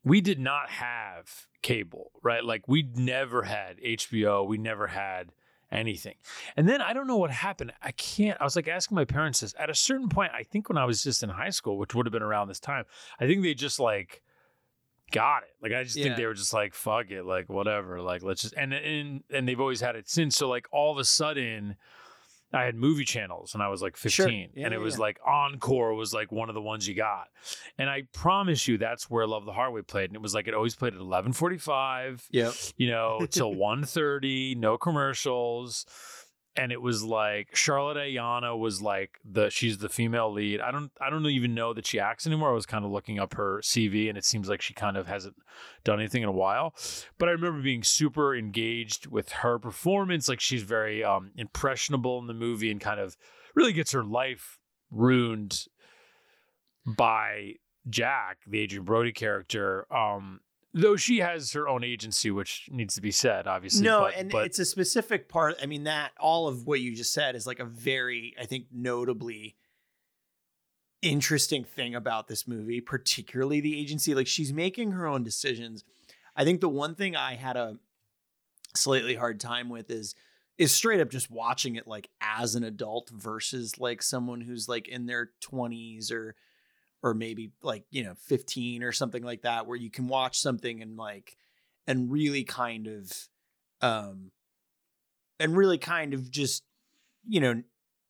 we 0.03 0.21
did 0.21 0.39
not 0.39 0.69
have 0.69 1.47
cable, 1.61 2.11
right? 2.21 2.43
Like 2.43 2.67
we 2.67 2.83
never 2.95 3.43
had 3.43 3.77
HBO. 3.79 4.47
We 4.47 4.57
never 4.57 4.87
had 4.87 5.31
anything. 5.73 6.15
And 6.55 6.67
then 6.69 6.81
I 6.81 6.93
don't 6.93 7.07
know 7.07 7.17
what 7.17 7.31
happened. 7.31 7.73
I 7.81 7.91
can't. 7.91 8.39
I 8.39 8.43
was 8.43 8.55
like 8.55 8.67
asking 8.67 8.95
my 8.95 9.05
parents 9.05 9.41
this 9.41 9.53
at 9.57 9.69
a 9.69 9.75
certain 9.75 10.07
point. 10.09 10.31
I 10.33 10.43
think 10.43 10.69
when 10.69 10.77
I 10.77 10.85
was 10.85 11.03
just 11.03 11.23
in 11.23 11.29
high 11.29 11.49
school, 11.49 11.77
which 11.77 11.93
would 11.95 12.05
have 12.05 12.13
been 12.13 12.21
around 12.23 12.47
this 12.47 12.59
time, 12.59 12.85
I 13.19 13.27
think 13.27 13.41
they 13.43 13.53
just 13.53 13.79
like 13.79 14.21
got 15.11 15.43
it. 15.43 15.49
Like 15.61 15.73
I 15.73 15.83
just 15.83 15.95
Yeah. 15.95 16.05
think 16.05 16.17
they 16.17 16.25
were 16.25 16.33
just 16.33 16.53
like 16.53 16.73
fuck 16.73 17.11
it, 17.11 17.23
like 17.23 17.49
whatever, 17.49 18.01
like 18.01 18.23
let's 18.23 18.41
just 18.43 18.53
and 18.55 18.73
and 18.73 19.23
and 19.29 19.47
they've 19.47 19.59
always 19.59 19.81
had 19.81 19.95
it 19.95 20.09
since. 20.09 20.35
So 20.35 20.47
like 20.49 20.67
all 20.71 20.91
of 20.91 20.97
a 20.97 21.05
sudden. 21.05 21.75
I 22.53 22.63
had 22.63 22.75
movie 22.75 23.05
channels 23.05 23.53
and 23.53 23.63
I 23.63 23.67
was 23.69 23.81
like 23.81 23.97
15 23.97 24.11
Sure. 24.11 24.29
Yeah, 24.29 24.65
and 24.65 24.73
it 24.73 24.77
yeah, 24.77 24.83
was 24.83 24.95
yeah. 24.95 25.01
like 25.01 25.19
Encore 25.25 25.93
was 25.95 26.13
like 26.13 26.31
one 26.31 26.49
of 26.49 26.55
the 26.55 26.61
ones 26.61 26.87
you 26.87 26.93
got. 26.95 27.27
And 27.77 27.89
I 27.89 28.03
promise 28.13 28.67
you 28.67 28.77
that's 28.77 29.09
where 29.09 29.25
Love 29.25 29.45
the 29.45 29.51
Hard 29.53 29.73
Way 29.73 29.81
played. 29.81 30.09
And 30.09 30.15
it 30.15 30.21
was 30.21 30.33
like 30.35 30.47
it 30.47 30.53
always 30.53 30.75
played 30.75 30.93
at 30.93 30.99
1145 30.99 32.27
Yep. 32.31 32.53
you 32.77 32.89
know, 32.89 33.25
till 33.29 33.53
1.30, 33.53 34.57
no 34.57 34.77
commercials. 34.77 35.85
And 36.55 36.71
it 36.71 36.81
was 36.81 37.03
like 37.03 37.55
Charlotte 37.55 37.97
Ayanna 37.97 38.57
was 38.57 38.81
like 38.81 39.19
the 39.25 39.49
she's 39.49 39.79
the 39.79 39.89
female 39.89 40.31
lead. 40.31 40.61
I 40.61 40.69
don't 40.71 40.91
I 41.01 41.09
don't 41.09 41.25
even 41.25 41.55
know 41.55 41.73
that 41.73 41.87
she 41.87 41.99
acts 41.99 42.27
anymore. 42.27 42.51
I 42.51 42.53
was 42.53 42.67
kind 42.67 42.85
of 42.85 42.91
looking 42.91 43.17
up 43.19 43.33
her 43.33 43.59
CV 43.63 44.07
and 44.07 44.17
it 44.17 44.25
seems 44.25 44.47
like 44.47 44.61
she 44.61 44.73
kind 44.75 44.95
of 44.95 45.07
hasn't 45.07 45.35
done 45.83 45.99
anything 45.99 46.21
in 46.21 46.29
a 46.29 46.33
while. 46.33 46.75
But 47.17 47.29
I 47.29 47.31
remember 47.31 47.61
being 47.61 47.81
super 47.83 48.35
engaged 48.35 49.07
with 49.07 49.29
her 49.31 49.57
performance. 49.57 50.29
Like 50.29 50.39
she's 50.39 50.63
very 50.63 51.03
um 51.03 51.31
impressionable 51.35 52.19
in 52.19 52.27
the 52.27 52.33
movie 52.35 52.69
and 52.69 52.79
kind 52.79 52.99
of 52.99 53.17
really 53.55 53.73
gets 53.73 53.91
her 53.91 54.03
life 54.03 54.59
ruined 54.91 55.65
by 56.85 57.53
Jack, 57.89 58.37
the 58.45 58.63
Adrien 58.63 58.83
Brody 58.83 59.11
character. 59.11 59.87
Um 59.91 60.41
though 60.73 60.95
she 60.95 61.19
has 61.19 61.53
her 61.53 61.67
own 61.67 61.83
agency, 61.83 62.31
which 62.31 62.67
needs 62.71 62.95
to 62.95 63.01
be 63.01 63.11
said, 63.11 63.47
obviously. 63.47 63.83
No, 63.83 64.01
but, 64.01 64.15
and 64.15 64.31
but 64.31 64.45
it's 64.45 64.59
a 64.59 64.65
specific 64.65 65.29
part. 65.29 65.55
I 65.61 65.65
mean, 65.65 65.83
that 65.83 66.11
all 66.19 66.47
of 66.47 66.65
what 66.65 66.81
you 66.81 66.95
just 66.95 67.13
said 67.13 67.35
is 67.35 67.45
like 67.45 67.59
a 67.59 67.65
very, 67.65 68.33
I 68.39 68.45
think, 68.45 68.65
notably 68.71 69.55
interesting 71.01 71.63
thing 71.63 71.93
about 71.93 72.27
this 72.27 72.47
movie, 72.47 72.81
particularly 72.81 73.59
the 73.59 73.79
agency. 73.79 74.15
Like 74.15 74.27
she's 74.27 74.53
making 74.53 74.91
her 74.91 75.05
own 75.05 75.23
decisions. 75.23 75.83
I 76.35 76.43
think 76.43 76.61
the 76.61 76.69
one 76.69 76.95
thing 76.95 77.15
I 77.15 77.35
had 77.35 77.57
a 77.57 77.77
slightly 78.75 79.15
hard 79.15 79.39
time 79.39 79.69
with 79.69 79.91
is 79.91 80.15
is 80.57 80.71
straight 80.71 81.01
up 81.01 81.09
just 81.09 81.31
watching 81.31 81.75
it 81.75 81.87
like 81.87 82.09
as 82.21 82.55
an 82.55 82.63
adult 82.63 83.09
versus 83.09 83.79
like 83.79 84.01
someone 84.01 84.41
who's 84.41 84.69
like 84.69 84.87
in 84.87 85.07
their 85.07 85.31
20s 85.41 86.11
or 86.11 86.35
or 87.03 87.13
maybe 87.13 87.51
like 87.61 87.83
you 87.91 88.03
know 88.03 88.13
15 88.27 88.81
or 88.81 88.91
something 88.91 89.21
like 89.23 89.41
that 89.43 89.67
where 89.67 89.77
you 89.77 89.91
can 89.91 90.07
watch 90.07 90.39
something 90.39 90.81
and 90.81 90.97
like 90.97 91.37
and 91.85 92.09
really 92.11 92.43
kind 92.45 92.87
of 92.87 93.11
um 93.81 94.31
and 95.39 95.55
really 95.57 95.77
kind 95.77 96.13
of 96.13 96.31
just 96.31 96.63
you 97.27 97.39
know 97.41 97.61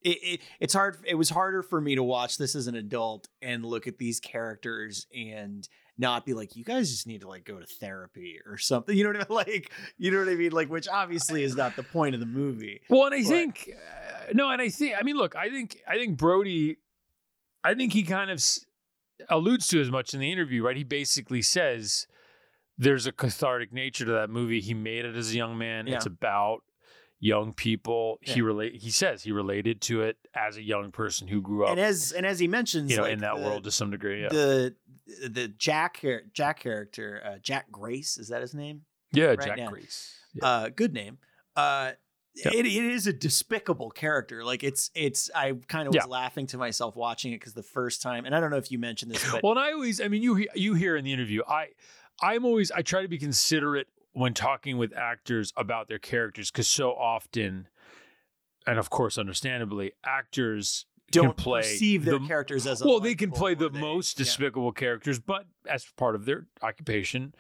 it, 0.03 0.17
it 0.21 0.41
it's 0.60 0.73
hard 0.73 0.97
it 1.06 1.15
was 1.15 1.29
harder 1.29 1.63
for 1.63 1.82
me 1.82 1.95
to 1.95 2.03
watch 2.03 2.38
this 2.38 2.56
as 2.56 2.67
an 2.67 2.75
adult 2.75 3.27
and 3.41 3.65
look 3.65 3.88
at 3.88 3.97
these 3.97 4.19
characters 4.19 5.08
and 5.15 5.67
not 5.97 6.25
be 6.25 6.34
like 6.34 6.56
you 6.56 6.63
guys 6.63 6.89
just 6.91 7.08
need 7.08 7.21
to 7.21 7.27
like 7.27 7.45
go 7.45 7.60
to 7.60 7.65
therapy 7.65 8.38
or 8.45 8.58
something 8.58 8.95
you 8.97 9.03
know 9.03 9.10
what 9.10 9.17
i 9.17 9.19
mean? 9.19 9.53
Like 9.56 9.71
you 9.97 10.12
know 10.12 10.19
what 10.19 10.29
i 10.29 10.36
mean? 10.36 10.51
Like 10.51 10.69
which 10.69 10.88
obviously 10.88 11.43
is 11.43 11.56
not 11.56 11.75
the 11.75 11.84
point 11.84 12.13
of 12.13 12.19
the 12.19 12.27
movie 12.27 12.82
Well, 12.89 13.06
and 13.06 13.15
I 13.15 13.21
But- 13.21 13.27
think 13.29 13.69
uh, 13.73 14.25
no, 14.34 14.49
and 14.51 14.62
I 14.62 14.69
think 14.69 14.95
I 14.99 15.03
mean, 15.03 15.15
look, 15.15 15.36
I 15.36 15.49
think 15.49 15.77
I 15.88 15.95
think 15.97 16.17
Brody, 16.17 16.77
I 17.63 17.73
think 17.73 17.93
he 17.93 18.03
kind 18.03 18.29
of 18.32 18.41
alludes 19.29 19.67
to 19.67 19.81
as 19.81 19.91
much 19.91 20.13
in 20.13 20.19
the 20.19 20.31
interview, 20.31 20.63
right? 20.63 20.77
He 20.77 20.83
basically 20.83 21.41
says 21.41 22.07
there's 22.77 23.05
a 23.05 23.12
cathartic 23.12 23.71
nature 23.73 24.05
to 24.05 24.12
that 24.13 24.29
movie. 24.29 24.59
He 24.62 24.73
made 24.73 25.05
it 25.05 25.15
as 25.15 25.31
a 25.31 25.36
young 25.38 25.57
man. 25.57 25.88
It's 25.88 26.05
about 26.05 26.59
young 27.19 27.53
people. 27.53 28.17
He 28.21 28.39
Yeah. 28.39 28.45
relate. 28.47 28.75
He 28.81 28.89
says 28.91 29.23
he 29.23 29.31
related 29.31 29.81
to 29.83 30.01
it 30.01 30.17
as 30.36 30.57
a 30.57 30.62
young 30.63 30.91
person 30.91 31.27
who 31.27 31.41
grew 31.41 31.63
up, 31.65 31.71
and 31.71 31.79
as 31.79 32.12
and 32.12 32.25
as 32.25 32.39
he 32.39 32.47
mentions 32.47 32.91
you 32.91 32.97
know, 32.97 33.03
like, 33.03 33.13
in 33.13 33.19
that 33.19 33.36
the- 33.36 33.41
world 33.41 33.63
to 33.65 33.71
some 33.71 33.91
degree. 33.91 34.21
Yeah, 34.23 34.29
the 34.29 34.75
the 35.29 35.47
jack 35.47 36.03
jack 36.33 36.59
character 36.59 37.21
uh, 37.25 37.38
jack 37.41 37.71
grace 37.71 38.17
is 38.17 38.29
that 38.29 38.41
his 38.41 38.53
name 38.53 38.81
yeah, 39.12 39.27
right 39.27 39.39
Jack 39.41 39.57
now. 39.57 39.69
Grace. 39.69 40.17
Yeah. 40.33 40.45
uh 40.47 40.69
good 40.69 40.93
name 40.93 41.17
uh 41.55 41.91
Yep. 42.35 42.53
it, 42.53 42.65
it 42.65 42.83
is 42.85 43.05
a 43.05 43.13
despicable 43.13 43.91
character 43.91 44.43
like 44.43 44.63
it's 44.63 44.89
it's 44.95 45.29
i 45.35 45.53
kind 45.67 45.87
of 45.87 45.93
was 45.93 46.03
Yeah. 46.03 46.09
laughing 46.11 46.47
to 46.47 46.57
myself 46.57 46.95
watching 46.95 47.31
it 47.31 47.39
because 47.39 47.53
the 47.53 47.61
first 47.61 48.01
time 48.01 48.25
and 48.25 48.35
i 48.35 48.39
don't 48.39 48.49
know 48.49 48.57
if 48.57 48.71
you 48.71 48.79
mentioned 48.79 49.11
this 49.11 49.23
but 49.31 49.43
Well, 49.43 49.51
and 49.51 49.59
I 49.59 49.71
always, 49.73 50.01
I 50.01 50.07
mean, 50.07 50.23
you 50.23 50.47
you 50.55 50.73
hear 50.73 50.95
in 50.97 51.05
the 51.05 51.13
interview, 51.13 51.43
I 51.47 51.67
I'm 52.21 52.43
always 52.45 52.71
I 52.71 52.81
try 52.81 53.01
to 53.03 53.07
be 53.07 53.17
considerate 53.19 53.88
when 54.13 54.34
talking 54.34 54.77
with 54.77 54.95
actors 54.95 55.53
about 55.57 55.88
their 55.88 55.99
characters 55.99 56.49
because 56.51 56.67
so 56.67 56.91
often, 56.91 57.67
and 58.65 58.77
of 58.79 58.89
course, 58.89 59.17
understandably, 59.17 59.91
actors 60.05 60.86
don't 61.11 61.38
play 61.38 61.61
perceive 61.61 62.05
their 62.05 62.17
the- 62.19 62.27
characters 62.27 62.65
as 62.65 62.84
well, 62.84 62.99
they 62.99 63.13
can 63.15 63.29
play 63.31 63.53
the 63.55 63.69
they- 63.69 63.79
most 63.79 64.17
yeah. 64.17 64.23
despicable 64.25 64.71
characters, 64.71 65.19
but 65.19 65.45
as 65.69 65.86
part 65.97 66.15
of 66.15 66.25
their 66.25 66.47
occupation, 66.63 67.34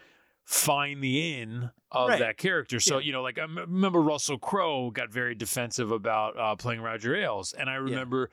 find 0.45 1.03
the 1.03 1.39
in 1.39 1.69
of 1.93 2.09
Right. 2.09 2.19
that 2.19 2.37
character. 2.37 2.79
So 2.79 2.97
Yeah. 2.97 3.05
you 3.05 3.11
know, 3.13 3.21
like 3.21 3.37
I 3.37 3.43
m- 3.43 3.57
remember 3.57 4.01
Russell 4.01 4.37
Crowe 4.39 4.89
got 4.91 5.11
very 5.11 5.35
defensive 5.35 5.91
about 5.91 6.37
uh, 6.37 6.55
playing 6.55 6.81
Roger 6.81 7.15
Ailes, 7.15 7.53
and 7.53 7.69
I 7.69 7.75
remember 7.75 8.29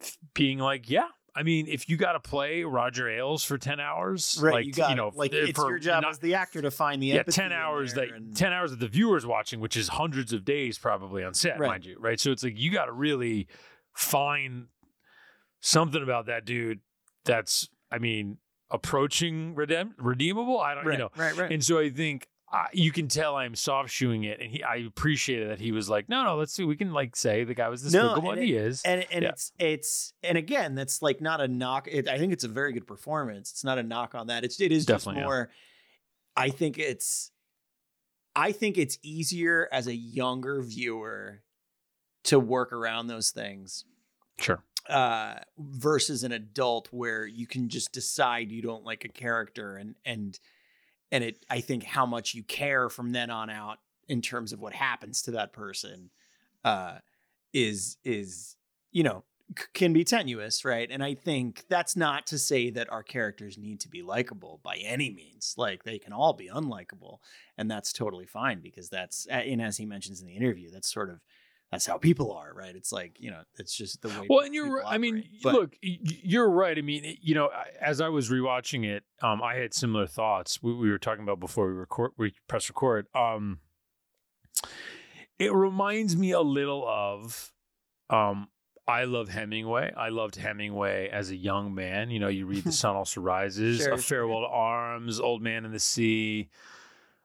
th- 0.00 0.16
being 0.34 0.58
like, 0.58 0.88
"Yeah, 0.88 1.08
I 1.34 1.42
mean, 1.42 1.66
if 1.66 1.88
you 1.88 1.96
got 1.96 2.12
to 2.12 2.20
play 2.20 2.62
Roger 2.64 3.08
Ailes 3.08 3.42
for 3.44 3.58
ten 3.58 3.80
hours, 3.80 4.38
right 4.42 4.52
like 4.54 4.66
you 4.66 4.72
got 4.72 4.96
know, 4.96 5.10
like 5.14 5.32
uh, 5.32 5.38
it's 5.38 5.58
your 5.58 5.78
job 5.78 6.02
not- 6.02 6.10
as 6.12 6.18
the 6.20 6.34
actor 6.34 6.62
to 6.62 6.70
find 6.70 7.02
the 7.02 7.06
yeah, 7.08 7.22
ten 7.24 7.52
hours 7.52 7.94
that 7.94 8.10
and- 8.10 8.36
ten 8.36 8.52
hours 8.52 8.70
that 8.70 8.80
the 8.80 8.88
viewer's 8.88 9.26
watching, 9.26 9.58
which 9.60 9.76
is 9.76 9.88
hundreds 9.88 10.32
of 10.32 10.44
days 10.44 10.78
probably 10.78 11.24
on 11.24 11.34
set, 11.34 11.58
Right. 11.58 11.68
mind 11.68 11.84
you, 11.86 11.96
right? 11.98 12.20
So 12.20 12.30
it's 12.32 12.42
like 12.44 12.58
you 12.58 12.70
got 12.70 12.84
to 12.86 12.92
really 12.92 13.48
find 13.94 14.66
something 15.60 16.02
about 16.02 16.26
that 16.26 16.44
dude 16.44 16.80
that's, 17.24 17.68
I 17.90 17.98
mean, 17.98 18.38
approaching 18.70 19.54
redeem- 19.54 19.94
redeemable. 19.98 20.58
I 20.60 20.74
don't, 20.74 20.84
right 20.86 20.92
you 20.94 20.98
know, 20.98 21.10
right 21.16 21.36
right 21.36 21.52
and 21.52 21.62
so 21.64 21.78
I 21.78 21.90
think. 21.90 22.26
You 22.74 22.92
can 22.92 23.08
tell 23.08 23.36
I'm 23.36 23.54
soft 23.54 23.90
shoeing 23.90 24.24
it, 24.24 24.40
and 24.40 24.50
he. 24.50 24.62
I 24.62 24.76
appreciated 24.76 25.48
that 25.50 25.58
he 25.60 25.72
was 25.72 25.88
like, 25.88 26.08
"No, 26.08 26.22
no, 26.24 26.36
let's 26.36 26.52
see. 26.52 26.64
We 26.64 26.76
can 26.76 26.92
like 26.92 27.16
say 27.16 27.44
the 27.44 27.54
guy 27.54 27.68
was 27.70 27.82
No, 27.84 27.88
despicable, 28.02 28.30
and 28.32 28.38
and 28.40 28.46
he 28.48 28.54
is." 28.54 28.82
and 28.84 29.06
and 29.10 29.22
Yeah. 29.22 29.28
it's 29.30 29.52
it's 29.58 30.12
and 30.22 30.36
again 30.36 30.74
that's 30.74 31.00
like 31.00 31.20
not 31.22 31.40
a 31.40 31.48
knock 31.48 31.88
it, 31.90 32.08
i 32.08 32.18
think 32.18 32.32
it's 32.32 32.44
a 32.44 32.48
very 32.48 32.72
good 32.74 32.86
performance 32.86 33.50
it's 33.50 33.64
not 33.64 33.78
a 33.78 33.82
knock 33.82 34.14
on 34.14 34.26
that 34.26 34.44
it's 34.44 34.60
it 34.60 34.70
is 34.70 34.84
Definitely, 34.84 35.14
just 35.14 35.20
yeah. 35.22 35.24
more 35.24 35.50
I 36.36 36.50
think 36.50 36.78
it's 36.78 37.30
I 38.36 38.52
think 38.52 38.76
it's 38.78 38.98
easier 39.02 39.68
as 39.72 39.86
a 39.86 39.94
younger 39.94 40.60
viewer 40.62 41.42
to 42.24 42.38
work 42.38 42.72
around 42.72 43.06
those 43.06 43.30
things 43.30 43.84
Sure. 44.38 44.62
uh 44.90 45.36
versus 45.58 46.22
an 46.22 46.32
adult 46.32 46.88
where 46.90 47.26
you 47.26 47.46
can 47.46 47.68
just 47.70 47.92
decide 47.92 48.50
you 48.50 48.60
don't 48.62 48.84
like 48.84 49.04
a 49.04 49.08
character 49.08 49.76
and 49.76 49.94
and 50.04 50.38
and 51.12 51.22
it 51.22 51.44
I 51.48 51.60
think 51.60 51.84
how 51.84 52.06
much 52.06 52.34
you 52.34 52.42
care 52.42 52.88
from 52.88 53.12
then 53.12 53.30
on 53.30 53.50
out 53.50 53.78
in 54.08 54.20
terms 54.20 54.52
of 54.52 54.60
what 54.60 54.72
happens 54.72 55.22
to 55.22 55.30
that 55.32 55.52
person 55.52 56.10
uh 56.64 56.98
is 57.52 57.98
is 58.02 58.56
you 58.90 59.04
know 59.04 59.22
c- 59.56 59.66
can 59.74 59.92
be 59.92 60.02
tenuous 60.02 60.64
right? 60.64 60.88
And 60.90 61.04
i 61.04 61.14
think 61.14 61.64
that's 61.68 61.94
not 61.94 62.26
to 62.28 62.38
say 62.38 62.70
that 62.70 62.90
our 62.90 63.02
characters 63.02 63.58
need 63.58 63.78
to 63.80 63.88
be 63.88 64.02
likable 64.02 64.60
by 64.64 64.76
any 64.76 65.10
means. 65.10 65.54
Like 65.56 65.84
they 65.84 65.98
can 65.98 66.12
all 66.12 66.32
be 66.32 66.48
unlikable 66.48 67.18
and 67.56 67.70
that's 67.70 67.92
totally 67.92 68.26
fine 68.26 68.60
because 68.60 68.88
that's 68.88 69.26
and 69.26 69.62
as 69.62 69.76
he 69.76 69.86
mentions 69.86 70.20
in 70.20 70.26
the 70.26 70.36
interview 70.36 70.70
that's 70.70 70.92
sort 70.92 71.10
of 71.10 71.20
that's 71.72 71.86
how 71.86 71.96
people 71.98 72.32
are 72.32 72.52
right 72.54 72.76
it's 72.76 72.92
like 72.92 73.18
you 73.18 73.30
know 73.30 73.40
it's 73.58 73.74
just 73.74 74.00
the 74.02 74.08
way 74.08 74.26
Well, 74.28 74.40
and 74.44 74.54
you're. 74.54 74.84
I 74.86 74.98
mean. 74.98 75.24
But- 75.42 75.54
look, 75.54 75.76
you're 75.82 76.48
right. 76.48 76.78
I 76.78 76.82
mean, 76.82 77.16
you 77.20 77.34
know, 77.34 77.50
as 77.80 78.00
I 78.00 78.08
was 78.10 78.30
rewatching 78.30 78.84
it, 78.84 79.02
um, 79.22 79.42
I 79.42 79.54
had 79.56 79.74
similar 79.74 80.06
thoughts. 80.06 80.62
We, 80.62 80.72
we 80.74 80.90
were 80.90 80.98
talking 80.98 81.24
about 81.24 81.40
before 81.40 81.66
we 81.66 81.72
record, 81.72 82.12
we 82.16 82.34
press 82.46 82.68
record. 82.68 83.06
Um, 83.14 83.58
it 85.38 85.52
reminds 85.52 86.16
me 86.16 86.30
a 86.32 86.40
little 86.40 86.86
of, 86.86 87.52
um, 88.10 88.48
I 88.86 89.04
love 89.04 89.28
Hemingway. 89.28 89.92
I 89.96 90.10
loved 90.10 90.36
Hemingway 90.36 91.08
as 91.08 91.30
a 91.30 91.36
young 91.36 91.74
man. 91.74 92.10
You 92.10 92.20
know, 92.20 92.28
you 92.28 92.46
read 92.46 92.64
The 92.64 92.72
Sun 92.82 92.94
Also 92.96 93.20
Rises, 93.20 93.78
Sure, 93.80 93.94
A 93.94 93.98
Farewell 93.98 94.40
to 94.42 94.46
Arms, 94.48 95.18
Old 95.20 95.42
Man 95.42 95.64
in 95.64 95.72
the 95.72 95.80
Sea, 95.80 96.48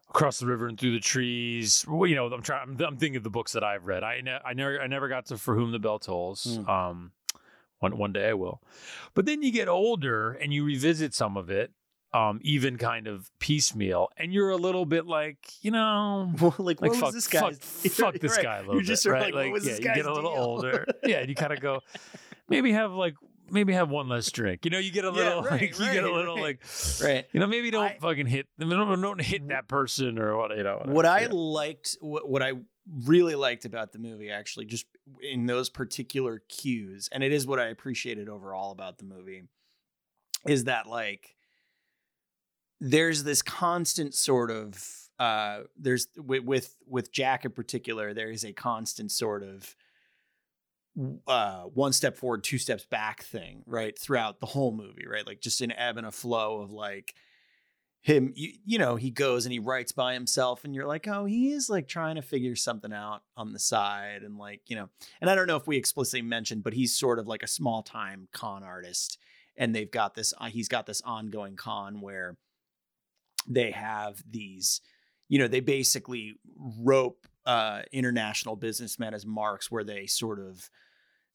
Across 0.10 0.40
the 0.40 0.46
River 0.48 0.68
and 0.68 0.80
Through 0.80 0.94
the 0.94 1.00
Trees. 1.00 1.86
Well, 1.88 2.08
you 2.10 2.16
know, 2.16 2.28
I'm 2.28 2.42
trying. 2.42 2.64
I'm, 2.64 2.82
I'm 2.82 2.98
thinking 2.98 3.18
of 3.18 3.24
the 3.24 3.30
books 3.30 3.52
that 3.54 3.64
I've 3.64 3.86
read. 3.86 4.04
I, 4.04 4.22
ne- 4.22 4.40
I 4.44 4.54
never, 4.54 4.80
I 4.82 4.88
never 4.88 5.08
got 5.10 5.26
to 5.28 5.38
For 5.38 5.56
Whom 5.56 5.72
the 5.72 5.80
Bell 5.80 6.00
Tolls. 6.00 6.46
Mm. 6.60 6.68
Um, 6.70 7.12
one 7.80 7.98
one 7.98 8.14
day 8.14 8.30
I 8.30 8.34
will. 8.34 8.62
But 9.14 9.26
then 9.26 9.42
you 9.44 9.52
get 9.52 9.68
older 9.68 10.32
and 10.32 10.54
you 10.54 10.64
revisit 10.64 11.14
some 11.14 11.38
of 11.38 11.50
it, 11.52 11.72
um, 12.14 12.40
even 12.42 12.78
kind 12.78 13.06
of 13.06 13.30
piecemeal, 13.40 14.10
and 14.18 14.34
you're 14.34 14.50
a 14.50 14.56
little 14.56 14.86
bit 14.86 15.06
like, 15.06 15.38
you 15.62 15.70
know, 15.72 16.32
Well, 16.42 16.56
like, 16.58 16.82
like 16.82 16.92
what 16.92 16.96
fuck, 16.96 17.06
was 17.08 17.16
this 17.16 17.28
guy? 17.28 17.52
fuck, 17.52 17.62
fuck 17.92 18.14
this 18.20 18.38
Right. 18.38 18.44
guy 18.44 18.56
a 18.58 18.60
little 18.62 18.76
You're 18.76 18.82
bit, 18.84 18.88
just 18.88 19.06
right? 19.06 19.34
like, 19.34 19.52
was 19.52 19.66
yeah, 19.66 19.72
this 19.74 19.80
you 19.82 19.94
get 19.94 20.06
a 20.06 20.14
little 20.14 20.34
deal? 20.34 20.42
older, 20.44 20.86
yeah, 21.04 21.18
and 21.20 21.30
you 21.30 21.36
kind 21.36 21.54
of 21.54 21.60
go, 21.60 21.82
maybe 22.50 22.72
have 22.72 22.92
like, 22.94 23.14
maybe 23.52 23.74
have 23.74 23.90
one 23.90 24.08
less 24.10 24.32
drink. 24.32 24.66
You 24.66 24.72
know, 24.72 24.78
you 24.80 24.92
get 24.92 25.06
a 25.06 25.08
Yeah, 25.08 25.14
little, 25.14 25.42
right, 25.44 25.62
like, 25.62 25.80
you 25.80 25.94
get 25.94 26.04
a 26.04 26.12
little 26.14 26.36
right. 26.36 26.60
like, 26.62 26.64
right 27.04 27.26
you 27.34 27.40
know, 27.40 27.48
maybe 27.48 27.72
don't 27.72 27.84
I- 27.86 27.98
fucking 28.00 28.28
hit, 28.28 28.48
don't, 28.60 29.02
don't 29.02 29.22
hit 29.22 29.48
that 29.50 29.68
person 29.68 30.20
or 30.20 30.38
what, 30.38 30.56
you 30.56 30.64
know. 30.64 30.82
what 30.86 31.06
I 31.06 31.16
whatever. 31.22 31.34
liked, 31.34 31.98
what, 32.02 32.28
what 32.30 32.42
I 32.44 32.54
really 33.06 33.36
liked 33.36 33.66
about 33.66 33.92
the 33.92 34.00
movie, 34.00 34.30
actually, 34.32 34.66
just 34.66 34.86
in 35.22 35.46
those 35.46 35.70
particular 35.70 36.42
cues, 36.50 37.10
and 37.12 37.24
it 37.24 37.32
is 37.32 37.46
what 37.46 37.60
I 37.60 37.66
appreciated 37.68 38.30
overall 38.30 38.72
about 38.72 38.98
the 38.98 39.06
movie, 39.06 39.44
is 40.46 40.66
that 40.66 40.88
like 40.88 41.36
there's 42.80 43.24
this 43.24 43.42
constant 43.42 44.14
sort 44.14 44.52
of 44.52 44.88
uh 45.20 45.62
there's 45.76 46.08
with 46.16 46.44
with, 46.44 46.76
with 46.86 47.12
Jack 47.12 47.44
in 47.44 47.52
particular, 47.52 48.14
there 48.14 48.30
is 48.30 48.46
a 48.46 48.54
constant 48.54 49.12
sort 49.12 49.44
of 49.44 49.76
uh 51.28 51.64
one 51.64 51.94
step 51.94 52.18
forward 52.18 52.44
two 52.44 52.58
steps 52.58 52.86
back 52.86 53.22
thing 53.24 53.64
right 53.68 53.98
throughout 54.00 54.40
the 54.40 54.46
whole 54.46 54.72
movie 54.72 55.06
right? 55.08 55.28
Like 55.28 55.42
just 55.42 55.62
an 55.62 55.72
ebb 55.72 55.98
and 55.98 56.08
a 56.08 56.12
flow 56.12 56.62
of 56.62 56.72
like 56.72 57.14
him 58.02 58.32
you, 58.36 58.54
you 58.66 58.78
know 58.78 58.96
he 58.96 59.12
goes 59.12 59.46
and 59.46 59.52
he 59.52 59.60
writes 59.60 59.92
by 59.92 60.14
himself 60.14 60.64
and 60.64 60.74
you're 60.74 60.88
like 60.88 61.08
oh 61.08 61.26
he 61.26 61.52
is 61.52 61.70
like 61.70 61.88
trying 61.88 62.16
to 62.16 62.22
figure 62.22 62.56
something 62.56 62.94
out 62.94 63.22
on 63.36 63.52
the 63.52 63.60
side 63.60 64.24
and 64.24 64.38
like 64.38 64.62
you 64.68 64.76
know 64.76 64.88
and 65.20 65.30
i 65.30 65.36
don't 65.36 65.48
know 65.48 65.58
if 65.58 65.68
we 65.68 65.76
explicitly 65.76 66.22
mentioned 66.22 66.64
but 66.64 66.74
he's 66.74 66.98
sort 66.98 67.20
of 67.20 67.28
like 67.28 67.44
a 67.44 67.48
small 67.48 67.84
time 67.84 68.28
con 68.32 68.64
artist 68.64 69.18
and 69.58 69.76
they've 69.76 69.92
got 69.92 70.16
this 70.16 70.34
uh, 70.40 70.46
he's 70.46 70.70
got 70.70 70.86
this 70.86 71.02
ongoing 71.02 71.56
con 71.56 72.00
where 72.00 72.38
they 73.46 73.72
have 73.72 74.24
these 74.30 74.80
you 75.28 75.38
know 75.38 75.48
they 75.48 75.60
basically 75.60 76.36
rope 76.80 77.28
uh 77.46 77.82
international 77.92 78.56
businessmen 78.56 79.14
as 79.14 79.26
marks 79.26 79.70
where 79.70 79.84
they 79.84 80.06
sort 80.06 80.40
of 80.40 80.70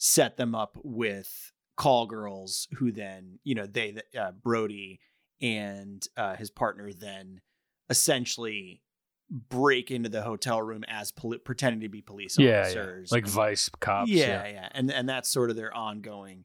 set 0.04 0.36
them 0.36 0.52
up 0.52 0.76
with 0.82 1.52
call 1.76 2.06
girls 2.06 2.66
who 2.74 2.90
then 2.90 3.38
you 3.44 3.54
know 3.54 3.66
they 3.66 3.96
uh, 4.18 4.32
brody 4.32 4.98
and 5.40 6.08
uh, 6.16 6.34
his 6.34 6.50
partner 6.50 6.92
then 6.92 7.40
essentially 7.88 8.82
break 9.30 9.92
into 9.92 10.08
the 10.08 10.22
hotel 10.22 10.60
room 10.60 10.82
as 10.88 11.12
poli- 11.12 11.38
pretending 11.38 11.80
to 11.80 11.88
be 11.88 12.02
police 12.02 12.36
yeah, 12.36 12.48
yeah, 12.48 12.60
officers 12.62 13.12
like 13.12 13.28
vice 13.28 13.68
cops. 13.78 14.10
yeah, 14.10 14.44
yeah, 14.48 14.68
and 14.72 14.90
and 14.90 15.08
that's 15.08 15.28
sort 15.30 15.50
of 15.50 15.56
their 15.56 15.72
ongoing 15.72 16.44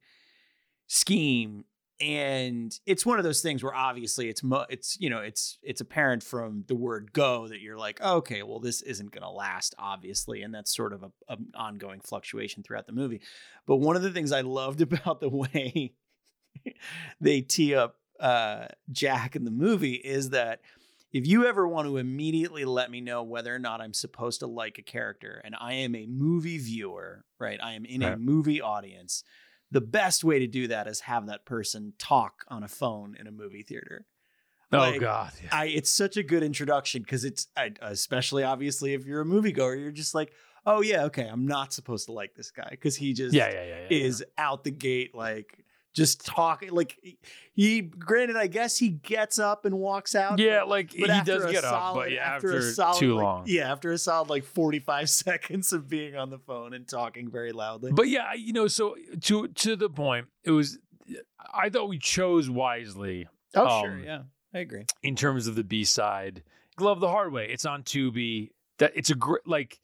scheme. 0.86 1.66
And 2.00 2.78
it's 2.86 3.06
one 3.06 3.18
of 3.18 3.24
those 3.24 3.42
things 3.42 3.64
where 3.64 3.74
obviously 3.74 4.30
it's 4.30 4.44
mo- 4.44 4.68
it's 4.70 4.98
you 5.00 5.10
know 5.10 5.20
it's 5.20 5.58
it's 5.64 5.82
apparent 5.82 6.22
from 6.22 6.64
the 6.68 6.76
word 6.76 7.12
go 7.12 7.48
that 7.48 7.60
you're 7.60 7.78
like 7.78 8.00
okay 8.00 8.44
well 8.44 8.60
this 8.60 8.84
isn't 8.84 9.12
going 9.12 9.24
to 9.24 9.30
last 9.30 9.74
obviously 9.80 10.44
and 10.44 10.54
that's 10.54 10.76
sort 10.76 10.94
of 10.94 11.02
a, 11.02 11.12
an 11.30 11.48
ongoing 11.56 12.00
fluctuation 12.00 12.62
throughout 12.62 12.86
the 12.86 12.94
movie. 12.94 13.22
But 13.66 13.78
one 13.78 13.96
of 13.96 14.04
the 14.04 14.12
things 14.12 14.32
I 14.32 14.42
loved 14.42 14.82
about 14.82 15.22
the 15.22 15.30
way 15.30 15.94
they 17.20 17.42
tee 17.42 17.74
up 17.74 17.98
uh, 18.20 18.68
Jack 18.92 19.36
in 19.36 19.44
the 19.44 19.52
movie 19.52 19.96
is 19.96 20.32
that 20.32 20.62
if 21.14 21.26
you 21.26 21.46
ever 21.46 21.68
want 21.68 21.88
to 21.88 21.98
immediately 21.98 22.66
let 22.66 22.92
me 22.92 23.02
know 23.02 23.24
whether 23.24 23.54
or 23.54 23.60
not 23.60 23.82
I'm 23.82 23.94
supposed 23.94 24.42
to 24.42 24.48
like 24.48 24.78
a 24.78 24.82
character 24.82 25.42
and 25.44 25.56
I 25.60 25.74
am 25.74 25.96
a 25.96 26.06
movie 26.06 26.58
viewer, 26.58 27.26
right? 27.40 27.60
I 27.62 27.74
am 27.74 27.86
in 27.86 28.04
a 28.04 28.18
movie 28.18 28.62
audience. 28.62 29.24
The 29.72 29.82
best 29.82 30.24
way 30.24 30.40
to 30.40 30.48
do 30.48 30.68
that 30.68 30.88
is 30.88 31.02
have 31.02 31.28
that 31.28 31.46
person 31.46 31.94
talk 31.98 32.46
on 32.48 32.64
a 32.64 32.68
phone 32.68 33.16
in 33.20 33.28
a 33.28 33.32
movie 33.32 33.64
theater. 33.64 34.06
Oh 34.72 34.80
Like, 34.80 35.02
God. 35.02 35.32
Yeah. 35.44 35.50
I 35.52 35.66
it's 35.68 35.90
such 35.90 36.18
a 36.18 36.24
good 36.24 36.44
introduction 36.44 37.02
because 37.02 37.24
it's 37.24 37.48
I, 37.56 37.72
especially 37.82 38.44
obviously 38.44 38.94
if 38.94 39.06
you're 39.06 39.22
a 39.22 39.26
moviegoer, 39.26 39.80
you're 39.80 39.92
just 39.92 40.16
like, 40.16 40.32
oh 40.66 40.82
yeah, 40.82 41.06
okay, 41.06 41.28
I'm 41.28 41.48
not 41.48 41.74
supposed 41.74 42.08
to 42.08 42.12
like 42.12 42.36
this 42.36 42.52
guy 42.52 42.68
because 42.72 42.96
he 42.96 43.14
just 43.14 43.34
yeah, 43.34 43.50
yeah, 43.50 43.64
yeah, 43.64 43.80
yeah, 43.90 43.98
is 44.06 44.24
out 44.38 44.64
the 44.64 44.72
gate 44.72 45.16
like 45.16 45.64
just 45.98 46.26
talking 46.26 46.72
like 46.72 46.98
he 47.54 47.82
granted 47.82 48.38
I 48.38 48.48
guess 48.48 48.78
he 48.78 48.90
gets 48.90 49.38
up 49.40 49.66
and 49.66 49.78
walks 49.80 50.16
out 50.16 50.40
Yeah, 50.40 50.60
but- 50.60 50.70
like 50.70 50.92
but 50.98 51.10
he 51.10 51.22
does 51.24 51.46
get 51.52 51.64
up, 51.66 51.72
solid- 51.72 52.00
but 52.04 52.12
yeah, 52.12 52.20
after, 52.36 52.48
after, 52.56 52.58
a 52.60 52.72
solid, 52.72 53.00
too 53.00 53.16
like- 53.16 53.24
long. 53.24 53.44
yeah 53.48 53.72
after 53.72 53.92
a 53.92 53.98
solid 53.98 54.30
like 54.30 54.46
45 54.46 55.10
seconds 55.26 55.74
of 55.74 55.90
being 55.90 56.16
on 56.16 56.30
the 56.30 56.40
phone 56.40 56.74
and 56.74 56.88
talking 56.88 57.30
very 57.30 57.52
loudly 57.52 57.92
But 57.92 58.08
yeah, 58.08 58.34
you 58.34 58.54
know, 58.54 58.68
so 58.68 58.96
to 59.22 59.48
to 59.50 59.76
the 59.76 59.90
point, 59.90 60.28
it 60.46 60.52
was. 60.52 60.78
I 61.54 61.70
thought 61.70 61.90
we 61.90 62.00
chose 62.00 62.50
wisely 62.50 63.28
oh 63.56 63.82
sure 63.82 63.92
um, 63.94 64.04
yeah 64.04 64.22
I 64.54 64.60
agree 64.60 64.86
in 65.04 65.16
terms 65.16 65.48
of 65.48 65.56
the 65.56 65.64
B 65.64 65.84
side. 65.84 66.44
Love 66.80 67.00
the 67.00 67.10
hard 67.10 67.32
way. 67.34 67.48
It's 67.50 67.66
on 67.66 67.84
Tubi. 67.84 68.52
That 68.80 68.92
it's 68.96 69.10
a 69.10 69.16
great 69.16 69.48
like. 69.48 69.80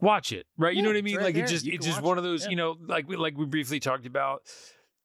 Watch 0.00 0.32
it, 0.32 0.46
right? 0.58 0.74
You 0.74 0.82
know 0.82 0.88
what 0.88 0.96
I 0.96 1.02
mean? 1.02 1.16
right 1.18 1.26
like 1.26 1.34
there. 1.36 1.44
it 1.44 1.48
just 1.48 1.64
You 1.64 1.74
it's 1.74 1.86
just 1.86 2.02
one 2.02 2.16
it, 2.16 2.18
of 2.18 2.24
those, 2.24 2.42
yeah. 2.44 2.50
you 2.50 2.56
know, 2.56 2.76
like 2.84 3.08
we 3.08 3.14
like 3.14 3.38
we 3.38 3.46
briefly 3.46 3.78
talked 3.78 4.06
about. 4.06 4.42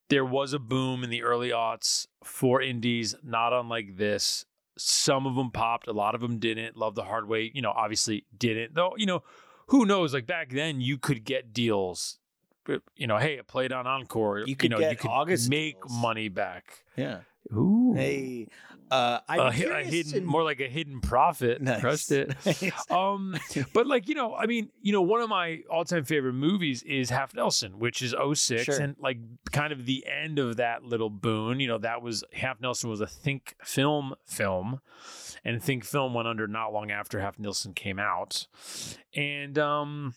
There 0.10 0.26
was 0.26 0.54
a 0.54 0.60
boom 0.60 1.04
in 1.04 1.10
the 1.10 1.24
early 1.24 1.50
aughts 1.50 2.08
for 2.24 2.62
indies, 2.62 3.16
not 3.24 3.54
unlike 3.54 3.98
this. 3.98 4.46
Some 4.78 5.28
of 5.28 5.36
them 5.36 5.52
popped, 5.52 5.88
a 5.88 5.94
lot 5.94 6.16
of 6.16 6.22
them 6.22 6.40
didn't. 6.40 6.78
Love 6.78 6.96
the 6.96 7.04
hard 7.04 7.28
way, 7.28 7.52
you 7.54 7.62
know, 7.62 7.72
obviously 7.72 8.26
didn't. 8.38 8.74
Though, 8.76 8.94
you 8.98 9.06
know, 9.06 9.24
who 9.68 9.86
knows? 9.86 10.14
Like 10.14 10.26
back 10.26 10.50
then, 10.52 10.82
you 10.82 10.98
could 10.98 11.24
get 11.24 11.54
deals. 11.54 12.18
You 12.96 13.08
know, 13.08 13.18
hey, 13.18 13.36
it 13.36 13.48
played 13.48 13.72
on 13.72 13.88
Encore. 13.88 14.40
You 14.40 14.56
could 14.56 14.72
know, 14.72 14.78
get 14.78 14.92
you 14.92 14.98
could 14.98 15.10
August 15.10 15.50
make 15.50 15.82
deals. 15.82 15.92
money 15.92 16.30
back. 16.30 16.84
yeah 16.96 17.20
Ooh, 17.54 17.94
hey 17.96 18.48
uh 18.92 19.20
I'm 19.30 19.40
hi- 19.54 19.80
a 19.82 19.84
hidden, 19.84 20.16
in- 20.16 20.26
more 20.26 20.44
like 20.44 20.60
a 20.60 20.68
hidden 20.68 21.00
profit. 21.00 21.62
Nice. 21.62 21.80
Crushed 21.82 22.12
it. 22.12 22.36
Nice. 22.46 22.72
Um, 22.92 23.36
but 23.72 23.86
like 23.86 24.08
you 24.10 24.16
know, 24.16 24.36
I 24.36 24.48
mean, 24.48 24.70
you 24.82 24.92
know, 24.92 25.02
one 25.04 25.22
of 25.22 25.30
my 25.30 25.60
all-time 25.70 26.06
favorite 26.06 26.34
movies 26.34 26.82
is 26.84 27.12
Half 27.12 27.36
Nelson, 27.36 27.78
which 27.78 28.02
is 28.02 28.16
06 28.34 28.64
Sure. 28.64 28.80
and 28.82 28.96
like 29.00 29.18
kind 29.52 29.72
of 29.72 29.86
the 29.86 30.06
end 30.08 30.40
of 30.40 30.58
that 30.58 30.84
little 30.84 31.12
boon. 31.12 31.60
You 31.60 31.68
know, 31.68 31.78
that 31.78 32.02
was 32.02 32.24
Half 32.34 32.62
Nelson 32.62 32.90
was 32.90 33.00
a 33.02 33.06
Think 33.08 33.56
Film 33.64 34.16
film, 34.26 34.80
and 35.46 35.62
Think 35.62 35.86
Film 35.86 36.16
went 36.16 36.28
under 36.28 36.48
not 36.48 36.74
long 36.74 36.90
after 36.90 37.20
Half 37.20 37.38
Nelson 37.38 37.74
came 37.74 38.00
out, 38.00 38.48
and 39.14 39.58
um. 39.60 40.16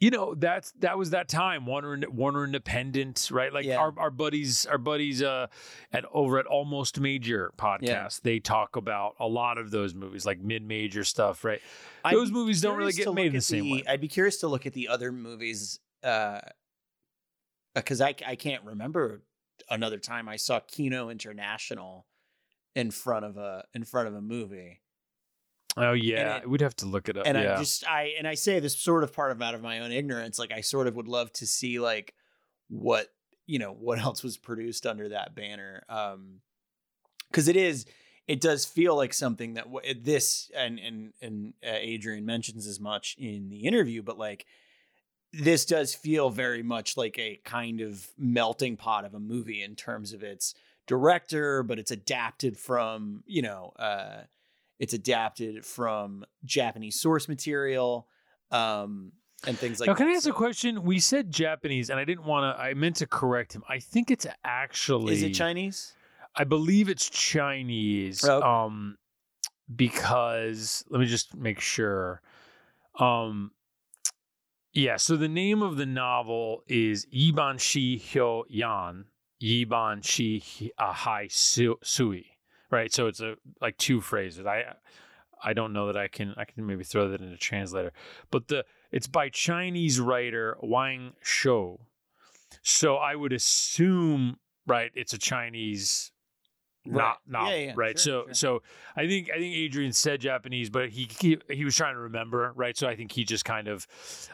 You 0.00 0.10
know 0.10 0.34
that's 0.36 0.70
that 0.78 0.96
was 0.96 1.10
that 1.10 1.28
time 1.28 1.66
Warner 1.66 1.98
Warner 2.08 2.44
Independent 2.44 3.30
right 3.32 3.52
like 3.52 3.64
Yeah. 3.66 3.78
our, 3.78 3.92
our 3.98 4.10
buddies 4.10 4.64
our 4.66 4.78
buddies 4.78 5.22
uh 5.22 5.48
at 5.92 6.04
over 6.12 6.38
at 6.38 6.46
Almost 6.46 7.00
Major 7.00 7.52
podcast 7.58 8.20
they 8.22 8.38
talk 8.38 8.76
about 8.76 9.16
a 9.18 9.26
lot 9.26 9.58
of 9.58 9.70
those 9.72 9.94
movies 9.94 10.24
like 10.24 10.40
mid 10.40 10.62
major 10.62 11.02
stuff 11.02 11.44
right 11.44 11.60
I'd 12.04 12.14
those 12.14 12.30
movies 12.30 12.60
don't 12.60 12.76
really 12.76 12.92
get 12.92 13.12
made 13.12 13.32
the 13.32 13.40
same 13.40 13.70
way. 13.70 13.82
I'd 13.88 14.00
be 14.00 14.06
curious 14.08 14.38
to 14.38 14.48
look 14.48 14.66
at 14.66 14.72
the 14.72 14.86
other 14.88 15.10
movies 15.10 15.80
uh 16.04 16.40
because 17.74 18.00
I 18.00 18.14
I 18.26 18.36
can't 18.36 18.62
remember 18.64 19.22
another 19.68 19.98
time 19.98 20.28
I 20.28 20.36
saw 20.36 20.60
Kino 20.60 21.10
International 21.10 22.06
in 22.76 22.92
front 22.92 23.24
of 23.24 23.36
a 23.36 23.64
in 23.74 23.82
front 23.84 24.06
of 24.08 24.14
a 24.14 24.20
movie. 24.20 24.80
Oh 25.78 25.92
yeah, 25.92 26.38
it- 26.38 26.50
we'd 26.50 26.60
have 26.60 26.76
to 26.76 26.86
look 26.86 27.08
it 27.08 27.16
up. 27.16 27.26
and 27.26 27.36
yeah. 27.38 27.54
I 27.54 27.58
just 27.58 27.86
I 27.88 28.14
and 28.18 28.26
I 28.26 28.34
say 28.34 28.60
this 28.60 28.76
sort 28.76 29.04
of 29.04 29.12
part 29.12 29.30
of 29.32 29.40
out 29.42 29.54
of 29.54 29.62
my 29.62 29.80
own 29.80 29.92
ignorance. 29.92 30.38
Like 30.38 30.52
I 30.52 30.60
sort 30.60 30.86
of 30.86 30.96
would 30.96 31.08
love 31.08 31.32
to 31.34 31.46
see 31.46 31.78
like 31.78 32.14
what 32.68 33.08
you 33.46 33.58
know 33.58 33.72
what 33.72 33.98
else 33.98 34.22
was 34.22 34.36
produced 34.36 34.86
under 34.86 35.08
that 35.10 35.34
banner. 35.34 35.82
Um, 35.88 36.40
because 37.30 37.48
it 37.48 37.56
is 37.56 37.86
it 38.26 38.40
does 38.40 38.64
feel 38.66 38.94
like 38.96 39.14
something 39.14 39.54
that 39.54 39.64
w- 39.72 39.94
this 39.94 40.50
and 40.56 40.78
and 40.78 41.12
and 41.22 41.54
uh, 41.66 41.70
Adrien 41.76 42.26
mentions 42.26 42.66
as 42.66 42.78
much 42.80 43.16
in 43.18 43.48
the 43.48 43.60
interview, 43.66 44.02
but 44.02 44.18
like 44.18 44.44
this 45.32 45.64
does 45.66 45.94
feel 45.94 46.30
very 46.30 46.62
much 46.62 46.96
like 46.96 47.18
a 47.18 47.38
kind 47.44 47.80
of 47.82 48.08
melting 48.16 48.76
pot 48.76 49.04
of 49.04 49.14
a 49.14 49.20
movie 49.20 49.62
in 49.62 49.76
terms 49.76 50.12
of 50.14 50.22
its 50.22 50.54
director, 50.86 51.62
but 51.62 51.78
it's 51.78 51.90
adapted 51.90 52.56
from 52.58 53.22
you 53.26 53.42
know. 53.42 53.72
uh 53.78 54.22
it's 54.78 54.94
adapted 54.94 55.64
from 55.64 56.24
Japanese 56.44 57.00
source 57.00 57.28
material, 57.28 58.06
um, 58.50 59.12
and 59.46 59.58
things 59.58 59.80
like 59.80 59.86
now, 59.88 59.94
can 59.94 60.06
that. 60.06 60.12
I 60.12 60.16
ask 60.16 60.28
a 60.28 60.32
question? 60.32 60.82
We 60.82 60.98
said 61.00 61.30
Japanese, 61.30 61.90
and 61.90 62.00
I 62.00 62.04
didn't 62.04 62.24
want 62.24 62.56
to. 62.56 62.62
I 62.62 62.74
meant 62.74 62.96
to 62.96 63.06
correct 63.06 63.52
him. 63.52 63.62
I 63.68 63.78
think 63.78 64.10
it's 64.10 64.26
actually. 64.44 65.14
Is 65.14 65.22
it 65.22 65.30
Chinese? 65.30 65.94
I 66.34 66.44
believe 66.44 66.88
it's 66.88 67.08
Chinese. 67.08 68.24
Oh, 68.24 68.36
okay. 68.36 68.46
Um, 68.46 68.98
because 69.74 70.84
let 70.88 71.00
me 71.00 71.06
just 71.06 71.36
make 71.36 71.60
sure. 71.60 72.22
Um, 72.98 73.52
yeah. 74.72 74.96
So 74.96 75.16
the 75.16 75.28
name 75.28 75.62
of 75.62 75.76
the 75.76 75.86
novel 75.86 76.62
is 76.66 77.06
Iban 77.06 77.58
Shi 77.60 77.98
Hyo 77.98 78.44
Yan 78.48 79.06
Yiban 79.42 80.04
Shi 80.04 80.42
Hi- 80.78 80.88
uh, 80.88 80.92
Hai 80.92 81.28
Sui. 81.30 82.26
Right. 82.70 82.92
So 82.92 83.06
it's 83.06 83.20
a 83.20 83.36
like 83.60 83.76
two 83.78 84.00
phrases. 84.00 84.46
I 84.46 84.74
I 85.42 85.52
don't 85.52 85.72
know 85.72 85.86
that 85.86 85.96
I 85.96 86.08
can 86.08 86.34
I 86.36 86.44
can 86.44 86.66
maybe 86.66 86.84
throw 86.84 87.08
that 87.10 87.20
in 87.20 87.32
a 87.32 87.36
translator, 87.36 87.92
but 88.30 88.48
the 88.48 88.64
it's 88.90 89.06
by 89.06 89.28
Chinese 89.28 90.00
writer 90.00 90.56
Wang 90.62 91.12
Shuo. 91.24 91.80
So 92.62 92.96
I 92.96 93.14
would 93.14 93.32
assume 93.32 94.38
right 94.66 94.90
it's 94.94 95.12
a 95.12 95.18
Chinese 95.18 96.12
Right. 96.88 97.02
not 97.02 97.20
novel, 97.26 97.50
Yeah, 97.52 97.64
yeah, 97.66 97.72
right? 97.76 97.98
sure, 97.98 98.22
so 98.22 98.24
sure. 98.26 98.34
so 98.34 98.62
I 98.96 99.06
think 99.06 99.30
I 99.34 99.38
think 99.38 99.54
Adrien 99.56 99.92
said 99.92 100.20
Japanese, 100.20 100.70
but 100.70 100.88
he, 100.88 101.08
he 101.20 101.38
he 101.50 101.64
was 101.64 101.76
trying 101.76 101.94
to 101.94 102.00
remember, 102.00 102.52
right? 102.56 102.76
So 102.76 102.88
I 102.88 102.96
think 102.96 103.12
he 103.12 103.24
just 103.24 103.44
kind 103.44 103.68
of, 103.68 103.86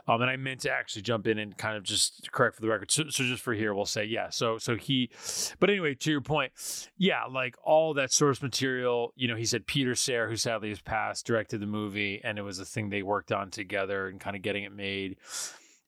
um, 0.07 0.20
and 0.22 0.30
I 0.30 0.36
meant 0.36 0.61
to 0.61 0.70
actually 0.70 1.02
jump 1.02 1.26
in 1.26 1.38
and 1.38 1.57
kind 1.59 1.76
of 1.76 1.82
just 1.82 2.30
correct 2.32 2.57
for 2.57 2.62
the 2.62 2.68
record. 2.68 2.90
So, 2.90 3.05
so 3.11 3.24
just 3.24 3.42
for 3.42 3.55
here, 3.55 3.74
we'll 3.74 3.84
say 3.86 4.05
yeah. 4.05 4.30
So 4.30 4.59
so 4.59 4.76
he, 4.76 5.11
but 5.59 5.68
anyway, 5.70 5.94
to 5.94 6.11
your 6.11 6.20
point, 6.20 6.52
yeah, 6.96 7.24
like 7.24 7.57
all 7.62 7.94
that 7.94 8.12
source 8.12 8.40
material, 8.40 9.12
you 9.16 9.28
know, 9.28 9.36
he 9.36 9.44
said 9.44 9.66
Peter 9.66 9.94
Sehr, 9.94 10.28
who 10.28 10.36
sadly 10.36 10.68
has 10.70 10.80
passed, 10.80 11.26
directed 11.26 11.61
the 11.61 11.66
movie, 11.66 12.20
and 12.22 12.38
it 12.38 12.42
was 12.42 12.59
a 12.59 12.64
thing 12.64 12.90
they 12.90 13.02
worked 13.02 13.32
on 13.32 13.50
together 13.50 14.09
and 14.09 14.20
kind 14.20 14.36
of 14.36 14.42
getting 14.42 14.64
it 14.64 14.72
made. 14.72 15.16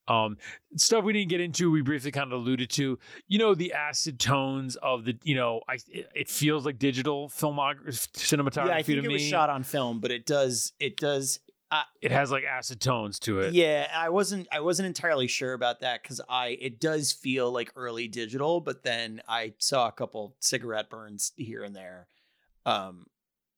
Um, 0.08 0.36
stuff 0.76 1.04
we 1.04 1.12
didn't 1.12 1.30
get 1.30 1.40
into, 1.40 1.70
we 1.70 1.82
briefly 1.82 2.12
kind 2.12 2.32
of 2.32 2.40
alluded 2.40 2.70
to. 2.70 2.98
You 3.28 3.38
know, 3.38 3.54
the 3.54 3.72
acid 3.72 4.20
tones 4.20 4.76
of 4.76 5.04
the, 5.04 5.18
you 5.22 5.34
know, 5.34 5.60
I 5.68 5.74
it, 5.88 6.08
it 6.14 6.28
feels 6.28 6.64
like 6.64 6.78
digital 6.78 7.28
filmography, 7.28 8.08
cinematography 8.12 8.66
Yeah, 8.68 8.76
I 8.76 8.82
think 8.82 8.98
it 8.98 9.06
me. 9.08 9.14
was 9.14 9.22
shot 9.22 9.50
on 9.50 9.62
film, 9.62 10.00
but 10.00 10.10
it 10.10 10.26
does 10.26 10.72
it 10.78 10.96
does. 10.96 11.40
it 12.00 12.12
has 12.12 12.30
like 12.30 12.44
acid 12.44 12.80
tones 12.80 13.18
to 13.20 13.40
it. 13.40 13.52
Yeah, 13.52 13.88
I 13.92 14.08
wasn't 14.10 14.46
I 14.52 14.60
wasn't 14.60 14.86
entirely 14.86 15.26
sure 15.26 15.52
about 15.52 15.80
that 15.80 16.02
because 16.02 16.20
I 16.28 16.56
it 16.60 16.80
does 16.80 17.10
feel 17.12 17.50
like 17.50 17.72
early 17.74 18.06
digital, 18.06 18.60
but 18.60 18.84
then 18.84 19.20
I 19.28 19.54
saw 19.58 19.88
a 19.88 19.92
couple 19.92 20.36
cigarette 20.40 20.88
burns 20.88 21.32
here 21.36 21.64
and 21.64 21.74
there, 21.74 22.06
um, 22.64 23.06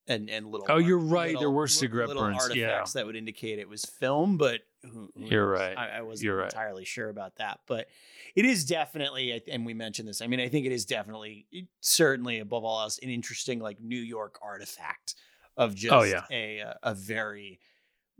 and 0.06 0.30
and 0.30 0.50
little. 0.50 0.66
Oh, 0.70 0.78
you're 0.78 0.98
right, 0.98 1.38
there 1.38 1.50
were 1.50 1.68
cigarette 1.68 2.08
little 2.08 2.22
burns, 2.22 2.54
yeah. 2.54 2.82
that 2.94 3.04
would 3.04 3.16
indicate 3.16 3.58
it 3.58 3.68
was 3.68 3.84
film, 3.84 4.38
but 4.38 4.60
who, 4.82 5.10
who 5.16 5.30
You're 5.30 5.50
knows? 5.50 5.60
right, 5.60 5.76
I, 5.76 5.88
I 5.98 6.00
wasn't 6.02 6.34
right. 6.34 6.44
entirely 6.44 6.84
sure 6.84 7.08
about 7.08 7.36
that, 7.36 7.60
but 7.66 7.88
it 8.34 8.44
is 8.44 8.64
definitely, 8.64 9.42
and 9.50 9.66
we 9.66 9.74
mentioned 9.74 10.08
this. 10.08 10.22
I 10.22 10.26
mean, 10.26 10.40
I 10.40 10.48
think 10.48 10.66
it 10.66 10.72
is 10.72 10.84
definitely, 10.84 11.46
certainly 11.80 12.38
above 12.38 12.64
all 12.64 12.80
else, 12.80 12.98
an 13.02 13.08
interesting 13.10 13.58
like 13.60 13.80
New 13.80 14.00
York 14.00 14.38
artifact 14.42 15.14
of 15.56 15.74
just 15.74 15.92
Oh, 15.92 16.02
yeah. 16.02 16.24
a 16.30 16.60
uh, 16.60 16.74
a 16.84 16.94
very 16.94 17.58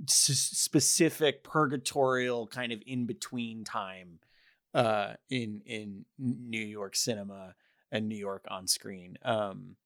s- 0.09 0.51
specific 0.53 1.45
purgatorial 1.45 2.47
kind 2.47 2.73
of 2.73 2.83
in 2.87 3.07
between 3.07 3.65
time 3.65 4.19
uh 4.75 5.15
in 5.31 5.63
in 5.67 6.05
New 6.19 6.61
York 6.65 6.95
cinema 6.95 7.55
and 7.91 8.09
New 8.09 8.17
York 8.17 8.45
on 8.51 8.67
screen 8.67 9.17
um 9.25 9.77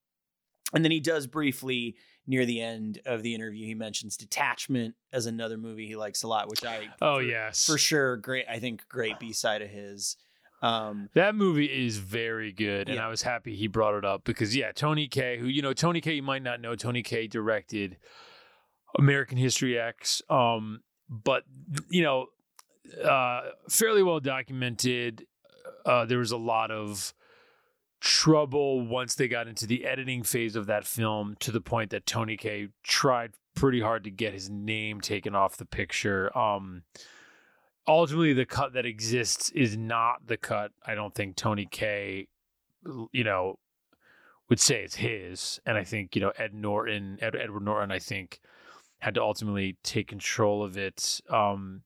and 0.74 0.84
then 0.84 0.90
he 0.90 1.00
does 1.00 1.26
briefly 1.26 1.96
near 2.26 2.46
the 2.46 2.60
end 2.60 3.00
of 3.04 3.22
the 3.22 3.34
interview 3.34 3.66
he 3.66 3.74
mentions 3.74 4.16
detachment 4.16 4.94
as 5.12 5.26
another 5.26 5.56
movie 5.56 5.86
he 5.86 5.96
likes 5.96 6.22
a 6.22 6.28
lot 6.28 6.48
which 6.48 6.64
I 6.64 6.88
Oh 7.00 7.16
for, 7.16 7.22
yes, 7.22 7.66
for 7.66 7.78
sure 7.78 8.16
great 8.16 8.46
I 8.48 8.58
think 8.58 8.88
great 8.88 9.18
B-side 9.18 9.62
of 9.62 9.68
his 9.70 10.16
um 10.62 11.08
That 11.14 11.34
movie 11.34 11.66
is 11.66 11.98
very 11.98 12.52
good, 12.52 12.88
and 12.88 12.96
Yeah. 12.96 13.06
I 13.06 13.08
was 13.08 13.22
happy 13.22 13.56
he 13.56 13.66
brought 13.66 13.94
it 13.98 14.04
up 14.04 14.22
because 14.24 14.54
yeah, 14.54 14.70
Tony 14.72 15.08
Kaye, 15.08 15.36
who 15.38 15.46
you 15.46 15.60
know, 15.62 15.72
Tony 15.72 16.00
Kaye, 16.00 16.14
you 16.14 16.22
might 16.22 16.42
not 16.42 16.60
know, 16.60 16.76
Tony 16.76 17.02
Kaye 17.02 17.26
directed 17.26 17.96
American 18.96 19.38
History 19.38 19.76
X, 19.78 20.22
um, 20.30 20.82
but 21.08 21.42
you 21.90 22.02
know, 22.02 22.26
uh, 23.02 23.40
fairly 23.68 24.02
well 24.04 24.20
documented. 24.20 25.26
Uh, 25.84 26.04
there 26.04 26.18
was 26.18 26.30
a 26.30 26.36
lot 26.36 26.70
of 26.70 27.12
trouble 28.02 28.84
once 28.84 29.14
they 29.14 29.28
got 29.28 29.46
into 29.46 29.64
the 29.64 29.86
editing 29.86 30.24
phase 30.24 30.56
of 30.56 30.66
that 30.66 30.84
film, 30.84 31.36
to 31.38 31.52
the 31.52 31.60
point 31.60 31.90
that 31.90 32.04
Tony 32.04 32.36
Kaye 32.36 32.68
tried 32.82 33.32
pretty 33.54 33.80
hard 33.80 34.02
to 34.04 34.10
get 34.10 34.34
his 34.34 34.50
name 34.50 35.00
taken 35.00 35.34
off 35.34 35.56
the 35.56 35.64
picture. 35.64 36.36
Um, 36.36 36.82
ultimately 37.86 38.32
the 38.32 38.44
cut 38.44 38.72
that 38.72 38.86
exists 38.86 39.50
is 39.50 39.76
not 39.76 40.26
the 40.26 40.36
cut 40.36 40.72
I 40.86 40.94
don't 40.94 41.14
think 41.14 41.36
Tony 41.36 41.66
Kaye 41.70 42.28
you 43.12 43.24
know 43.24 43.58
would 44.48 44.60
say 44.60 44.82
it's 44.82 44.96
his 44.96 45.60
and 45.66 45.76
I 45.76 45.84
think 45.84 46.14
you 46.14 46.20
know 46.20 46.32
Ed 46.38 46.54
Norton 46.54 47.18
Ed, 47.20 47.34
Edward 47.34 47.64
Norton 47.64 47.90
I 47.90 47.98
think 47.98 48.40
had 48.98 49.14
to 49.14 49.22
ultimately 49.22 49.78
take 49.82 50.08
control 50.08 50.62
of 50.62 50.76
it 50.76 51.20
um 51.28 51.82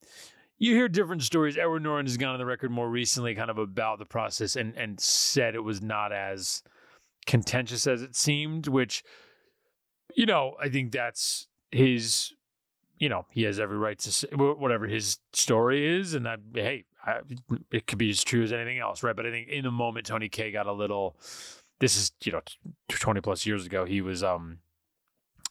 you 0.59 0.75
hear 0.75 0.89
different 0.89 1.23
stories 1.23 1.57
Edward 1.57 1.83
Norton 1.83 2.07
has 2.07 2.17
gone 2.17 2.33
on 2.33 2.39
the 2.39 2.47
record 2.47 2.71
more 2.71 2.89
recently 2.89 3.35
kind 3.35 3.51
of 3.51 3.59
about 3.59 3.99
the 3.99 4.07
process 4.07 4.57
and 4.57 4.77
and 4.77 5.01
said 5.01 5.55
it 5.55 5.65
was 5.65 5.83
not 5.83 6.13
as 6.13 6.63
contentious 7.27 7.87
as 7.87 8.03
it 8.03 8.15
seemed 8.15 8.69
which 8.69 9.03
you 10.15 10.27
know 10.27 10.55
I 10.61 10.69
think 10.69 10.93
that's 10.93 11.49
his 11.71 12.33
you 12.99 13.09
know, 13.09 13.27
he 13.31 13.43
has 13.43 13.61
every 13.61 13.77
right 13.77 13.99
to 13.99 14.13
say 14.13 14.29
whatever 14.33 14.87
his 14.87 15.19
story 15.33 15.99
is, 15.99 16.15
and 16.15 16.27
I, 16.27 16.37
hey, 16.55 16.85
I, 17.05 17.21
it 17.71 17.87
could 17.87 17.99
be 17.99 18.11
as 18.11 18.25
true 18.25 18.43
as 18.43 18.53
anything 18.53 18.79
else, 18.79 19.03
right? 19.03 19.15
But 19.15 19.27
I 19.27 19.31
think 19.31 19.49
in 19.49 19.65
the 19.65 19.71
moment, 19.71 20.07
Tony 20.07 20.29
Kaye 20.29 20.51
got 20.51 20.67
a 20.67 20.73
little. 20.73 21.17
This 21.79 21.97
is 21.97 22.13
you 22.25 22.33
know, 22.33 22.41
twenty 22.89 23.21
plus 23.21 23.45
years 23.45 23.67
ago. 23.67 23.85
He 23.85 24.01
was 24.01 24.25
um, 24.25 24.59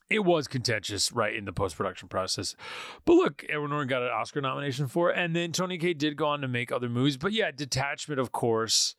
it 0.09 0.19
was 0.19 0.47
contentious, 0.47 1.11
right, 1.11 1.35
in 1.35 1.45
the 1.45 1.53
post 1.53 1.75
production 1.75 2.07
process. 2.07 2.55
But 3.05 3.13
look, 3.13 3.43
Edward 3.49 3.69
Norton 3.69 3.87
got 3.87 4.03
an 4.03 4.09
Oscar 4.09 4.41
nomination 4.41 4.87
for 4.87 5.11
it, 5.11 5.17
and 5.17 5.35
then 5.35 5.51
Tony 5.51 5.77
Kaye 5.77 5.93
did 5.93 6.15
go 6.15 6.27
on 6.27 6.41
to 6.41 6.47
make 6.47 6.71
other 6.71 6.89
movies. 6.89 7.17
But 7.17 7.31
yeah, 7.31 7.51
Detachment, 7.51 8.19
of 8.19 8.31
course, 8.31 8.95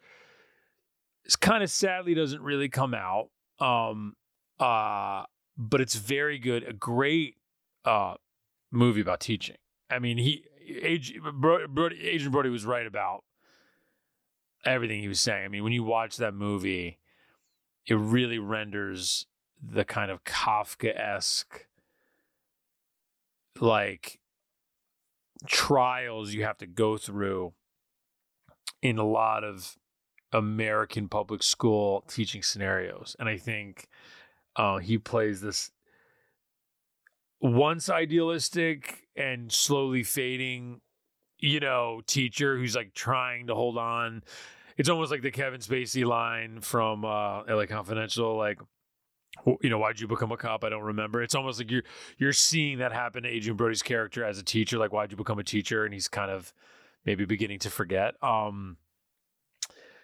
it's 1.25 1.37
kind 1.37 1.63
of 1.63 1.71
sadly 1.71 2.15
doesn't 2.15 2.43
really 2.43 2.69
come 2.69 2.95
out. 2.95 3.31
Um, 3.61 4.15
uh, 4.59 5.25
but 5.57 5.81
it's 5.81 5.95
very 5.95 6.39
good. 6.39 6.65
A 6.65 6.73
great 6.73 7.37
uh 7.85 8.15
movie 8.71 9.01
about 9.01 9.21
teaching. 9.21 9.57
I 9.89 9.99
mean, 9.99 10.19
he 10.19 10.45
Brody, 11.33 12.09
Agent 12.09 12.33
Brody 12.33 12.51
was 12.51 12.65
right 12.65 12.87
about 12.87 13.25
everything 14.65 15.01
he 15.01 15.09
was 15.09 15.21
saying. 15.21 15.45
I 15.45 15.49
mean, 15.49 15.63
when 15.63 15.73
you 15.73 15.85
watch 15.85 16.17
that 16.17 16.35
movie, 16.35 16.99
it 17.87 17.95
really 17.95 18.39
renders 18.39 19.27
the 19.69 19.85
kind 19.85 20.11
of 20.11 20.25
Kafka 20.25 20.99
esque 20.99 21.67
like 23.61 24.21
trials 25.47 26.33
you 26.33 26.45
have 26.45 26.59
to 26.59 26.67
go 26.67 26.97
through 26.97 27.53
in 28.83 28.99
a 28.99 29.07
lot 29.07 29.45
of 29.45 29.77
American 30.33 31.09
public 31.09 31.43
school 31.43 32.05
teaching 32.09 32.43
scenarios. 32.43 33.17
And 33.19 33.29
I 33.29 33.37
think 33.37 33.89
uh, 34.55 34.79
he 34.79 34.99
plays 34.99 35.41
this 35.41 35.71
once 37.41 37.89
idealistic 37.89 39.07
and 39.17 39.53
slowly 39.53 40.03
fading, 40.03 40.81
you 41.39 41.61
know, 41.61 42.01
teacher 42.07 42.57
who's 42.57 42.77
like 42.77 42.95
trying 42.95 43.47
to 43.47 43.55
hold 43.55 43.79
on. 43.79 44.23
It's 44.77 44.89
almost 44.89 45.11
like 45.11 45.23
the 45.23 45.31
Kevin 45.31 45.61
Spacey 45.61 46.05
line 46.05 46.61
from 46.61 47.05
uh, 47.05 47.43
LA 47.49 47.65
Confidential, 47.67 48.37
like, 48.37 48.59
"Wh- 48.61 48.67
you 49.63 49.71
know, 49.71 49.79
why'd 49.79 50.01
you 50.01 50.07
become 50.09 50.33
a 50.33 50.37
cop? 50.37 50.65
I 50.65 50.69
don't 50.69 50.83
remember. 50.83 51.23
It's 51.23 51.35
almost 51.35 51.59
like 51.59 51.71
you're 51.71 51.83
you're 52.19 52.33
seeing 52.33 52.79
that 52.79 52.93
happen 52.93 53.23
to 53.25 53.29
Adrien 53.29 53.57
Brody's 53.57 53.83
character 53.83 54.25
as 54.25 54.39
a 54.39 54.43
teacher, 54.43 54.79
like, 54.79 54.93
why'd 54.93 55.11
you 55.11 55.17
become 55.17 55.39
a 55.39 55.45
teacher? 55.45 55.85
And 55.85 55.93
he's 55.95 56.09
kind 56.09 56.31
of 56.31 56.53
maybe 57.05 57.25
beginning 57.25 57.59
to 57.61 57.71
forget. 57.71 58.15
Um, 58.23 58.77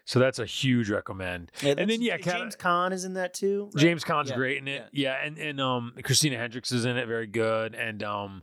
So 0.04 0.18
that's 0.18 0.38
a 0.40 0.46
huge 0.46 0.90
recommend. 0.90 1.50
Yeah, 1.62 1.74
And 1.78 1.88
then, 1.88 2.02
yeah, 2.02 2.16
James 2.16 2.56
Caan 2.56 2.92
is 2.92 3.04
in 3.04 3.14
that 3.14 3.34
too. 3.34 3.70
right? 3.72 3.80
James 3.80 4.02
Caan's 4.04 4.30
Yeah, 4.30 4.36
great 4.36 4.58
in 4.58 4.66
it. 4.68 4.88
Yeah. 4.92 5.14
and 5.24 5.38
and 5.38 5.60
um 5.60 5.92
Christina 6.02 6.36
Hendricks 6.38 6.72
is 6.72 6.84
in 6.84 6.96
it, 6.96 7.06
very 7.06 7.26
good. 7.28 7.74
And 7.74 8.02
um 8.02 8.42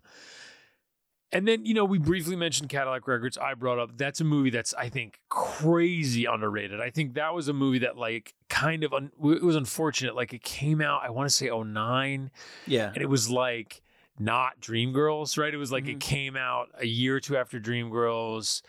and 1.31 1.47
then, 1.47 1.65
you 1.65 1.73
know, 1.73 1.85
we 1.85 1.97
briefly 1.99 2.35
mentioned 2.35 2.69
Cadillac 2.69 3.07
Records. 3.07 3.37
I 3.37 3.53
brought 3.53 3.77
up 3.79 3.97
that's 3.97 4.19
a 4.21 4.23
movie 4.23 4.49
that's 4.49 4.73
I 4.73 4.89
think 4.89 5.19
crazy 5.29 6.25
underrated. 6.25 6.81
I 6.81 6.89
think 6.89 7.13
that 7.13 7.33
was 7.33 7.47
a 7.47 7.53
movie 7.53 7.79
that 7.79 7.97
like 7.97 8.33
kind 8.49 8.83
of 8.83 8.93
un- 8.93 9.11
it 9.23 9.43
was 9.43 9.55
unfortunate. 9.55 10.15
Like 10.15 10.33
it 10.33 10.43
came 10.43 10.81
out, 10.81 11.01
I 11.03 11.09
want 11.11 11.29
to 11.29 11.35
say 11.35 11.49
09 11.49 12.31
Yeah. 12.67 12.91
and 12.93 12.97
it 12.97 13.07
was 13.09 13.29
like 13.29 13.81
not 14.17 14.59
Dreamgirls, 14.59 15.37
right? 15.37 15.53
It 15.53 15.57
was 15.57 15.71
like 15.71 15.85
Mhm. 15.85 15.91
it 15.93 15.99
came 15.99 16.35
out 16.35 16.69
a 16.77 16.85
year 16.85 17.15
or 17.15 17.19
two 17.19 17.37
after 17.37 17.59
Dreamgirls, 17.59 18.61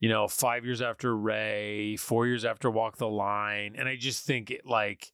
you 0.00 0.08
know, 0.08 0.28
five 0.28 0.64
years 0.64 0.80
after 0.80 1.16
Ray, 1.16 1.96
four 1.96 2.26
years 2.26 2.44
after 2.44 2.70
Walk 2.70 2.96
the 2.96 3.08
Line, 3.08 3.74
and 3.76 3.88
I 3.88 3.96
just 3.96 4.24
think 4.24 4.50
it 4.50 4.64
like 4.66 5.12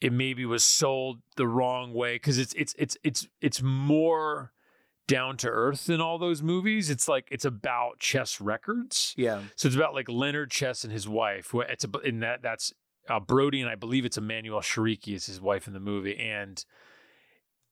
it 0.00 0.12
maybe 0.12 0.44
was 0.44 0.62
sold 0.62 1.20
the 1.36 1.46
wrong 1.48 1.94
way 1.94 2.16
because 2.16 2.38
it's 2.38 2.52
it's 2.54 2.74
it's 2.78 2.96
it's 3.02 3.26
it's 3.40 3.62
more 3.62 4.52
down 5.08 5.36
to 5.38 5.48
earth 5.48 5.88
in 5.88 6.00
all 6.00 6.18
those 6.18 6.42
movies. 6.42 6.90
It's 6.90 7.08
like 7.08 7.28
it's 7.30 7.44
about 7.44 7.98
chess 7.98 8.40
records. 8.40 9.14
Yeah. 9.16 9.42
So 9.54 9.68
it's 9.68 9.76
about 9.76 9.94
like 9.94 10.08
Leonard 10.08 10.50
Chess 10.50 10.84
and 10.84 10.92
his 10.92 11.08
wife. 11.08 11.54
It's 11.54 11.84
a, 11.84 11.98
in 12.00 12.20
that 12.20 12.42
that's 12.42 12.72
uh, 13.08 13.20
Brody 13.20 13.60
and 13.60 13.70
I 13.70 13.74
believe 13.74 14.04
it's 14.04 14.18
Emmanuelle 14.18 14.62
Chriqui 14.62 15.14
is 15.14 15.26
his 15.26 15.40
wife 15.40 15.66
in 15.66 15.74
the 15.74 15.80
movie, 15.80 16.16
and 16.16 16.64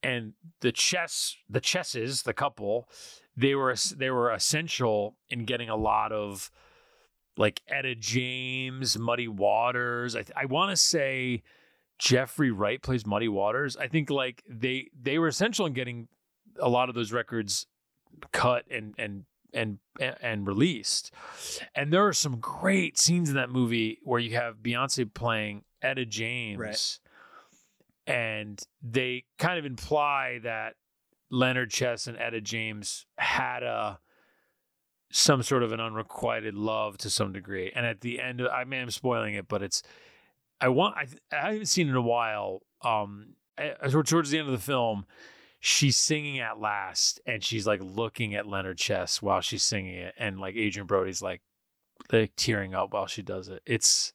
and 0.03 0.35
the 0.61 0.71
chess 0.71 1.37
the 1.49 1.61
chesses 1.61 2.23
the 2.23 2.35
couple 2.35 2.89
they 3.37 3.55
were 3.55 3.75
they 3.97 4.11
were 4.11 4.31
essential 4.31 5.17
in 5.29 5.45
getting 5.45 5.69
a 5.69 5.77
lot 5.77 6.13
of 6.13 6.51
like 7.37 7.63
Etta 7.67 7.97
James, 7.97 8.97
Muddy 8.97 9.29
Waters. 9.29 10.15
I 10.15 10.25
I 10.37 10.45
want 10.45 10.71
to 10.71 10.77
say 10.77 11.43
Jeffrey 11.99 12.51
Wright 12.51 12.81
plays 12.81 13.07
Muddy 13.07 13.29
Waters. 13.29 13.77
I 13.77 13.89
think 13.89 14.11
like 14.11 14.45
they 14.49 14.91
they 15.01 15.19
were 15.19 15.29
essential 15.29 15.67
in 15.67 15.73
getting 15.73 16.09
a 16.61 16.69
lot 16.69 16.89
of 16.89 16.95
those 16.95 17.13
records 17.13 17.67
cut 18.33 18.65
and 18.71 18.95
and 18.99 19.25
and 19.53 19.79
and 19.99 20.47
released. 20.47 21.13
And 21.75 21.93
there 21.93 22.07
are 22.07 22.13
some 22.13 22.39
great 22.41 22.99
scenes 22.99 23.29
in 23.29 23.37
that 23.37 23.51
movie 23.51 23.99
where 24.03 24.21
you 24.21 24.35
have 24.37 24.57
Beyonce 24.57 25.13
playing 25.13 25.65
Etta 25.83 26.05
James. 26.05 26.59
Right. 26.59 26.99
And 28.07 28.61
they 28.83 29.25
kind 29.39 29.59
of 29.59 29.65
imply 29.65 30.41
that 30.43 30.75
Leonard 31.31 31.71
Chess 31.71 32.07
and 32.07 32.19
Etta 32.19 32.41
James 32.41 33.07
had 33.17 33.63
a 33.63 33.99
some 35.11 35.43
sort 35.43 35.63
of 35.63 35.73
an 35.73 35.81
unrequited 35.81 36.55
love 36.55 36.99
to 36.99 37.09
some 37.09 37.33
degree. 37.33 37.71
And 37.75 37.87
at 37.87 38.01
the 38.01 38.21
end, 38.21 38.43
I 38.43 38.65
mean, 38.65 38.83
I'm 38.83 38.91
spoiling 38.91 39.35
it, 39.35 39.47
but 39.47 39.63
it's 39.63 39.83
I 40.61 40.69
want 40.69 40.97
I 40.97 41.07
I 41.33 41.53
haven't 41.53 41.67
seen 41.67 41.87
it 41.87 41.91
in 41.91 41.97
a 41.97 42.03
while. 42.03 42.63
Um, 42.83 43.35
as 43.57 43.95
we're 43.95 44.03
towards 44.03 44.31
the 44.31 44.39
end 44.39 44.49
of 44.49 44.53
the 44.53 44.59
film, 44.59 45.07
she's 45.67 45.97
singing 45.97 46.41
at 46.41 46.61
last, 46.61 47.21
and 47.27 47.43
she's 47.43 47.67
like 47.67 47.81
looking 47.83 48.35
at 48.35 48.47
Leonard 48.47 48.77
Chess 48.77 49.23
while 49.23 49.41
she's 49.41 49.63
singing 49.63 49.95
it, 49.95 50.15
and 50.19 50.39
like 50.39 50.55
Adrien 50.57 50.87
Brody's 50.87 51.23
like 51.23 51.41
like 52.13 52.33
tearing 52.37 52.75
up 52.75 52.93
while 52.93 53.07
she 53.07 53.23
does 53.23 53.49
it. 53.49 53.63
It's 53.65 54.13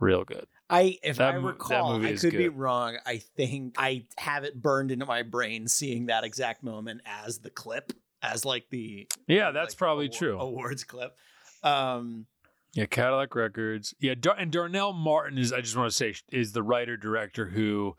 real 0.00 0.24
good. 0.24 0.46
I 0.68 0.98
if 1.04 1.18
That 1.18 1.34
I 1.34 1.36
recall, 1.36 2.04
I 2.04 2.16
could 2.16 2.32
be 2.32 2.48
wrong. 2.48 2.96
I 3.06 3.18
think 3.18 3.76
I 3.78 4.06
have 4.18 4.42
it 4.42 4.60
burned 4.60 4.90
into 4.90 5.06
my 5.06 5.22
brain 5.22 5.68
seeing 5.68 6.06
that 6.06 6.24
exact 6.24 6.64
moment 6.64 7.02
as 7.06 7.38
the 7.38 7.50
clip, 7.50 7.92
as 8.20 8.44
like 8.44 8.66
the 8.70 9.06
Yeah, 9.28 9.52
that's 9.52 9.74
like, 9.74 9.78
probably 9.78 10.06
award- 10.06 10.18
true. 10.18 10.38
awards 10.40 10.82
clip. 10.84 11.16
Um, 11.62 12.26
Yeah, 12.74 12.86
Cadillac 12.86 13.34
Records. 13.36 13.94
Yeah, 14.00 14.14
Dar- 14.18 14.36
and 14.38 14.50
Darnell 14.50 14.92
Martin 14.92 15.38
is. 15.38 15.52
I 15.52 15.60
just 15.60 15.76
want 15.76 15.88
to 15.90 15.96
say 15.96 16.14
is 16.32 16.50
the 16.52 16.62
writer 16.64 16.96
director 16.96 17.46
who, 17.46 17.96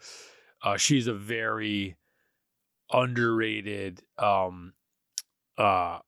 uh, 0.63 0.75
she's 0.77 1.07
a 1.07 1.13
very 1.13 1.95
underrated 2.93 4.01
um, 4.17 4.73
uh, 5.57 5.99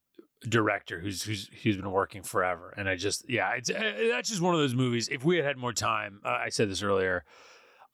director 0.47 0.99
who's 0.99 1.23
who's 1.23 1.49
who's 1.63 1.75
been 1.77 1.91
working 1.91 2.23
forever. 2.23 2.73
And 2.75 2.89
I 2.89 2.95
just 2.95 3.29
yeah, 3.29 3.51
it's 3.51 3.69
uh, 3.69 3.93
that's 4.11 4.29
just 4.29 4.41
one 4.41 4.53
of 4.53 4.59
those 4.59 4.75
movies. 4.75 5.07
If 5.09 5.23
we 5.23 5.37
had 5.37 5.45
had 5.45 5.57
more 5.57 5.73
time, 5.73 6.21
uh, 6.25 6.29
I 6.29 6.49
said 6.49 6.69
this 6.69 6.83
earlier, 6.83 7.23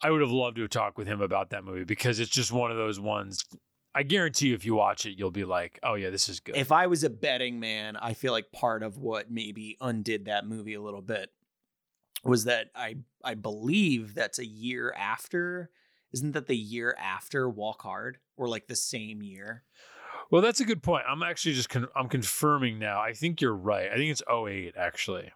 I 0.01 0.09
would 0.11 0.21
have 0.21 0.31
loved 0.31 0.55
to 0.57 0.63
have 0.63 0.71
talked 0.71 0.97
with 0.97 1.07
him 1.07 1.21
about 1.21 1.51
that 1.51 1.63
movie 1.63 1.83
because 1.83 2.19
it's 2.19 2.31
just 2.31 2.51
one 2.51 2.71
of 2.71 2.77
those 2.77 2.99
ones. 2.99 3.45
I 3.95 4.03
guarantee 4.03 4.49
you, 4.49 4.53
if 4.53 4.65
you 4.65 4.75
watch 4.75 5.05
it, 5.05 5.17
you'll 5.17 5.31
be 5.31 5.45
like, 5.45 5.79
"Oh 5.83 5.95
yeah, 5.95 6.09
this 6.09 6.29
is 6.29 6.39
good." 6.39 6.55
if 6.55 6.71
I 6.71 6.87
was 6.87 7.03
a 7.03 7.09
betting 7.09 7.59
man, 7.59 7.97
I 7.97 8.13
feel 8.13 8.31
like 8.31 8.51
part 8.51 8.83
of 8.83 8.97
what 8.97 9.31
maybe 9.31 9.77
undid 9.81 10.25
that 10.25 10.45
movie 10.45 10.75
a 10.75 10.81
little 10.81 11.01
bit 11.01 11.29
was 12.23 12.45
that 12.45 12.67
I 12.75 12.97
I 13.23 13.35
believe 13.35 14.13
that's 14.13 14.39
a 14.39 14.45
year 14.45 14.93
after. 14.97 15.69
Isn't 16.13 16.31
that 16.31 16.47
the 16.47 16.57
year 16.57 16.95
after 16.99 17.49
Walk 17.49 17.81
Hard 17.83 18.17
or 18.37 18.47
like 18.47 18.67
the 18.67 18.75
same 18.75 19.21
year? 19.21 19.63
Well, 20.31 20.41
that's 20.41 20.59
a 20.59 20.65
good 20.65 20.83
point. 20.83 21.03
I'm 21.07 21.23
actually 21.23 21.53
just 21.55 21.69
con- 21.69 21.87
I'm 21.95 22.07
confirming 22.09 22.77
now. 22.79 22.99
I 23.01 23.13
think 23.13 23.41
you're 23.41 23.55
right. 23.55 23.89
I 23.91 23.95
think 23.95 24.11
it's 24.11 24.23
08 24.29 24.75
actually. 24.77 25.31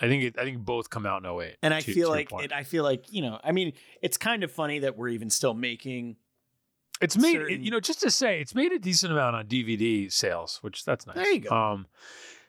I 0.00 0.06
think 0.06 0.22
it, 0.22 0.38
I 0.38 0.44
think 0.44 0.58
both 0.64 0.90
come 0.90 1.06
out 1.06 1.24
in 1.24 1.30
08. 1.30 1.56
And 1.62 1.74
I 1.74 1.80
to- 1.80 1.86
to 1.86 1.92
feel 1.92 2.08
your 2.08 2.16
like 2.16 2.32
it, 2.44 2.52
I 2.52 2.62
feel 2.62 2.84
like 2.84 3.12
you 3.12 3.22
know. 3.22 3.40
I 3.42 3.52
mean, 3.52 3.72
it's 4.02 4.16
kind 4.16 4.44
of 4.44 4.52
funny 4.52 4.78
that 4.80 4.96
we're 4.96 5.08
even 5.08 5.30
still 5.30 5.54
making. 5.54 6.16
it's 7.00 7.16
made 7.16 7.40
it- 7.40 7.60
you 7.60 7.70
know 7.70 7.80
just 7.80 8.00
to 8.02 8.10
say 8.10 8.40
it's 8.40 8.54
made 8.54 8.72
a 8.72 8.78
decent 8.78 9.12
amount 9.12 9.36
on 9.36 9.46
DVD 9.46 10.10
sales, 10.12 10.58
which 10.62 10.84
that's 10.84 11.06
nice. 11.06 11.16
There 11.16 11.30
you 11.32 11.40
go. 11.40 11.54
Um, 11.54 11.86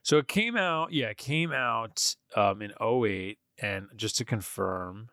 so 0.04 0.18
it 0.18 0.28
came 0.28 0.56
out. 0.58 0.92
Yeah, 0.94 1.08
it 1.08 1.18
came 1.18 1.52
out 1.52 2.16
um 2.36 2.62
in 2.62 2.72
08 2.82 3.38
and 3.62 3.88
just 3.96 4.18
to 4.18 4.26
confirm. 4.26 5.10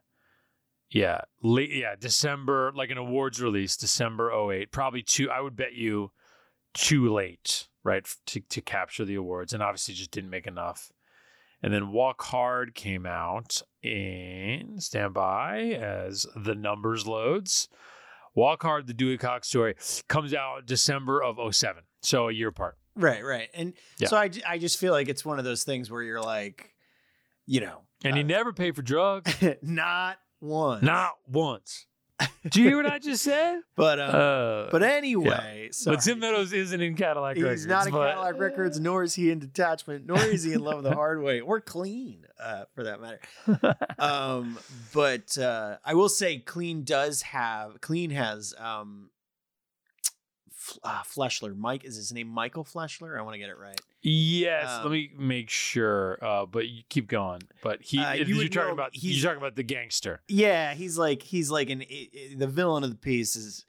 Yeah, 0.91 1.22
late. 1.43 1.70
Yeah, 1.72 1.95
December, 1.99 2.72
like 2.74 2.91
an 2.91 2.99
awards 2.99 3.41
release, 3.43 3.76
December 3.76 4.30
08. 4.32 4.70
Probably 4.70 5.03
too. 5.03 5.30
I 5.30 5.41
would 5.41 5.57
bet 5.57 5.74
you 5.74 6.12
too 6.74 7.12
late, 7.12 7.68
right, 7.82 8.07
to 8.26 8.41
to 8.41 8.61
capture 8.61 9.05
the 9.05 9.16
awards, 9.16 9.53
and 9.53 9.62
obviously 9.62 9.95
just 9.95 10.11
didn't 10.12 10.30
make 10.30 10.47
enough. 10.47 10.91
And 11.62 11.72
then 11.72 11.91
Walk 11.91 12.22
Hard 12.22 12.74
came 12.74 13.07
out 13.07 13.62
in 13.82 14.78
standby 14.78 15.61
as 15.80 16.26
the 16.37 16.55
numbers 16.55 17.07
loads. 17.07 17.68
Walk 18.34 18.62
Hard, 18.62 18.87
the 18.87 18.93
Dewey 18.95 19.16
Cox 19.16 19.49
story, 19.49 19.74
comes 20.09 20.34
out 20.34 20.66
December 20.66 21.22
of 21.22 21.39
07. 21.55 21.82
So 22.03 22.28
a 22.28 22.32
year 22.32 22.49
apart. 22.49 22.76
Right, 22.95 23.24
right, 23.24 23.49
and 23.55 23.72
Yeah. 23.99 24.09
so 24.09 24.16
I 24.16 24.59
just 24.59 24.78
feel 24.78 24.93
like 24.93 25.09
it's 25.09 25.24
one 25.24 25.39
of 25.39 25.45
those 25.45 25.64
things 25.64 25.91
where 25.91 26.03
you're 26.03 26.20
like, 26.22 26.74
you 27.47 27.61
know, 27.61 27.82
And 28.05 28.16
you 28.16 28.22
Uh, 28.22 28.26
never 28.26 28.53
pay 28.53 28.70
for 28.72 28.82
drugs. 28.82 29.34
not 29.62 30.18
one, 30.41 30.84
Not 30.84 31.12
once. 31.26 31.87
Do 32.49 32.62
you 32.62 32.68
hear 32.68 32.76
what 32.78 32.87
I 32.91 32.99
just 32.99 33.22
said? 33.22 33.61
but 33.76 34.01
um, 34.01 34.14
Uh, 34.14 34.70
but 34.70 34.82
anyway, 34.82 35.68
so 35.72 35.91
but 35.93 36.01
Tim 36.01 36.18
Meadows 36.18 36.53
isn't 36.55 36.80
in 36.80 36.95
Cadillac 36.97 37.37
He's 37.37 37.43
Records. 37.43 37.62
He's 37.62 37.68
not 37.68 37.87
in 37.87 37.93
but- 37.93 38.09
Cadillac 38.09 38.39
Records, 38.41 38.80
nor 38.80 39.03
is 39.03 39.14
he 39.14 39.30
in 39.30 39.39
Detachment, 39.39 40.07
nor 40.07 40.18
is 40.18 40.43
he 40.45 40.55
in 40.55 40.61
Love 40.61 40.82
the 40.82 40.95
Hard 40.95 41.20
Way, 41.22 41.41
or 41.41 41.61
Clean, 41.61 42.24
uh, 42.43 42.64
for 42.74 42.84
that 42.84 43.01
matter. 43.03 43.76
Um, 43.99 44.59
but 44.95 45.37
uh, 45.37 45.76
I 45.84 45.93
will 45.95 46.09
say, 46.09 46.39
Clean 46.39 46.84
does 46.84 47.20
have 47.22 47.80
Clean 47.82 48.09
has 48.11 48.55
um, 48.59 49.11
uh, 50.83 51.03
Fleshler. 51.03 51.57
Mike 51.57 51.85
is 51.85 51.97
his 51.97 52.12
name 52.12 52.29
Michael 52.29 52.64
Fleshler? 52.64 53.19
I 53.19 53.23
want 53.23 53.35
to 53.35 53.39
get 53.39 53.49
it 53.51 53.59
right. 53.59 53.81
Yes, 54.03 54.69
Um, 54.71 54.83
let 54.85 54.93
me 54.93 55.11
make 55.19 55.51
sure. 55.51 56.19
Uh, 56.23 56.47
but 56.47 56.69
you 56.69 56.83
keep 56.89 57.09
going. 57.09 57.41
But 57.62 57.83
he, 57.83 57.99
Uh, 57.99 58.12
you 58.12 58.37
you're 58.37 58.49
talking 58.49 58.73
about 58.73 58.95
he's- 58.95 59.17
you're 59.17 59.31
talking 59.31 59.43
about 59.43 59.57
the 59.57 59.62
gangster. 59.64 60.23
Yeah, 60.29 60.75
he's 60.75 60.97
like 60.97 61.23
he's 61.23 61.51
like 61.51 61.71
an 61.71 61.85
the 62.37 62.47
villain 62.47 62.85
of 62.85 62.91
the 62.91 62.97
piece 62.97 63.35
is, 63.37 63.64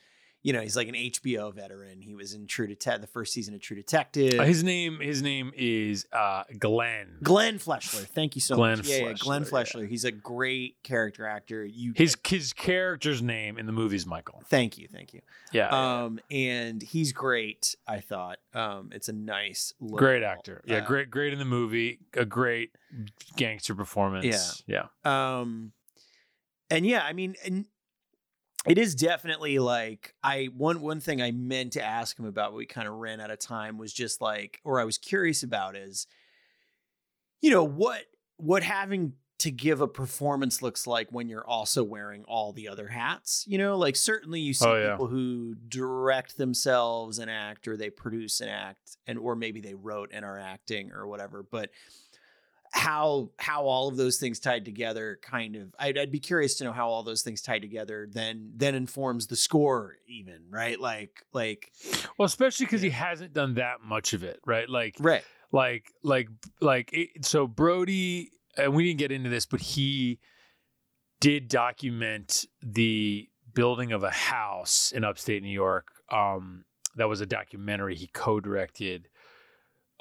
you 0.48 0.54
know, 0.54 0.62
he's 0.62 0.78
like 0.78 0.88
an 0.88 0.96
HBO 0.96 1.54
veteran. 1.54 2.00
He 2.00 2.16
was 2.16 2.34
in 2.34 2.48
True 2.48 2.68
Detective, 2.68 3.02
the 3.02 3.08
first 3.08 3.34
season 3.34 3.54
of 3.54 3.60
True 3.60 3.76
Detective. 3.76 4.40
Uh, 4.40 4.44
his 4.44 4.64
name 4.64 5.02
his 5.02 5.22
name 5.22 5.52
is 5.54 6.06
uh, 6.14 6.44
Glenn. 6.58 7.18
Glenn 7.22 7.60
Fleshler. 7.60 8.08
Thank 8.08 8.36
you 8.36 8.40
so 8.40 8.56
Glenn 8.56 8.78
much. 8.78 8.88
Yeah, 8.88 9.08
yeah, 9.08 9.14
Glenn 9.20 9.44
Fleshler, 9.44 9.82
Fleshler. 9.82 9.90
He's 9.90 10.06
a 10.06 10.12
great 10.14 10.82
character 10.84 11.28
actor. 11.28 11.66
You 11.66 11.92
His 11.98 12.16
his 12.26 12.54
character's 12.54 13.22
name 13.22 13.58
in 13.58 13.66
the 13.66 13.74
movie 13.74 13.98
is 13.98 14.06
Michael. 14.06 14.42
Thank 14.46 14.78
you, 14.78 14.88
thank 14.88 15.14
you. 15.14 15.20
Yeah, 15.52 15.68
Um, 15.68 16.22
and 16.32 16.82
he's 16.82 17.12
great. 17.12 17.76
I 17.86 18.00
thought. 18.00 18.38
Um, 18.54 18.92
it's 18.94 19.10
a 19.10 19.14
nice, 19.14 19.74
little, 19.82 19.98
great 19.98 20.24
actor. 20.24 20.64
Yeah, 20.66 20.78
uh, 20.78 20.86
great 20.88 21.10
great 21.10 21.34
in 21.34 21.40
the 21.40 21.46
movie. 21.46 22.00
A 22.14 22.24
great 22.24 22.72
gangster 23.36 23.76
performance. 23.76 24.64
Yeah, 24.66 24.86
yeah, 25.04 25.40
Um, 25.42 25.74
and 26.70 26.86
yeah, 26.86 27.04
I 27.04 27.12
mean, 27.12 27.36
and 27.44 27.66
it 28.66 28.78
is 28.78 28.96
definitely 28.96 29.60
like 29.60 30.14
I 30.24 30.50
one 30.56 30.82
one 30.82 31.00
thing 31.00 31.22
I 31.22 31.32
meant 31.32 31.74
to 31.74 31.84
ask 31.84 32.18
him 32.18 32.26
about. 32.26 32.54
We 32.54 32.66
kind 32.66 32.88
of 32.88 32.96
ran 32.96 33.20
out 33.22 33.32
of 33.32 33.40
time. 33.40 33.78
Was 33.78 33.94
just 33.94 34.22
like, 34.22 34.60
or 34.64 34.80
I 34.80 34.84
was 34.84 34.98
curious 34.98 35.44
about 35.44 35.76
is, 35.76 36.08
you 37.42 37.52
know, 37.52 37.64
what 37.64 38.02
what 38.38 38.64
having 38.64 39.14
to 39.40 39.52
give 39.52 39.82
a 39.82 39.88
performance 39.88 40.64
looks 40.64 40.88
like 40.88 41.10
when 41.12 41.30
you're 41.30 41.46
also 41.48 41.84
wearing 41.84 42.24
all 42.24 42.52
the 42.54 42.68
other 42.68 42.88
hats. 42.88 43.46
You 43.48 43.60
know, 43.60 43.78
like 43.78 43.96
certainly 43.96 44.40
you 44.40 44.54
see 44.54 44.66
Oh, 44.68 44.76
yeah. 44.76 44.92
people 44.92 45.08
who 45.08 45.54
direct 45.68 46.38
themselves 46.38 47.20
and 47.20 47.30
act, 47.30 47.68
or 47.68 47.78
they 47.78 47.92
produce 47.92 48.42
an 48.42 48.50
act, 48.50 48.98
and 49.06 49.20
or 49.20 49.36
maybe 49.36 49.62
they 49.62 49.76
wrote 49.76 50.10
and 50.12 50.26
are 50.26 50.40
acting 50.40 50.92
or 50.92 51.06
whatever. 51.06 51.44
But 51.44 51.70
how 52.74 53.30
how 53.38 53.64
all 53.66 53.88
of 53.88 53.98
those 53.98 54.18
things 54.18 54.40
tied 54.40 54.66
together 54.66 55.18
kind 55.22 55.56
of 55.56 55.74
I'd, 55.80 55.98
I'd 55.98 56.12
be 56.12 56.20
curious 56.20 56.56
to 56.56 56.64
know 56.66 56.72
how 56.74 56.90
all 56.90 57.04
those 57.04 57.22
things 57.22 57.42
tied 57.42 57.62
together 57.62 58.08
then 58.12 58.52
then 58.56 58.76
informs 58.76 59.28
the 59.28 59.36
score 59.36 59.96
even 60.08 60.44
right? 60.50 60.80
Like 60.80 61.24
like 61.34 61.72
well 62.18 62.26
especially 62.26 62.66
because 62.66 62.84
Yeah. 62.84 62.90
he 62.90 62.96
hasn't 62.96 63.34
done 63.34 63.56
that 63.56 63.78
much 63.84 64.14
of 64.14 64.24
it 64.24 64.40
right? 64.46 64.70
Like 64.70 64.96
right. 65.00 65.24
like 65.52 65.92
like 66.04 66.28
like 66.62 66.90
it, 66.94 67.26
so 67.26 67.48
brody 67.48 68.32
and 68.58 68.74
we 68.74 68.86
didn't 68.86 69.00
get 69.00 69.12
into 69.12 69.30
this 69.30 69.46
but 69.46 69.62
he 69.62 70.20
did 71.20 71.48
document 71.48 72.46
the 72.62 73.28
building 73.54 73.92
of 73.92 74.04
a 74.04 74.12
house 74.12 74.92
in 74.96 75.04
upstate 75.04 75.42
new 75.42 75.50
york 75.50 75.88
um 76.12 76.64
that 76.96 77.08
was 77.10 77.22
a 77.22 77.26
documentary 77.26 77.96
he 77.96 78.08
co-directed 78.08 79.08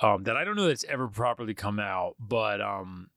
um 0.01 0.25
that 0.25 0.37
i 0.37 0.45
don't 0.45 0.57
know 0.57 0.67
that's 0.67 0.85
ever 0.85 1.09
properly 1.09 1.55
come 1.55 1.79
out 1.79 2.15
but 2.19 2.61
um 2.61 3.09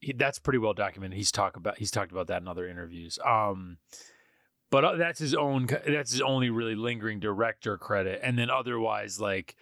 he, 0.00 0.12
that's 0.12 0.38
pretty 0.38 0.58
well 0.58 0.74
documented. 0.74 1.16
He's 1.16 1.32
talked 1.32 1.56
about 1.56 1.78
he's 1.78 1.90
talked 1.90 2.10
about 2.10 2.26
that 2.28 2.42
in 2.42 2.48
other 2.48 2.66
interviews. 2.66 3.18
Um 3.24 3.78
but 4.70 4.84
uh, 4.84 4.96
that's 4.96 5.18
his 5.18 5.34
own 5.34 5.66
that's 5.66 6.12
his 6.12 6.20
only 6.20 6.50
really 6.50 6.74
lingering 6.74 7.20
director 7.20 7.76
credit. 7.76 8.20
And 8.22 8.38
then 8.38 8.50
otherwise 8.50 9.20
like 9.20 9.56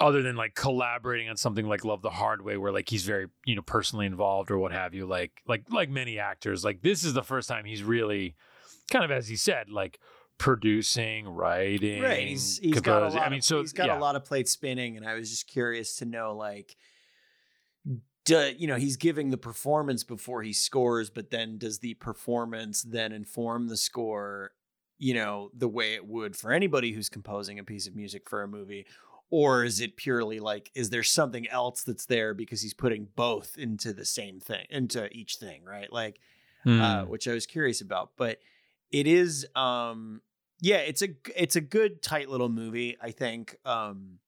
other 0.00 0.22
than 0.22 0.36
like 0.36 0.54
collaborating 0.54 1.28
on 1.28 1.36
something 1.36 1.66
like 1.66 1.84
Love 1.84 2.02
the 2.02 2.10
Hard 2.10 2.42
Way, 2.42 2.56
where 2.56 2.72
like 2.72 2.88
he's 2.88 3.04
very 3.04 3.26
you 3.44 3.56
know 3.56 3.62
personally 3.62 4.06
involved 4.06 4.50
or 4.50 4.58
what 4.58 4.72
have 4.72 4.94
you, 4.94 5.06
like 5.06 5.32
like 5.46 5.64
like 5.70 5.90
many 5.90 6.18
actors, 6.18 6.64
like 6.64 6.82
this 6.82 7.04
is 7.04 7.14
the 7.14 7.22
first 7.22 7.48
time 7.48 7.64
he's 7.64 7.82
really 7.82 8.34
kind 8.90 9.04
of 9.04 9.10
as 9.10 9.28
he 9.28 9.36
said, 9.36 9.70
like 9.70 9.98
producing, 10.38 11.28
writing, 11.28 12.02
right 12.02 12.28
he's 12.28 12.58
he's 12.58 12.80
got 12.80 13.02
a 13.02 13.08
lot 13.08 13.26
I 13.26 13.28
mean, 13.28 13.38
of, 13.38 13.44
so 13.44 13.60
he's 13.60 13.72
got 13.72 13.88
yeah. 13.88 13.98
a 13.98 14.00
lot 14.00 14.16
of 14.16 14.24
plates 14.24 14.52
spinning 14.52 14.96
and 14.96 15.06
i 15.06 15.14
was 15.14 15.30
just 15.30 15.46
curious 15.46 15.96
to 15.96 16.04
know 16.04 16.34
like 16.34 16.76
do, 18.24 18.52
you 18.56 18.66
know 18.66 18.76
he's 18.76 18.96
giving 18.96 19.30
the 19.30 19.36
performance 19.36 20.04
before 20.04 20.42
he 20.42 20.52
scores 20.52 21.10
but 21.10 21.30
then 21.30 21.58
does 21.58 21.80
the 21.80 21.94
performance 21.94 22.82
then 22.82 23.12
inform 23.12 23.68
the 23.68 23.76
score 23.76 24.52
you 24.98 25.14
know 25.14 25.50
the 25.54 25.68
way 25.68 25.94
it 25.94 26.06
would 26.06 26.36
for 26.36 26.52
anybody 26.52 26.92
who's 26.92 27.08
composing 27.08 27.58
a 27.58 27.64
piece 27.64 27.86
of 27.86 27.96
music 27.96 28.28
for 28.28 28.42
a 28.42 28.48
movie 28.48 28.86
or 29.30 29.64
is 29.64 29.80
it 29.80 29.96
purely 29.96 30.40
like 30.40 30.70
is 30.74 30.90
there 30.90 31.02
something 31.02 31.48
else 31.48 31.82
that's 31.82 32.06
there 32.06 32.32
because 32.32 32.62
he's 32.62 32.74
putting 32.74 33.08
both 33.16 33.56
into 33.58 33.92
the 33.92 34.04
same 34.04 34.38
thing 34.40 34.66
into 34.70 35.08
each 35.16 35.36
thing 35.36 35.64
right 35.64 35.92
like 35.92 36.20
Hmm. 36.64 36.80
uh, 36.80 37.04
which 37.04 37.28
I 37.28 37.32
was 37.32 37.46
curious 37.46 37.80
about. 37.80 38.10
But 38.16 38.40
it 38.90 39.06
is, 39.06 39.46
um, 39.54 40.20
yeah, 40.60 40.78
it's 40.78 41.02
a 41.02 41.08
it's 41.36 41.56
a 41.56 41.60
good 41.60 42.02
tight 42.02 42.28
little 42.28 42.48
movie. 42.48 42.96
I 43.00 43.10
think 43.12 43.56
um, 43.64 44.18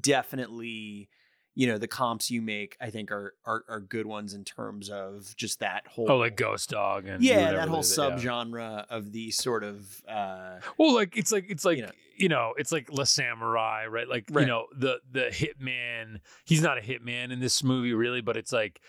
definitely, 0.00 1.08
you 1.54 1.66
know, 1.66 1.78
the 1.78 1.88
comps 1.88 2.30
you 2.30 2.42
make, 2.42 2.76
I 2.80 2.90
think 2.90 3.10
are 3.10 3.34
are, 3.44 3.64
are 3.68 3.80
good 3.80 4.06
ones 4.06 4.34
in 4.34 4.44
terms 4.44 4.90
of 4.90 5.34
just 5.36 5.60
that 5.60 5.86
whole 5.86 6.10
oh, 6.10 6.16
like 6.18 6.36
Ghost 6.36 6.70
Dog 6.70 7.06
and 7.06 7.22
yeah, 7.22 7.52
that 7.52 7.68
whole 7.68 7.80
is, 7.80 7.96
yeah. 7.96 8.10
subgenre 8.10 8.86
of 8.88 9.12
the 9.12 9.30
sort 9.30 9.64
of 9.64 10.02
uh, 10.08 10.58
Well, 10.78 10.94
like 10.94 11.16
it's 11.16 11.32
like 11.32 11.46
it's 11.48 11.64
like 11.64 11.78
You 11.78 11.82
know. 11.84 11.92
you 12.16 12.28
know, 12.28 12.54
it's 12.56 12.72
like 12.72 12.88
La 12.92 13.04
Samurai, 13.04 13.86
right? 13.86 14.08
Like 14.08 14.26
Right. 14.30 14.42
you 14.42 14.46
know, 14.46 14.66
the 14.76 14.98
the 15.10 15.26
hitman. 15.30 16.20
He's 16.44 16.62
not 16.62 16.78
a 16.78 16.80
hitman 16.80 17.32
in 17.32 17.40
this 17.40 17.62
movie, 17.62 17.92
really, 17.94 18.20
but 18.20 18.36
it's 18.36 18.52
like 18.52 18.80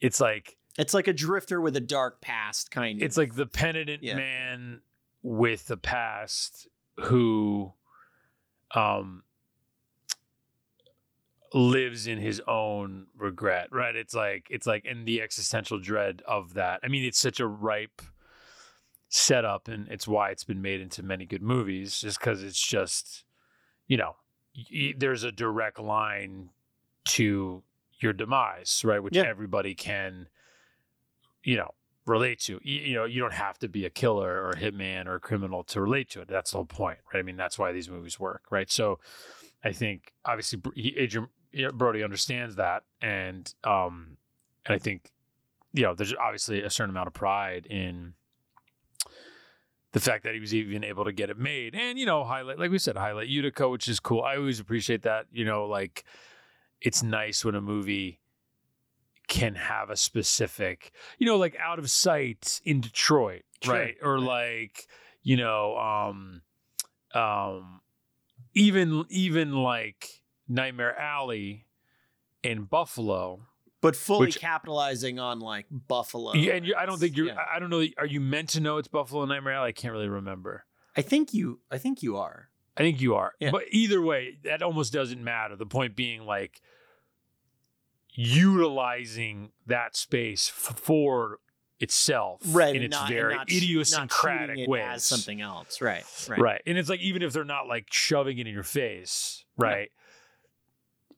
it's 0.00 0.20
like 0.20 0.56
it's 0.78 0.92
like 0.92 1.08
a 1.08 1.12
drifter 1.12 1.60
with 1.60 1.74
a 1.76 1.80
dark 1.80 2.20
past 2.20 2.70
kind 2.70 3.00
of. 3.00 3.06
it's 3.06 3.16
like 3.16 3.34
the 3.34 3.46
penitent 3.46 4.02
Yeah. 4.02 4.16
man 4.16 4.80
with 5.28 5.66
the 5.66 5.76
past 5.76 6.68
who 7.00 7.72
um 8.76 9.24
lives 11.52 12.06
in 12.06 12.18
his 12.18 12.40
own 12.46 13.06
regret 13.16 13.66
right? 13.72 13.96
It's 13.96 14.14
like 14.14 14.46
it's 14.50 14.68
like 14.68 14.84
in 14.84 15.04
the 15.04 15.20
existential 15.22 15.80
dread 15.80 16.22
of 16.28 16.54
that. 16.54 16.78
I 16.84 16.88
mean 16.88 17.04
it's 17.04 17.18
such 17.18 17.40
a 17.40 17.46
ripe 17.46 18.02
setup 19.08 19.66
and 19.66 19.88
it's 19.88 20.06
why 20.06 20.30
it's 20.30 20.44
been 20.44 20.62
made 20.62 20.80
into 20.80 21.02
many 21.02 21.26
good 21.26 21.42
movies 21.42 22.00
just 22.00 22.20
because 22.20 22.42
it's 22.44 22.64
just 22.64 23.24
you 23.88 23.96
know 23.96 24.14
y- 24.72 24.94
there's 24.96 25.24
a 25.24 25.32
direct 25.32 25.80
line 25.80 26.50
to 27.06 27.64
your 27.98 28.12
demise 28.12 28.82
right? 28.84 29.02
Which 29.02 29.16
Yeah. 29.16 29.24
everybody 29.24 29.74
can 29.74 30.28
you 31.42 31.56
know 31.56 31.72
relate 32.06 32.40
to 32.40 32.60
you, 32.62 32.80
you 32.80 32.94
know 32.94 33.04
you 33.04 33.20
don't 33.20 33.32
have 33.34 33.58
to 33.58 33.68
be 33.68 33.84
a 33.84 33.90
killer 33.90 34.42
or 34.42 34.50
a 34.50 34.56
hitman 34.56 35.06
or 35.06 35.16
a 35.16 35.20
criminal 35.20 35.64
to 35.64 35.80
relate 35.80 36.08
to 36.10 36.20
it 36.20 36.28
that's 36.28 36.52
the 36.52 36.56
whole 36.56 36.64
point 36.64 36.98
right? 37.12 37.20
I 37.20 37.22
mean 37.22 37.36
that's 37.36 37.58
why 37.58 37.72
these 37.72 37.90
movies 37.90 38.18
work 38.18 38.42
right? 38.50 38.70
So 38.70 38.98
i 39.64 39.72
think 39.72 40.12
obviously 40.24 40.60
adrien 40.98 41.28
brody 41.74 42.02
understands 42.02 42.56
that 42.56 42.84
and 43.00 43.54
um 43.64 44.18
and 44.66 44.74
i 44.74 44.78
think 44.78 45.10
you 45.72 45.82
know 45.82 45.94
there's 45.94 46.14
obviously 46.14 46.62
a 46.62 46.70
certain 46.70 46.90
amount 46.90 47.06
of 47.06 47.14
pride 47.14 47.66
in 47.66 48.12
the 49.92 50.00
fact 50.00 50.24
that 50.24 50.34
he 50.34 50.40
was 50.40 50.54
even 50.54 50.84
able 50.84 51.06
to 51.06 51.12
get 51.12 51.30
it 51.30 51.38
made 51.38 51.74
and 51.74 51.98
you 51.98 52.04
know 52.04 52.22
highlight 52.22 52.58
like 52.58 52.70
we 52.70 52.78
said 52.78 52.96
highlight 52.96 53.28
utica 53.28 53.66
which 53.66 53.88
is 53.88 53.98
cool. 53.98 54.22
I 54.22 54.36
always 54.36 54.60
appreciate 54.60 55.02
that 55.02 55.26
you 55.32 55.44
know 55.44 55.64
like 55.66 56.04
it's 56.82 57.02
nice 57.02 57.44
when 57.44 57.54
a 57.54 57.62
movie 57.62 58.20
can 59.28 59.54
have 59.56 59.90
a 59.90 59.96
specific 59.96 60.92
you 61.18 61.26
know 61.26 61.36
like 61.36 61.56
out 61.60 61.78
of 61.78 61.90
sight 61.90 62.60
in 62.64 62.80
detroit 62.80 63.42
Sure. 63.62 63.74
right 63.74 63.96
or 64.02 64.18
like 64.20 64.86
you 65.22 65.36
know 65.36 65.76
um 65.76 66.42
um 67.14 67.80
even 68.54 69.04
even 69.08 69.52
like 69.52 70.22
nightmare 70.48 70.96
alley 70.98 71.66
in 72.42 72.64
buffalo 72.64 73.40
but 73.80 73.94
fully 73.96 74.26
which- 74.26 74.40
capitalizing 74.40 75.18
on 75.18 75.38
like 75.38 75.66
Buffalo. 75.70 76.34
Yeah, 76.34 76.54
and 76.54 76.66
you, 76.66 76.74
I 76.76 76.86
don't 76.86 76.98
think 76.98 77.16
you're. 77.16 77.26
Yeah. 77.26 77.36
I 77.54 77.58
don't 77.60 77.70
know. 77.70 77.84
Are 77.98 78.06
you 78.06 78.20
meant 78.20 78.48
to 78.50 78.60
know 78.60 78.78
it's 78.78 78.88
Buffalo 78.88 79.24
Nightmare 79.26 79.52
Alley? 79.52 79.68
I 79.68 79.72
can't 79.72 79.92
really 79.92 80.08
remember. 80.08 80.64
I 80.96 81.02
think 81.02 81.32
you. 81.34 81.60
I 81.70 81.78
think 81.78 82.02
you 82.02 82.16
are. 82.16 82.48
I 82.76 82.80
think 82.80 83.00
you 83.00 83.14
are. 83.14 83.34
Yeah. 83.38 83.50
But 83.52 83.64
either 83.70 84.00
way, 84.02 84.38
that 84.44 84.62
almost 84.62 84.92
doesn't 84.92 85.22
matter. 85.22 85.54
The 85.56 85.66
point 85.66 85.94
being, 85.94 86.22
like, 86.22 86.60
utilizing 88.16 89.50
that 89.66 89.96
space 89.96 90.48
f- 90.54 90.78
for 90.78 91.38
itself 91.78 92.40
right 92.52 92.74
in 92.74 92.82
its 92.82 92.92
not, 92.92 93.08
very 93.08 93.34
not 93.34 93.48
not 93.48 93.52
idiosyncratic 93.52 94.58
it 94.58 94.68
ways. 94.68 94.82
as 94.88 95.04
something 95.04 95.40
else 95.42 95.80
right 95.82 96.04
right. 96.28 96.40
right, 96.40 96.62
And 96.66 96.78
it's 96.78 96.88
like, 96.88 97.00
even 97.00 97.22
if 97.22 97.32
they're 97.34 97.44
not 97.44 97.66
like 97.68 97.86
shoving 97.92 98.38
it 98.38 98.46
in 98.46 98.54
your 98.54 98.62
face, 98.62 99.44
Yeah. 99.60 99.66
right? 99.66 99.90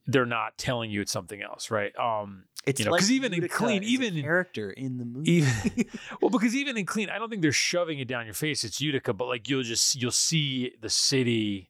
They're 0.05 0.25
not 0.25 0.57
telling 0.57 0.89
you 0.91 1.01
it's 1.01 1.11
something 1.11 1.41
else, 1.41 1.69
right? 1.71 1.95
Um, 1.97 2.45
it's 2.65 2.79
you 2.79 2.85
know, 2.85 2.91
like 2.91 2.99
'cause 3.01 3.11
even 3.11 3.33
in 3.33 3.47
Clean, 3.47 3.83
even 3.83 4.17
in- 4.17 4.23
character 4.23 4.69
in 4.71 4.97
the 4.97 5.05
movie 5.05 5.31
even 5.31 5.85
well 6.21 6.29
because 6.29 6.53
even 6.53 6.75
in 6.77 6.85
clean 6.85 7.09
i 7.09 7.17
don't 7.17 7.29
think 7.29 7.41
they're 7.41 7.53
shoving 7.53 7.99
it 7.99 8.07
down 8.09 8.25
your 8.25 8.33
face 8.33 8.65
it's 8.65 8.81
utica 8.81 9.13
but 9.13 9.27
like 9.29 9.47
you'll 9.47 9.63
just 9.63 9.95
you'll 9.95 10.11
see 10.11 10.73
the 10.81 10.89
city 10.89 11.68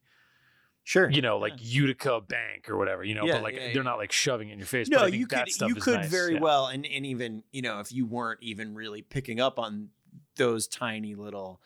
sure 0.89 1.07
you 1.11 1.21
know 1.21 1.37
like 1.37 1.53
utica 1.59 2.19
bank 2.19 2.67
or 2.67 2.75
whatever 2.75 3.03
you 3.03 3.13
know 3.13 3.23
Yeah, 3.23 3.33
but 3.33 3.43
like 3.43 3.53
yeah, 3.53 3.59
they're 3.59 3.75
yeah. 3.75 3.81
not 3.83 3.99
like 3.99 4.11
shoving 4.11 4.49
it 4.49 4.53
in 4.53 4.57
your 4.57 4.65
face 4.65 4.89
no 4.89 4.97
but 4.97 5.03
I 5.03 5.09
think 5.11 5.19
you 5.19 5.27
could 5.27 5.37
that 5.37 5.49
stuff 5.49 5.69
you 5.69 5.75
could 5.75 5.99
nice, 5.99 6.09
very 6.09 6.33
yeah. 6.33 6.39
well 6.39 6.65
and, 6.65 6.83
and 6.83 7.05
even 7.05 7.43
you 7.51 7.61
know 7.61 7.79
if 7.79 7.91
you 7.91 8.07
weren't 8.07 8.41
even 8.41 8.73
really 8.73 9.03
picking 9.03 9.39
up 9.39 9.59
on 9.59 9.89
those 10.35 10.67
tiny 10.67 11.13
little 11.13 11.61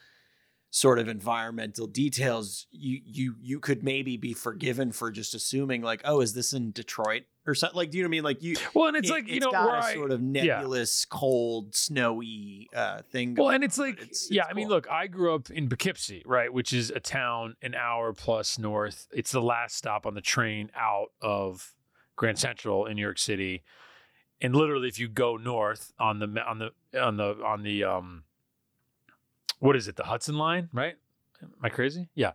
sort 0.72 1.00
of 1.00 1.08
environmental 1.08 1.88
details 1.88 2.68
you 2.72 3.00
you 3.06 3.36
you 3.40 3.62
could 3.62 3.82
maybe 3.82 4.18
be 4.18 4.34
forgiven 4.34 4.92
for 4.92 5.10
just 5.10 5.34
assuming 5.34 5.82
like 5.82 6.02
oh 6.04 6.20
is 6.20 6.34
this 6.34 6.52
in 6.52 6.74
detroit 6.74 7.24
or 7.46 7.54
something 7.56 7.76
like 7.78 7.90
do 7.92 7.98
you 7.98 8.04
know 8.04 8.08
what 8.08 8.12
i 8.12 8.18
mean? 8.18 8.24
Like 8.24 8.42
you 8.44 8.56
well 8.74 8.88
and 8.88 8.98
it's 8.98 9.10
it- 9.10 9.14
like 9.14 9.28
you 9.28 9.36
it's 9.38 9.46
know 9.46 9.52
got 9.52 9.66
where 9.68 9.76
a 9.76 9.84
I, 9.84 9.94
sort 9.94 10.12
of 10.12 10.22
nebulous 10.22 11.06
cold 11.06 11.76
snowy 11.76 12.70
uh 12.76 13.02
thing 13.12 13.36
well 13.36 13.50
and 13.50 13.64
it's 13.64 13.78
like 13.78 13.96
it's- 13.96 14.28
yeah 14.32 14.44
it's 14.44 14.52
i 14.52 14.54
mean 14.54 14.68
cool. 14.68 14.76
look 14.76 14.90
i 14.90 15.08
grew 15.08 15.36
up 15.36 15.50
in 15.50 15.68
poughkeepsie 15.70 16.24
right 16.26 16.52
which 16.54 16.72
is 16.74 16.90
a 16.92 17.00
town 17.00 17.56
an 17.62 17.76
hour 17.76 18.14
plus 18.14 18.58
north. 18.58 19.08
It's 19.12 19.32
the 19.32 19.42
last 19.42 19.76
stop 19.76 20.06
on 20.06 20.14
the 20.14 20.22
train 20.22 20.72
out 20.76 21.08
of 21.22 21.74
grand 22.16 22.40
central 22.40 22.86
in 22.86 22.96
new 22.96 23.02
york 23.02 23.18
city. 23.20 23.64
And 24.42 24.56
literally 24.56 24.88
if 24.88 25.00
you 25.00 25.08
go 25.08 25.38
north 25.38 25.94
on 26.00 26.20
the 26.20 26.28
on 26.46 26.60
the 26.60 26.72
on 27.02 27.18
the 27.18 27.38
on 27.44 27.64
the 27.64 27.84
um 27.84 28.24
what 29.60 29.76
is 29.76 29.88
it? 29.88 29.96
The 29.96 30.04
hudson 30.06 30.38
line 30.38 30.70
right? 30.74 30.96
Am 31.42 31.50
i 31.62 31.70
crazy? 31.70 32.10
Yeah. 32.16 32.32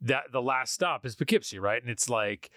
That 0.00 0.32
the 0.32 0.42
last 0.42 0.72
stop 0.74 1.06
is 1.06 1.14
poughkeepsie 1.14 1.58
right? 1.58 1.80
And 1.80 1.90
it's 1.90 2.08
like 2.08 2.50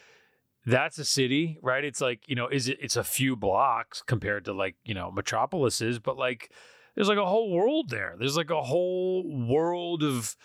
that's 0.65 0.97
a 0.97 1.05
city 1.05 1.59
right? 1.61 1.83
It's 1.83 2.01
like 2.01 2.21
you 2.27 2.35
know 2.35 2.47
is 2.47 2.67
it 2.67 2.77
it's 2.81 2.95
a 2.95 3.03
few 3.03 3.35
blocks 3.35 4.01
compared 4.01 4.45
to 4.45 4.53
like 4.53 4.75
you 4.83 4.93
know 4.93 5.11
metropolises 5.11 5.99
but 5.99 6.17
like 6.17 6.51
there's 6.95 7.09
like 7.09 7.17
a 7.17 7.25
whole 7.25 7.51
world 7.51 7.89
there. 7.89 8.15
There's 8.17 8.37
like 8.37 8.49
a 8.49 8.61
whole 8.63 9.23
world 9.47 10.01
of 10.01 10.35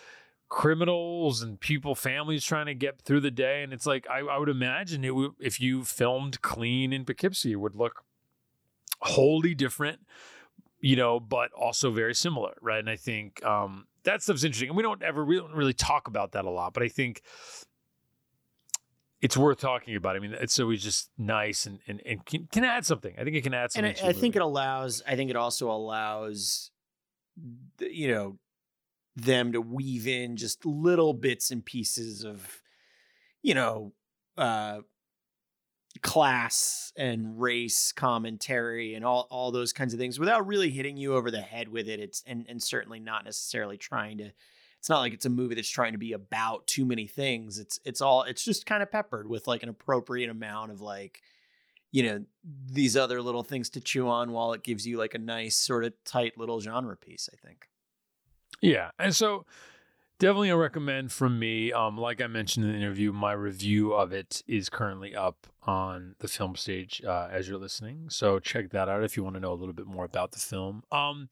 criminals 0.51 1.41
and 1.41 1.59
people 1.61 1.95
families 1.95 2.43
trying 2.43 2.65
to 2.65 2.73
get 2.73 3.01
through 3.01 3.21
the 3.21 3.31
day 3.31 3.63
and 3.63 3.71
it's 3.71 3.85
like 3.85 4.05
i, 4.09 4.19
I 4.19 4.37
would 4.37 4.49
imagine 4.49 5.05
it 5.05 5.15
would 5.15 5.31
if 5.39 5.61
you 5.61 5.85
filmed 5.85 6.41
clean 6.41 6.91
in 6.91 7.05
poughkeepsie 7.05 7.53
it 7.53 7.55
would 7.55 7.73
look 7.73 8.03
wholly 8.99 9.55
different 9.55 10.01
you 10.81 10.97
know 10.97 11.21
but 11.21 11.51
also 11.53 11.89
very 11.89 12.13
similar 12.13 12.53
right? 12.61 12.79
And 12.79 12.89
i 12.89 12.97
think 12.97 13.41
um 13.45 13.87
that 14.03 14.21
stuff's 14.21 14.43
interesting 14.43 14.67
and 14.67 14.75
we 14.75 14.83
don't 14.83 15.01
ever 15.01 15.23
we 15.23 15.37
don't 15.37 15.53
really 15.53 15.73
talk 15.73 16.09
about 16.09 16.33
that 16.33 16.43
a 16.43 16.49
lot 16.49 16.73
but 16.73 16.83
i 16.83 16.89
think 16.89 17.21
it's 19.21 19.37
worth 19.37 19.59
talking 19.59 19.95
about. 19.95 20.15
I 20.15 20.19
mean, 20.19 20.33
it's 20.33 20.59
always 20.59 20.83
just 20.83 21.11
nice 21.17 21.65
and 21.65 21.79
and, 21.87 22.01
and 22.05 22.25
can, 22.25 22.47
can 22.51 22.65
add 22.65 22.85
something. 22.85 23.13
I 23.19 23.23
think 23.23 23.35
it 23.35 23.43
can 23.43 23.53
add 23.53 23.71
and 23.75 23.85
something. 23.85 23.95
I, 24.03 24.09
I 24.09 24.13
think 24.13 24.35
it 24.35 24.41
allows. 24.41 25.03
I 25.07 25.15
think 25.15 25.29
it 25.29 25.35
also 25.35 25.69
allows, 25.69 26.71
you 27.79 28.11
know, 28.11 28.39
them 29.15 29.51
to 29.53 29.61
weave 29.61 30.07
in 30.07 30.37
just 30.37 30.65
little 30.65 31.13
bits 31.13 31.51
and 31.51 31.63
pieces 31.63 32.25
of, 32.25 32.61
you 33.43 33.53
know, 33.53 33.93
uh, 34.37 34.79
class 36.01 36.91
and 36.97 37.39
race 37.39 37.91
commentary 37.91 38.95
and 38.95 39.05
all 39.05 39.27
all 39.29 39.51
those 39.51 39.71
kinds 39.71 39.93
of 39.93 39.99
things 39.99 40.19
without 40.19 40.47
really 40.47 40.71
hitting 40.71 40.97
you 40.97 41.13
over 41.13 41.29
the 41.29 41.41
head 41.41 41.67
with 41.67 41.87
it. 41.87 41.99
It's 41.99 42.23
and 42.25 42.45
and 42.49 42.61
certainly 42.61 42.99
not 42.99 43.23
necessarily 43.23 43.77
trying 43.77 44.17
to. 44.17 44.31
It's 44.81 44.89
not 44.89 45.01
like 45.01 45.13
it's 45.13 45.27
a 45.27 45.29
movie 45.29 45.53
that's 45.53 45.69
trying 45.69 45.91
to 45.91 45.99
be 45.99 46.13
about 46.13 46.65
too 46.65 46.85
many 46.85 47.05
things. 47.05 47.59
It's 47.59 47.79
it's 47.85 48.01
all 48.01 48.23
it's 48.23 48.43
just 48.43 48.65
kind 48.65 48.81
of 48.81 48.91
peppered 48.91 49.29
with 49.29 49.45
like 49.45 49.61
an 49.61 49.69
appropriate 49.69 50.31
amount 50.31 50.71
of 50.71 50.81
like 50.81 51.21
you 51.91 52.01
know 52.01 52.25
these 52.71 52.97
other 52.97 53.21
little 53.21 53.43
things 53.43 53.69
to 53.69 53.79
chew 53.79 54.07
on 54.07 54.31
while 54.31 54.53
it 54.53 54.63
gives 54.63 54.87
you 54.87 54.97
like 54.97 55.13
a 55.13 55.19
nice 55.19 55.55
sort 55.55 55.83
of 55.83 55.93
tight 56.03 56.35
little 56.35 56.59
genre 56.59 56.97
piece 56.97 57.29
i 57.31 57.35
think 57.45 57.67
Yeah, 58.61 58.91
and 58.97 59.15
so 59.15 59.45
definitely 60.21 60.49
a 60.49 60.55
recommend 60.55 61.11
from 61.11 61.39
me. 61.39 61.73
Um, 61.73 61.97
like 61.97 62.21
I 62.21 62.27
mentioned 62.27 62.63
in 62.63 62.71
the 62.71 62.77
interview, 62.77 63.11
my 63.11 63.31
review 63.31 63.93
of 63.93 64.13
it 64.13 64.43
is 64.47 64.69
currently 64.69 65.15
up 65.15 65.47
on 65.63 66.13
the 66.19 66.27
film 66.27 66.55
stage 66.55 67.01
uh, 67.03 67.27
as 67.31 67.49
you're 67.49 67.57
listening. 67.57 68.07
So 68.09 68.37
check 68.37 68.69
that 68.69 68.87
out 68.87 69.03
if 69.03 69.17
you 69.17 69.23
want 69.23 69.35
to 69.35 69.39
know 69.39 69.51
a 69.51 69.55
little 69.55 69.73
bit 69.73 69.87
more 69.87 70.05
about 70.05 70.31
the 70.31 70.39
film. 70.39 70.83
Um, 70.91 71.27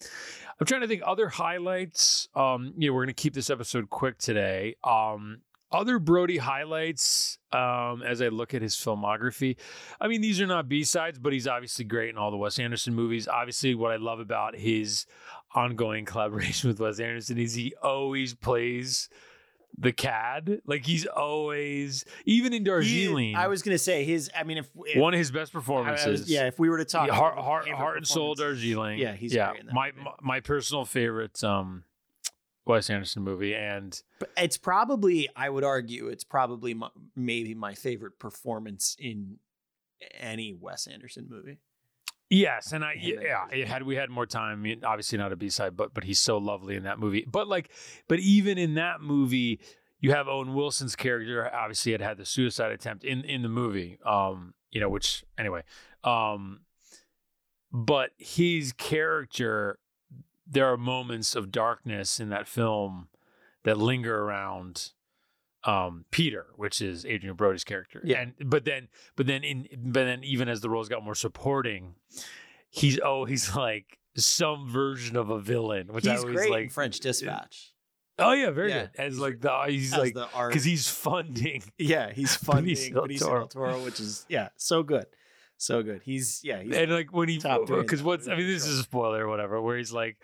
I'm 0.60 0.66
trying 0.66 0.82
to 0.82 0.88
think 0.88 1.04
other 1.06 1.30
highlights. 1.30 2.30
Um, 2.34 2.74
yeah, 2.78 2.90
we're 2.90 3.04
gonna 3.04 3.14
keep 3.14 3.36
this 3.36 3.52
episode 3.52 3.92
quick 3.92 4.18
today. 4.18 4.76
Um, 4.84 5.42
other 5.72 6.00
Brody 6.00 6.38
highlights 6.38 7.38
um, 7.52 8.02
as 8.02 8.24
I 8.24 8.30
look 8.30 8.56
at 8.56 8.64
his 8.64 8.76
filmography. 8.76 9.56
I 10.02 10.08
mean, 10.08 10.22
these 10.22 10.42
are 10.42 10.48
not 10.48 10.68
B 10.68 10.84
sides, 10.84 11.20
but 11.20 11.32
he's 11.32 11.48
obviously 11.48 11.86
great 11.86 12.10
in 12.10 12.18
all 12.18 12.32
the 12.32 12.38
Wes 12.38 12.58
Anderson 12.58 12.96
movies. 12.96 13.28
Obviously, 13.28 13.76
what 13.76 13.92
I 13.92 13.98
love 13.98 14.20
about 14.20 14.56
his 14.56 15.06
ongoing 15.56 16.06
collaboration 16.12 16.70
with 16.70 16.80
Wes 16.80 17.00
Anderson 17.00 17.38
is 17.38 17.54
he 17.54 17.74
always 17.82 18.34
plays 18.36 19.10
the 19.78 19.92
cad. 19.92 20.62
Like 20.66 20.86
he's 20.86 21.06
always, 21.06 22.04
even 22.26 22.54
in 22.54 22.62
He- 22.62 22.66
Darjeeling, 22.66 23.36
i 23.36 23.48
was 23.48 23.62
gonna 23.62 23.78
say 23.78 24.04
his 24.04 24.30
i 24.38 24.44
mean 24.44 24.58
if, 24.58 24.70
if 24.86 24.98
one 25.00 25.14
of 25.14 25.18
his 25.20 25.32
best 25.32 25.54
performances. 25.54 26.22
was- 26.22 26.30
yeah 26.30 26.48
if 26.48 26.60
we 26.60 26.70
were 26.70 26.78
to 26.80 26.86
talk 26.86 27.08
Yeah, 27.08 27.14
heart, 27.16 27.38
heart, 27.38 27.68
heart 27.70 27.98
and 27.98 28.08
soul 28.08 28.36
Darjeeling. 28.36 28.98
yeah 29.00 29.14
he's 29.14 29.34
yeah. 29.34 29.50
great 29.52 29.62
in 29.62 29.66
that 29.68 29.76
my, 29.76 29.92
my 30.04 30.12
my 30.22 30.40
personal 30.40 30.86
favorite 30.86 31.44
um 31.44 31.84
Wes 32.66 32.90
Anderson 32.92 33.24
movie, 33.24 33.56
and 33.56 34.00
But 34.20 34.32
it's 34.38 34.58
probably 34.58 35.28
i 35.36 35.50
would 35.50 35.64
argue 35.64 36.08
it's 36.10 36.24
probably 36.24 36.74
my, 36.74 36.90
maybe 37.16 37.54
my 37.56 37.74
favorite 37.74 38.20
performance 38.20 38.96
in 39.00 39.38
any 40.20 40.54
wes 40.54 40.88
anderson 40.88 41.28
movie 41.30 41.58
Yes, 42.30 42.74
and 42.74 42.86
I 42.86 42.94
yeah, 43.00 43.48
it 43.52 43.68
had 43.68 43.84
we 43.84 43.96
had 43.96 44.12
more 44.12 44.28
time, 44.28 44.64
obviously 44.84 45.18
not 45.18 45.32
a 45.32 45.36
B 45.36 45.50
side, 45.50 45.76
but 45.76 45.96
but 45.96 46.04
he's 46.04 46.20
so 46.20 46.38
lovely 46.38 46.76
in 46.76 46.84
that 46.84 47.00
movie. 47.00 47.26
But 47.28 47.48
like, 47.48 47.72
but 48.08 48.20
even 48.20 48.60
in 48.60 48.76
that 48.76 49.02
movie, 49.02 49.60
you 50.00 50.12
have 50.12 50.28
Owen 50.28 50.54
Wilson's 50.54 50.96
character. 50.96 51.50
Obviously, 51.54 51.92
had 51.92 52.02
had 52.02 52.18
the 52.18 52.26
suicide 52.26 52.72
attempt 52.72 53.04
in 53.04 53.24
in 53.24 53.42
the 53.42 53.50
movie. 53.50 53.98
Um, 54.06 54.54
you 54.70 54.80
know, 54.80 54.90
which 54.90 55.24
anyway, 55.40 55.64
um, 56.04 56.60
but 57.72 58.12
his 58.18 58.74
character, 58.74 59.80
there 60.46 60.68
are 60.72 60.78
moments 60.78 61.36
of 61.36 61.52
darkness 61.52 62.20
in 62.20 62.30
that 62.30 62.48
film 62.48 63.08
that 63.64 63.78
linger 63.78 64.24
around 64.24 64.92
um 65.64 66.06
Peter, 66.12 66.48
which 66.56 66.82
is 66.82 67.06
Adrien 67.06 67.36
Brody's 67.36 67.64
character. 67.64 68.02
Yeah. 68.04 68.22
And 68.22 68.34
but 68.50 68.66
then 68.66 68.88
but 69.16 69.28
then 69.28 69.44
in 69.44 69.68
but 69.78 70.06
then 70.06 70.24
even 70.24 70.48
as 70.50 70.62
the 70.62 70.70
roles 70.70 70.90
got 70.90 71.04
more 71.04 71.16
supporting, 71.16 71.96
he's 72.70 73.00
oh 73.04 73.26
he's 73.26 73.56
like 73.56 74.00
some 74.16 74.70
version 74.70 75.16
of 75.16 75.30
a 75.30 75.40
villain, 75.40 75.88
which 75.88 76.08
I 76.08 76.12
he's 76.12 76.22
always 76.22 76.36
great 76.36 76.48
in 76.48 76.54
like 76.54 76.72
french 76.72 77.00
dispatch 77.00 77.74
Oh 78.20 78.34
yeah, 78.34 78.52
very 78.52 78.70
Yeah, 78.70 78.88
good. 78.88 79.02
As 79.02 79.20
like 79.20 79.40
the 79.42 79.58
he's 79.68 79.94
as 79.94 80.00
like 80.00 80.14
because 80.14 80.64
he's 80.64 80.90
funding. 80.90 81.64
yeah 81.78 82.12
he's 82.12 82.36
funding 82.50 82.76
Benicio 82.76 83.20
del 83.20 83.48
Toro. 83.48 83.84
Which 83.84 84.00
is 84.00 84.26
yeah 84.30 84.50
so 84.58 84.84
good 84.84 85.06
so 85.58 85.84
good 85.84 86.02
he's 86.04 86.40
yeah 86.44 86.62
he's 86.62 86.76
and 86.76 86.92
like 86.92 87.12
when 87.12 87.28
he 87.28 87.38
because 87.38 88.02
what's 88.04 88.28
I 88.28 88.36
mean 88.36 88.48
this 88.48 88.66
is 88.66 88.80
a 88.80 88.84
spoiler 88.84 89.26
or 89.26 89.30
whatever 89.30 89.62
where 89.62 89.78
he's 89.78 89.92
like 89.92 90.18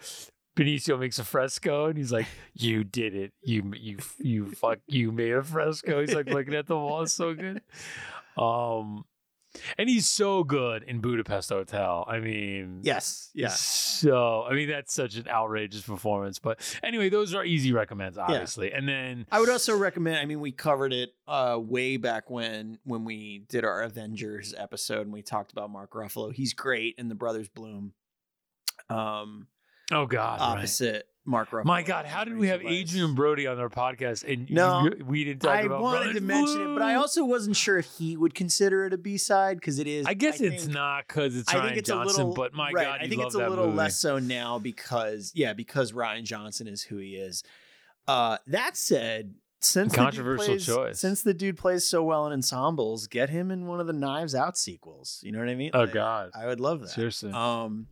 Benicio 0.55 0.99
makes 0.99 1.19
a 1.19 1.23
fresco 1.23 1.85
and 1.85 1.97
he's 1.97 2.11
like 2.11 2.27
you 2.53 2.83
did 2.83 3.15
it. 3.15 3.33
You 3.41 3.73
you 3.75 3.97
you 4.17 4.51
fuck 4.51 4.79
you 4.87 5.11
made 5.11 5.33
a 5.33 5.43
fresco. 5.43 6.01
He's 6.01 6.13
like 6.13 6.27
looking 6.29 6.55
at 6.55 6.67
the 6.67 6.77
wall. 6.77 7.01
It's 7.03 7.13
so 7.13 7.33
good. 7.33 7.61
Um 8.37 9.05
and 9.77 9.87
he's 9.89 10.05
so 10.05 10.43
good 10.43 10.83
in 10.83 10.99
Budapest 10.99 11.49
Hotel. 11.49 12.05
I 12.07 12.19
mean 12.19 12.79
yes. 12.83 13.31
Yeah. 13.33 13.49
so 13.49 14.43
I 14.49 14.53
mean 14.53 14.69
that's 14.69 14.93
such 14.93 15.15
an 15.15 15.27
outrageous 15.27 15.81
performance. 15.81 16.39
But 16.39 16.59
anyway 16.83 17.09
those 17.09 17.33
are 17.33 17.43
easy 17.43 17.73
recommends 17.73 18.17
obviously. 18.17 18.71
And 18.71 18.87
then 18.87 19.25
I 19.31 19.39
would 19.41 19.49
also 19.49 19.77
recommend. 19.77 20.17
I 20.19 20.25
mean, 20.25 20.39
we 20.39 20.51
covered 20.51 20.93
it 20.93 21.13
uh, 21.27 21.59
way 21.61 21.97
back 21.97 22.29
when 22.29 22.79
when 22.83 23.03
we 23.03 23.39
did 23.49 23.65
our 23.65 23.81
Avengers 23.81 24.53
episode, 24.57 25.01
and 25.01 25.13
we 25.13 25.21
talked 25.21 25.51
about 25.51 25.69
Mark 25.69 25.91
Ruffalo. 25.91 26.33
He's 26.33 26.53
great 26.53 26.95
in 26.97 27.09
The 27.09 27.15
Brothers 27.15 27.47
Bloom. 27.49 27.93
Um, 28.89 29.47
oh 29.91 30.05
god 30.05 30.39
right. 30.39 30.57
opposite 30.57 31.07
Mark 31.27 31.49
Ruffalo. 31.49 31.65
My 31.65 31.81
God, 31.81 32.05
how 32.05 32.23
did 32.23 32.37
we 32.37 32.49
have. 32.49 32.61
Adrien 32.61 33.15
Brody 33.15 33.47
on 33.47 33.57
our 33.57 33.67
podcast 33.67 34.31
and 34.31 34.47
No, 34.51 34.83
you- 34.83 35.03
we 35.03 35.23
didn't 35.23 35.41
talk 35.41 35.53
I 35.55 35.61
about 35.61 35.81
wanted 35.81 35.97
Brothers 36.03 36.15
to 36.17 36.21
mention 36.21 36.61
it, 36.61 36.73
but 36.75 36.83
I 36.83 36.93
also 36.95 37.25
wasn't 37.25 37.55
sure 37.55 37.79
if 37.79 37.87
he 37.97 38.15
would 38.15 38.35
consider 38.35 38.85
it 38.85 38.93
a 38.93 38.97
B 38.99 39.17
side 39.17 39.57
because 39.57 39.79
it 39.79 39.87
is. 39.87 40.05
I 40.05 40.13
guess 40.13 40.39
it's 40.39 40.65
think- 40.65 40.75
not 40.75 41.07
because 41.07 41.35
it's 41.35 41.51
I 41.51 41.55
Ryan 41.57 41.67
think 41.69 41.77
it's 41.79 41.89
Johnson, 41.89 42.21
a 42.21 42.27
little, 42.27 42.33
but 42.35 42.53
my 42.53 42.69
right, 42.71 42.85
God, 42.85 42.99
I 43.01 43.07
think 43.07 43.23
it's 43.23 43.33
a 43.33 43.39
little 43.39 43.65
movie. 43.65 43.77
less 43.77 43.99
so 43.99 44.19
now 44.19 44.59
because 44.59 45.31
yeah, 45.33 45.53
because 45.53 45.93
Rian 45.93 46.25
Johnson 46.25 46.67
is 46.67 46.83
who 46.83 46.97
he 46.97 47.15
is. 47.15 47.43
Uh, 48.07 48.37
that 48.45 48.77
said, 48.77 49.33
since 49.61 49.93
the 49.93 49.97
dude 49.97 50.05
Controversial 50.05 50.45
plays- 50.45 50.65
choice. 50.67 50.99
since 50.99 51.23
the 51.23 51.33
dude 51.33 51.57
plays 51.57 51.87
so 51.87 52.03
well 52.03 52.27
in 52.27 52.33
ensembles, 52.33 53.07
get 53.07 53.31
him 53.31 53.49
in 53.49 53.65
one 53.65 53.79
of 53.79 53.87
the 53.87 53.93
Knives 53.93 54.35
Out 54.35 54.59
sequels. 54.59 55.21
You 55.23 55.31
know 55.31 55.39
what 55.39 55.49
I 55.49 55.55
mean? 55.55 55.71
Oh 55.73 55.79
Like, 55.85 55.93
God, 55.93 56.29
I 56.35 56.45
would 56.45 56.59
love 56.59 56.81
that. 56.81 56.89
seriously. 56.89 57.31
Um, 57.31 57.87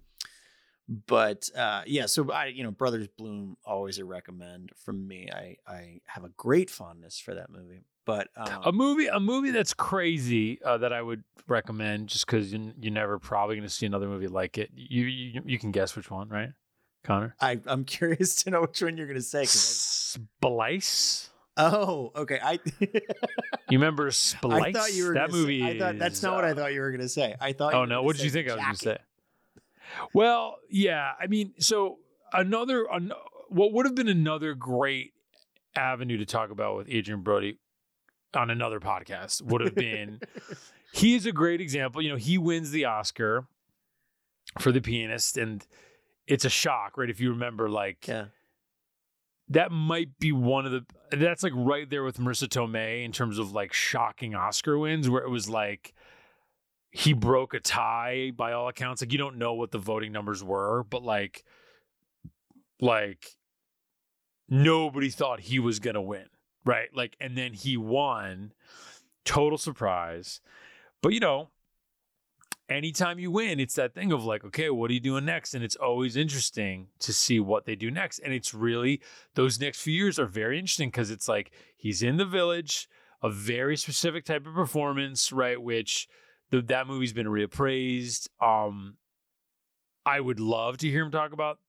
but 0.87 1.49
uh, 1.55 1.83
yeah, 1.85 2.07
so 2.07 2.31
I 2.31 2.47
you 2.47 2.63
know 2.63 2.71
Brothers 2.71 3.07
Bloom 3.07 3.57
always 3.65 3.99
a 3.99 4.05
recommend 4.05 4.71
from 4.75 5.07
me. 5.07 5.29
I 5.31 5.57
I 5.67 6.01
have 6.07 6.23
a 6.23 6.29
great 6.29 6.69
fondness 6.69 7.19
for 7.19 7.33
that 7.35 7.49
movie. 7.49 7.83
But 8.05 8.27
um, 8.35 8.61
a 8.65 8.71
movie, 8.73 9.07
a 9.07 9.19
movie 9.19 9.51
that's 9.51 9.73
crazy 9.73 10.61
uh, 10.61 10.77
that 10.79 10.91
I 10.91 11.01
would 11.01 11.23
recommend, 11.47 12.09
just 12.09 12.25
because 12.25 12.51
you, 12.51 12.73
you're 12.81 12.91
never 12.91 13.17
probably 13.17 13.55
going 13.55 13.67
to 13.67 13.73
see 13.73 13.85
another 13.85 14.07
movie 14.07 14.27
like 14.27 14.57
it. 14.57 14.71
You, 14.75 15.05
you 15.05 15.41
you 15.45 15.57
can 15.57 15.71
guess 15.71 15.95
which 15.95 16.11
one, 16.11 16.27
right, 16.27 16.49
Connor? 17.05 17.33
I 17.39 17.61
I'm 17.65 17.85
curious 17.85 18.35
to 18.43 18.49
know 18.49 18.61
which 18.61 18.81
one 18.81 18.97
you're 18.97 19.07
gonna 19.07 19.21
say. 19.21 19.45
Splice. 19.45 21.29
Oh, 21.55 22.11
okay. 22.15 22.39
I 22.43 22.59
You 23.69 23.79
remember 23.79 24.11
Splice? 24.11 24.61
I 24.61 24.71
thought 24.73 24.93
you 24.93 25.07
were 25.07 25.13
that 25.13 25.31
movie. 25.31 25.61
Say, 25.61 25.75
I 25.75 25.79
thought 25.79 25.97
that's 25.97 26.21
not 26.21 26.35
what 26.35 26.43
I 26.43 26.51
uh, 26.51 26.55
thought 26.55 26.73
you 26.73 26.81
were 26.81 26.91
gonna 26.91 27.07
say. 27.07 27.35
I 27.39 27.53
thought. 27.53 27.73
Oh 27.73 27.81
were 27.81 27.87
no! 27.87 28.03
What 28.03 28.17
did 28.17 28.25
you 28.25 28.31
think 28.31 28.49
I 28.49 28.55
was 28.55 28.63
going 28.63 28.75
to 28.75 28.79
say? 28.79 28.97
Well, 30.13 30.57
yeah. 30.69 31.11
I 31.19 31.27
mean, 31.27 31.53
so 31.59 31.99
another, 32.31 32.85
an, 32.91 33.11
what 33.49 33.73
would 33.73 33.85
have 33.85 33.95
been 33.95 34.07
another 34.09 34.53
great 34.53 35.13
avenue 35.75 36.17
to 36.17 36.25
talk 36.25 36.49
about 36.51 36.75
with 36.77 36.87
Adrien 36.89 37.21
Brody 37.21 37.59
on 38.35 38.49
another 38.49 38.79
podcast 38.79 39.41
would 39.41 39.61
have 39.61 39.75
been. 39.75 40.19
he 40.93 41.15
is 41.15 41.25
a 41.25 41.31
great 41.31 41.61
example. 41.61 42.01
You 42.01 42.09
know, 42.11 42.15
he 42.17 42.37
wins 42.37 42.71
the 42.71 42.85
Oscar 42.85 43.45
for 44.59 44.71
the 44.71 44.81
pianist, 44.81 45.37
and 45.37 45.65
it's 46.27 46.45
a 46.45 46.49
shock, 46.49 46.97
right? 46.97 47.09
If 47.09 47.19
you 47.19 47.29
remember, 47.31 47.69
like 47.69 48.07
Yeah. 48.07 48.25
that 49.49 49.71
might 49.71 50.17
be 50.19 50.31
one 50.31 50.65
of 50.65 50.71
the 50.71 50.85
that's 51.15 51.43
like 51.43 51.53
right 51.55 51.87
there 51.89 52.03
with 52.03 52.17
Marisa 52.17 52.47
Tomei 52.47 53.03
in 53.05 53.11
terms 53.11 53.37
of 53.37 53.51
like 53.51 53.71
shocking 53.73 54.33
Oscar 54.33 54.77
wins, 54.79 55.09
where 55.09 55.23
it 55.23 55.29
was 55.29 55.47
like 55.49 55.93
he 56.93 57.13
broke 57.13 57.55
a 57.55 57.59
tie 57.59 58.31
by 58.35 58.53
all 58.53 58.67
accounts. 58.67 59.01
Like 59.01 59.11
you 59.11 59.17
don't 59.17 59.37
know 59.37 59.55
what 59.55 59.71
the 59.71 59.79
voting 59.79 60.11
numbers 60.11 60.43
were, 60.43 60.83
but 60.83 61.03
like 61.03 61.43
like 62.79 63.25
nobody 64.47 65.09
thought 65.09 65.41
he 65.41 65.57
was 65.57 65.79
gonna 65.79 66.01
win. 66.01 66.27
Right. 66.63 66.89
Like, 66.95 67.17
and 67.19 67.35
then 67.37 67.53
he 67.53 67.75
won. 67.75 68.53
Total 69.25 69.57
surprise. 69.57 70.39
But 71.01 71.13
you 71.13 71.19
know, 71.19 71.49
anytime 72.69 73.19
you 73.19 73.31
win, 73.31 73.59
it's 73.59 73.75
that 73.75 73.95
thing 73.95 74.11
of 74.11 74.23
like, 74.23 74.45
okay, 74.45 74.69
what 74.69 74.91
are 74.91 74.93
you 74.93 74.99
doing 74.99 75.25
next? 75.25 75.55
And 75.55 75.63
it's 75.63 75.75
always 75.75 76.15
interesting 76.15 76.89
to 76.99 77.11
see 77.11 77.39
what 77.39 77.65
they 77.65 77.75
do 77.75 77.89
next. 77.89 78.19
And 78.19 78.33
it's 78.33 78.53
really 78.53 79.01
those 79.33 79.59
next 79.59 79.81
few 79.81 79.93
years 79.93 80.19
are 80.19 80.27
very 80.27 80.59
interesting 80.59 80.89
because 80.89 81.09
it's 81.09 81.27
like 81.27 81.51
he's 81.75 82.03
in 82.03 82.17
the 82.17 82.25
village, 82.25 82.87
a 83.23 83.29
very 83.29 83.75
specific 83.77 84.25
type 84.25 84.45
of 84.45 84.53
performance, 84.53 85.31
right? 85.31 85.61
Which 85.61 86.07
the, 86.53 86.61
that 86.63 86.87
movie's 86.87 87.13
been 87.13 87.27
reappraised. 87.27 88.27
Um, 88.41 88.97
I 90.05 90.19
would 90.19 90.39
love 90.39 90.77
to 90.77 90.89
hear 90.89 91.03
him 91.03 91.11
talk 91.11 91.33
about 91.33 91.59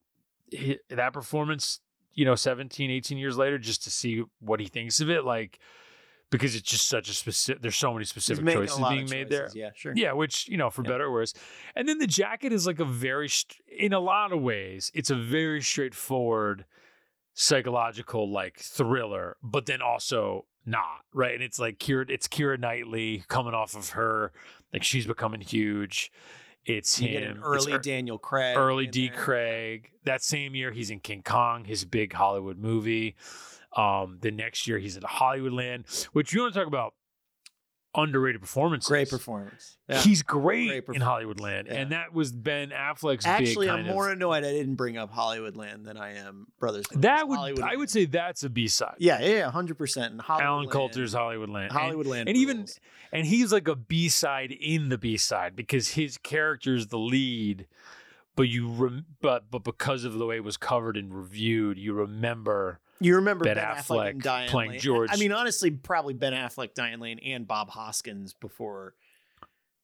hi- 0.57 0.77
that 0.89 1.13
performance, 1.13 1.79
you 2.13 2.25
know, 2.25 2.35
17, 2.35 2.91
18 2.91 3.17
years 3.17 3.37
later, 3.37 3.57
just 3.57 3.83
to 3.85 3.89
see 3.89 4.23
what 4.39 4.59
he 4.59 4.67
thinks 4.67 4.99
of 4.99 5.09
it. 5.09 5.25
Like, 5.25 5.59
because 6.31 6.55
it's 6.55 6.69
just 6.69 6.87
such 6.87 7.07
a 7.09 7.13
specific. 7.13 7.61
There's 7.61 7.77
so 7.77 7.93
many 7.93 8.03
specific 8.05 8.45
choices 8.45 8.77
being 8.89 9.03
of 9.03 9.09
made 9.09 9.29
there. 9.29 9.49
Yeah, 9.53 9.69
sure. 9.75 9.93
Yeah, 9.95 10.11
which 10.13 10.47
you 10.49 10.57
know, 10.57 10.69
for 10.69 10.83
Yeah. 10.83 10.91
better 10.91 11.05
or 11.05 11.11
worse. 11.13 11.33
And 11.75 11.87
then 11.87 11.97
the 11.99 12.07
jacket 12.07 12.51
is 12.53 12.65
like 12.67 12.79
a 12.79 12.85
very, 12.85 13.29
in 13.77 13.93
a 13.93 13.99
lot 13.99 14.31
of 14.33 14.41
ways, 14.41 14.91
it's 14.93 15.09
a 15.09 15.15
very 15.15 15.61
straightforward 15.61 16.65
psychological 17.33 18.29
like 18.29 18.57
thriller, 18.59 19.37
but 19.43 19.65
then 19.65 19.81
also 19.81 20.45
not 20.65 21.01
right. 21.13 21.33
And 21.35 21.43
it's 21.43 21.59
like 21.59 21.77
Keira, 21.77 22.09
it's 22.09 22.27
Keira 22.27 22.59
Knightley 22.59 23.23
coming 23.27 23.53
off 23.53 23.75
of 23.75 23.89
her, 23.89 24.31
like 24.75 24.83
she's 24.83 25.07
becoming 25.07 25.41
huge. 25.41 26.11
It's 26.65 26.99
You 26.99 27.07
him. 27.09 27.37
It's 27.37 27.45
early 27.45 27.71
ear- 27.73 27.79
Daniel 27.79 28.17
Craig. 28.17 28.57
early 28.57 28.87
D. 28.87 29.07
there. 29.09 29.17
Craig. 29.17 29.91
That 30.03 30.23
same 30.23 30.55
year, 30.55 30.71
he's 30.71 30.89
in 30.89 30.99
King 30.99 31.21
Kong, 31.23 31.63
his 31.63 31.85
big 31.85 32.11
Hollywood 32.13 32.57
movie. 32.57 33.15
Um, 33.77 34.17
the 34.21 34.31
next 34.31 34.67
year, 34.67 34.77
he's 34.79 34.97
at 34.97 35.03
Hollywoodland, 35.03 36.05
which 36.13 36.33
you 36.33 36.41
want 36.41 36.53
to 36.53 36.59
talk 36.59 36.67
about 36.67 36.93
underrated 37.95 38.41
performances. 38.41 38.87
Great 38.87 39.09
performance. 39.09 39.77
Yeah. 39.87 39.99
He's 39.99 40.21
great, 40.23 40.83
Great 40.85 40.95
in. 40.97 41.01
Hollywoodland, 41.01 41.67
Yeah. 41.67 41.75
and 41.75 41.91
that 41.91 42.13
was 42.13 42.31
Ben 42.31 42.69
Affleck's 42.71 43.25
Actually, 43.25 43.69
I'm 43.69 43.85
more 43.85 44.07
of. 44.07 44.13
annoyed 44.17 44.43
I 44.43 44.51
didn't 44.51 44.75
bring 44.75 44.97
up 44.97 45.13
Hollywoodland 45.13 45.85
than 45.85 45.97
I 45.97 46.15
am 46.17 46.47
Brothers. 46.59 46.85
That 46.93 47.27
would 47.27 47.37
I 47.39 47.51
Hollywoodland. 47.53 47.77
would 47.77 47.89
say 47.89 48.05
that's 48.05 48.43
a 48.43 48.49
B 48.49 48.67
side. 48.67 48.95
Yeah, 48.99 49.19
yeah, 49.21 49.27
yeah, 49.37 49.51
hundred 49.51 49.77
percent. 49.77 50.13
And 50.13 50.21
Hollywoodland, 50.21 50.41
Allen 50.41 50.69
Coulter's 50.69 51.13
Hollywoodland. 51.13 51.69
And- 51.69 51.71
Hollywoodland, 51.71 52.21
and 52.27 52.35
even- 52.37 52.65
and 53.11 53.25
he's 53.27 53.51
like 53.51 53.67
a 53.67 53.75
B 53.75 54.09
side 54.09 54.51
in 54.51 54.89
the 54.89 54.97
B 54.97 55.17
side 55.17 55.55
because 55.55 55.89
his 55.89 56.17
character 56.17 56.75
is 56.75 56.87
the 56.87 56.99
lead, 56.99 57.67
but 58.35 58.49
you 58.49 58.67
rem- 58.69 59.05
but 59.21 59.49
but 59.51 59.63
because 59.63 60.03
of 60.03 60.13
the 60.15 60.25
way 60.25 60.37
it 60.37 60.43
was 60.43 60.57
covered 60.57 60.97
and 60.97 61.13
reviewed, 61.13 61.77
you 61.77 61.93
remember 61.93 62.79
you 62.99 63.15
remember 63.15 63.45
Ben 63.45 63.55
Ben, 63.55 63.65
Affleck, 63.65 63.83
Affleck 63.83 64.09
and 64.11 64.21
Diane 64.21 64.49
playing 64.49 64.71
Lane. 64.71 64.79
George. 64.79 65.09
I 65.11 65.17
mean, 65.17 65.31
honestly, 65.31 65.71
probably 65.71 66.13
Ben 66.13 66.33
Affleck, 66.33 66.73
Diane 66.73 66.99
Lane, 66.99 67.19
and 67.19 67.47
Bob 67.47 67.69
Hoskins 67.69 68.33
before. 68.33 68.93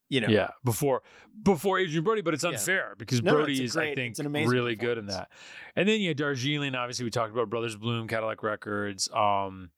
You 0.10 0.20
know, 0.20 0.28
yeah 0.28 0.50
before 0.66 1.04
before 1.42 1.80
Adrien 1.80 2.04
Brody, 2.04 2.20
but 2.22 2.34
it's 2.34 2.44
Yeah. 2.44 2.50
unfair 2.50 2.96
because 2.98 3.24
No, 3.24 3.32
Brody 3.34 3.64
is 3.64 3.78
I 3.78 3.96
think 3.96 4.12
it's 4.12 4.20
an 4.20 4.26
amazing 4.26 4.50
really 4.50 4.76
good 4.76 4.98
in 4.98 5.06
that. 5.06 5.32
And 5.74 5.88
then 5.88 6.02
yeah, 6.02 6.12
Darjeeling, 6.12 6.76
obviously 6.76 7.06
we 7.06 7.12
talked 7.12 7.32
about 7.32 7.50
Brothers 7.50 7.78
Bloom, 7.78 8.10
Cadillac 8.10 8.44
Records, 8.44 9.10
um, 9.14 9.70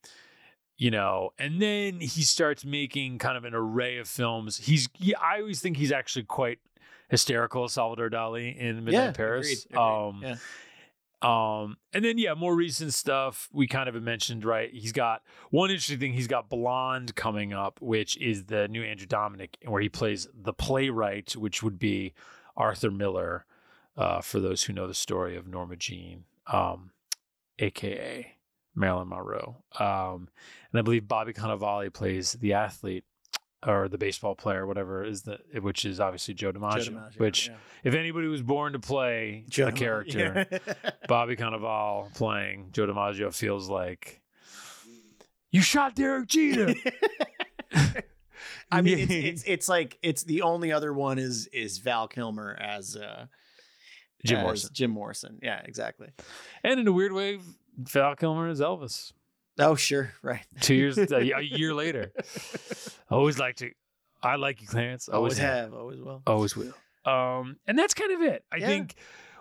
you 0.76 0.90
know, 0.90 1.30
and 1.38 1.62
then 1.62 2.00
he 2.00 2.22
starts 2.22 2.64
making 2.64 3.18
kind 3.18 3.36
of 3.36 3.44
an 3.44 3.54
array 3.54 3.98
of 3.98 4.08
films. 4.08 4.56
He's 4.56 4.88
he, 4.94 5.14
I 5.14 5.38
always 5.38 5.60
think 5.60 5.76
he's 5.76 5.92
actually 5.92 6.24
quite 6.24 6.58
hysterical, 7.08 7.68
Salvador 7.68 8.10
Dali 8.10 8.56
in 8.58 8.84
Midnight 8.84 8.92
yeah, 8.92 9.12
Paris. 9.12 9.66
agreed, 9.66 9.76
agreed, 9.78 10.08
Um, 10.08 10.20
yeah. 10.20 10.36
Um, 11.24 11.78
and 11.94 12.04
then 12.04 12.18
yeah, 12.18 12.34
more 12.34 12.54
recent 12.54 12.92
stuff 12.92 13.48
we 13.50 13.66
kind 13.66 13.88
of 13.88 14.00
mentioned, 14.02 14.44
right? 14.44 14.70
He's 14.70 14.92
got 14.92 15.22
one 15.50 15.70
interesting 15.70 15.98
thing. 15.98 16.12
He's 16.12 16.26
got 16.26 16.50
Blonde 16.50 17.14
coming 17.14 17.54
up, 17.54 17.80
which 17.80 18.18
is 18.18 18.44
the 18.44 18.68
new 18.68 18.82
Andrew 18.82 19.06
Dominik, 19.06 19.54
where 19.64 19.80
he 19.80 19.88
plays 19.88 20.28
the 20.34 20.52
playwright, 20.52 21.34
which 21.34 21.62
would 21.62 21.78
be 21.78 22.12
Arthur 22.58 22.90
Miller, 22.90 23.46
uh, 23.96 24.20
for 24.20 24.38
those 24.38 24.64
who 24.64 24.74
know 24.74 24.86
the 24.86 24.94
story 24.94 25.34
of 25.34 25.48
Norma 25.48 25.76
Jean, 25.76 26.24
um, 26.46 26.90
aka 27.58 28.36
Marilyn 28.74 29.08
Monroe. 29.08 29.62
Um, 29.78 30.28
and 30.72 30.78
I 30.78 30.82
believe 30.82 31.08
Bobby 31.08 31.32
Cannavale 31.32 31.92
plays 31.92 32.32
the 32.32 32.52
athlete 32.52 33.04
or 33.66 33.88
the 33.88 33.98
baseball 33.98 34.34
player, 34.34 34.66
whatever 34.66 35.04
is 35.04 35.22
the 35.22 35.38
which 35.60 35.84
is 35.84 36.00
obviously 36.00 36.34
Joe 36.34 36.52
DiMaggio. 36.52 36.84
Joe 36.84 36.92
DiMaggio, 36.92 37.18
which, 37.18 37.48
yeah. 37.48 37.54
if 37.82 37.94
anybody 37.94 38.28
was 38.28 38.42
born 38.42 38.72
to 38.74 38.78
play 38.78 39.44
Joe 39.48 39.68
a 39.68 39.72
DiMaggio, 39.72 39.76
character. 39.76 40.60
Bobby 41.08 41.36
Cannavale 41.36 42.14
playing 42.14 42.68
Joe 42.72 42.86
DiMaggio 42.86 43.34
feels 43.34 43.68
like 43.68 44.22
you 45.50 45.62
shot 45.62 45.94
Derek 45.94 46.28
Jeter. 46.28 46.74
I 48.70 48.82
mean, 48.82 48.98
it's, 48.98 49.12
it's 49.12 49.44
it's 49.46 49.68
like 49.68 49.98
it's 50.02 50.24
the 50.24 50.42
only 50.42 50.72
other 50.72 50.92
one 50.92 51.18
is 51.18 51.46
is 51.52 51.78
Val 51.78 52.08
Kilmer 52.08 52.56
as 52.60 52.96
uh, 52.96 53.26
Jim 54.24 54.38
as 54.38 54.42
Morrison. 54.42 54.70
Jim 54.72 54.90
Morrison. 54.90 55.38
Yeah, 55.42 55.60
exactly. 55.64 56.08
And 56.62 56.80
in 56.80 56.88
a 56.88 56.92
weird 56.92 57.12
way, 57.12 57.38
Val 57.78 58.16
Kilmer 58.16 58.48
is 58.48 58.60
Elvis. 58.60 59.12
Oh, 59.58 59.74
sure, 59.76 60.12
right. 60.22 60.44
Two 60.60 60.74
years, 60.74 60.98
a, 60.98 61.04
a 61.14 61.40
year 61.42 61.72
later. 61.74 62.10
I 63.10 63.14
Always 63.14 63.38
like 63.38 63.56
to. 63.56 63.70
I 64.22 64.36
like 64.36 64.60
you, 64.62 64.66
Clarence. 64.66 65.08
Always 65.08 65.34
Always 65.34 65.38
have. 65.38 65.64
have, 65.64 65.74
always 65.74 66.00
will. 66.00 66.22
Always 66.26 66.56
will. 66.56 66.72
Um, 67.04 67.56
and 67.66 67.78
that's 67.78 67.94
kind 67.94 68.12
of 68.12 68.22
it. 68.22 68.44
I 68.50 68.56
Yeah. 68.56 68.66
think 68.66 68.94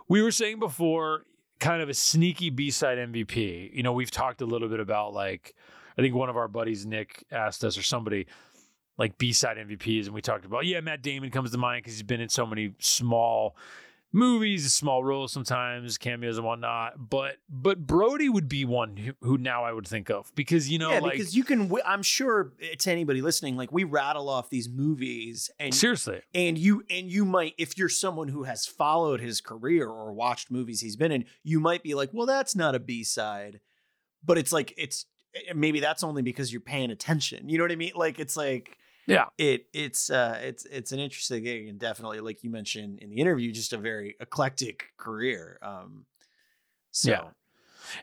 we 0.10 0.22
were 0.22 0.32
saying 0.32 0.60
before, 0.60 1.26
kind 1.60 1.82
of 1.82 1.88
a 1.90 1.94
sneaky 1.94 2.50
B 2.50 2.70
side 2.70 2.98
MVP. 2.98 3.74
You 3.74 3.84
know, 3.84 3.94
we've 3.94 4.12
talked 4.12 4.42
a 4.42 4.46
little 4.46 4.68
bit 4.68 4.82
about 4.82 5.14
like, 5.14 5.56
I 5.98 6.02
think 6.02 6.14
one 6.14 6.30
of 6.30 6.36
our 6.36 6.48
buddies, 6.50 6.86
Nick, 6.86 7.24
asked 7.32 7.64
us 7.64 7.78
or 7.78 7.84
somebody, 7.84 8.28
like 8.98 9.18
B 9.18 9.32
side 9.32 9.58
MVPs, 9.58 10.06
and 10.06 10.14
we 10.14 10.22
talked 10.22 10.44
about 10.46 10.66
yeah, 10.66 10.82
Matt 10.82 11.02
Damon 11.02 11.32
comes 11.32 11.52
to 11.52 11.58
mind 11.58 11.84
because 11.84 11.94
he's 11.94 12.04
been 12.04 12.22
in 12.22 12.30
so 12.30 12.46
many 12.46 12.74
small 12.80 13.56
movies, 14.14 14.72
small 14.72 15.04
roles 15.04 15.34
sometimes, 15.34 15.98
cameos 15.98 16.38
and 16.38 16.46
whatnot. 16.46 17.10
But 17.10 17.38
but 17.50 17.86
Brody 17.86 18.30
would 18.30 18.48
be 18.48 18.64
one 18.64 18.96
who, 18.96 19.14
who 19.22 19.38
now 19.38 19.66
I 19.66 19.74
would 19.74 19.88
think 19.88 20.10
of 20.10 20.34
because 20.36 20.70
you 20.70 20.80
know 20.80 20.92
yeah, 20.92 21.00
like 21.00 21.14
because 21.14 21.36
you 21.36 21.44
can. 21.44 21.70
I'm 21.86 22.04
sure 22.04 22.54
to 22.78 22.92
anybody 22.92 23.22
listening, 23.22 23.58
like 23.58 23.72
we 23.72 23.84
rattle 23.84 24.30
off 24.30 24.50
these 24.50 24.70
movies, 24.70 25.50
and 25.60 25.74
seriously, 25.74 26.22
and 26.34 26.58
you 26.58 26.84
and 26.90 27.12
you 27.12 27.26
might, 27.26 27.56
if 27.58 27.78
you're 27.78 27.90
someone 27.90 28.30
who 28.30 28.44
has 28.44 28.66
followed 28.66 29.20
his 29.20 29.42
career 29.42 29.88
or 29.88 30.14
watched 30.14 30.52
movies 30.52 30.80
he's 30.80 30.96
been 30.96 31.12
in, 31.12 31.26
you 31.44 31.60
might 31.60 31.84
be 31.84 31.96
like, 31.96 32.12
well, 32.14 32.28
that's 32.28 32.56
not 32.56 32.76
a 32.76 32.80
B 32.80 33.04
side, 33.04 33.60
but 34.24 34.38
it's 34.38 34.54
like 34.54 34.74
it's 34.78 35.06
eh, 35.36 35.54
maybe 35.54 35.80
that's 35.80 36.04
only 36.04 36.22
because 36.22 36.54
you're 36.54 36.62
paying 36.62 36.92
attention. 36.92 37.50
You 37.50 37.58
know 37.58 37.64
what 37.64 37.72
I 37.72 37.76
mean? 37.76 37.94
Like 37.96 38.20
it's 38.20 38.38
like 38.38 38.78
Yeah. 39.06 39.26
it 39.38 39.68
it's 39.74 40.10
uh 40.10 40.40
it's 40.42 40.66
it's 40.66 40.92
an 40.92 41.00
interesting 41.00 41.44
thing 41.44 41.70
and 41.70 41.80
definitely 41.80 42.20
like 42.22 42.44
you 42.44 42.50
mentioned 42.50 43.00
in 43.00 43.10
the 43.10 43.18
interview, 43.18 43.52
just 43.52 43.74
a 43.74 43.78
very 43.78 44.16
eclectic 44.20 44.94
career. 44.98 45.60
Um, 45.62 46.06
so 46.92 47.10
Yeah. 47.12 47.22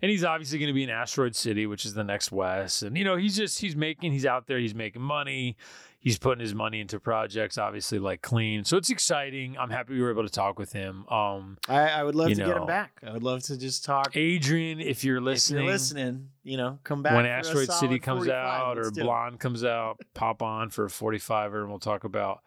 and 0.03 0.11
he's 0.11 0.25
obviously 0.25 0.59
going 0.59 0.69
to 0.69 0.75
be 0.75 0.83
in 0.83 0.91
Asteroid 0.91 1.35
City, 1.35 1.67
which 1.67 1.87
is 1.87 1.95
the 1.95 2.05
next 2.05 2.31
West. 2.33 2.83
And 2.83 2.99
you 2.99 3.05
know, 3.05 3.17
he's 3.17 3.37
just 3.37 3.61
he's 3.61 3.77
making 3.77 4.13
he's 4.13 4.27
out 4.27 4.47
there, 4.47 4.59
he's 4.59 4.75
making 4.75 5.03
money, 5.03 5.57
he's 6.01 6.19
putting 6.19 6.41
his 6.41 6.55
money 6.55 6.81
into 6.81 6.99
projects, 6.99 7.59
obviously 7.59 7.99
like 7.99 8.23
clean. 8.23 8.65
So 8.65 8.77
it's 8.77 8.91
exciting. 8.91 9.57
I'm 9.59 9.71
happy 9.71 9.93
we 9.95 10.01
were 10.01 10.11
able 10.11 10.25
to 10.25 10.31
talk 10.31 10.59
with 10.59 10.73
him. 10.73 11.07
Um, 11.09 11.59
I, 11.69 11.89
I 11.89 12.03
would 12.03 12.15
love 12.15 12.31
to 12.31 12.35
get 12.35 12.57
him 12.57 12.67
back. 12.67 13.01
I 13.07 13.13
would 13.13 13.23
love 13.23 13.43
to 13.45 13.59
just 13.59 13.85
talk. 13.85 14.17
Adrien, 14.17 14.81
if 14.81 15.05
you're 15.05 15.21
listening, 15.21 15.61
If 15.61 15.65
you're 15.65 15.73
listening, 15.73 16.29
you 16.43 16.57
know, 16.57 16.79
come 16.83 17.03
back 17.03 17.15
when 17.15 17.27
Asteroid 17.27 17.71
City 17.71 17.99
comes 17.99 18.29
out 18.29 18.79
or. 18.79 18.91
Blonde 18.91 19.39
comes 19.39 19.63
out, 19.63 20.01
pop 20.15 20.43
on 20.43 20.71
for 20.71 20.87
a 20.87 20.89
45er, 20.89 21.61
and 21.61 21.69
we'll 21.69 21.79
talk 21.79 22.05
about 22.05 22.43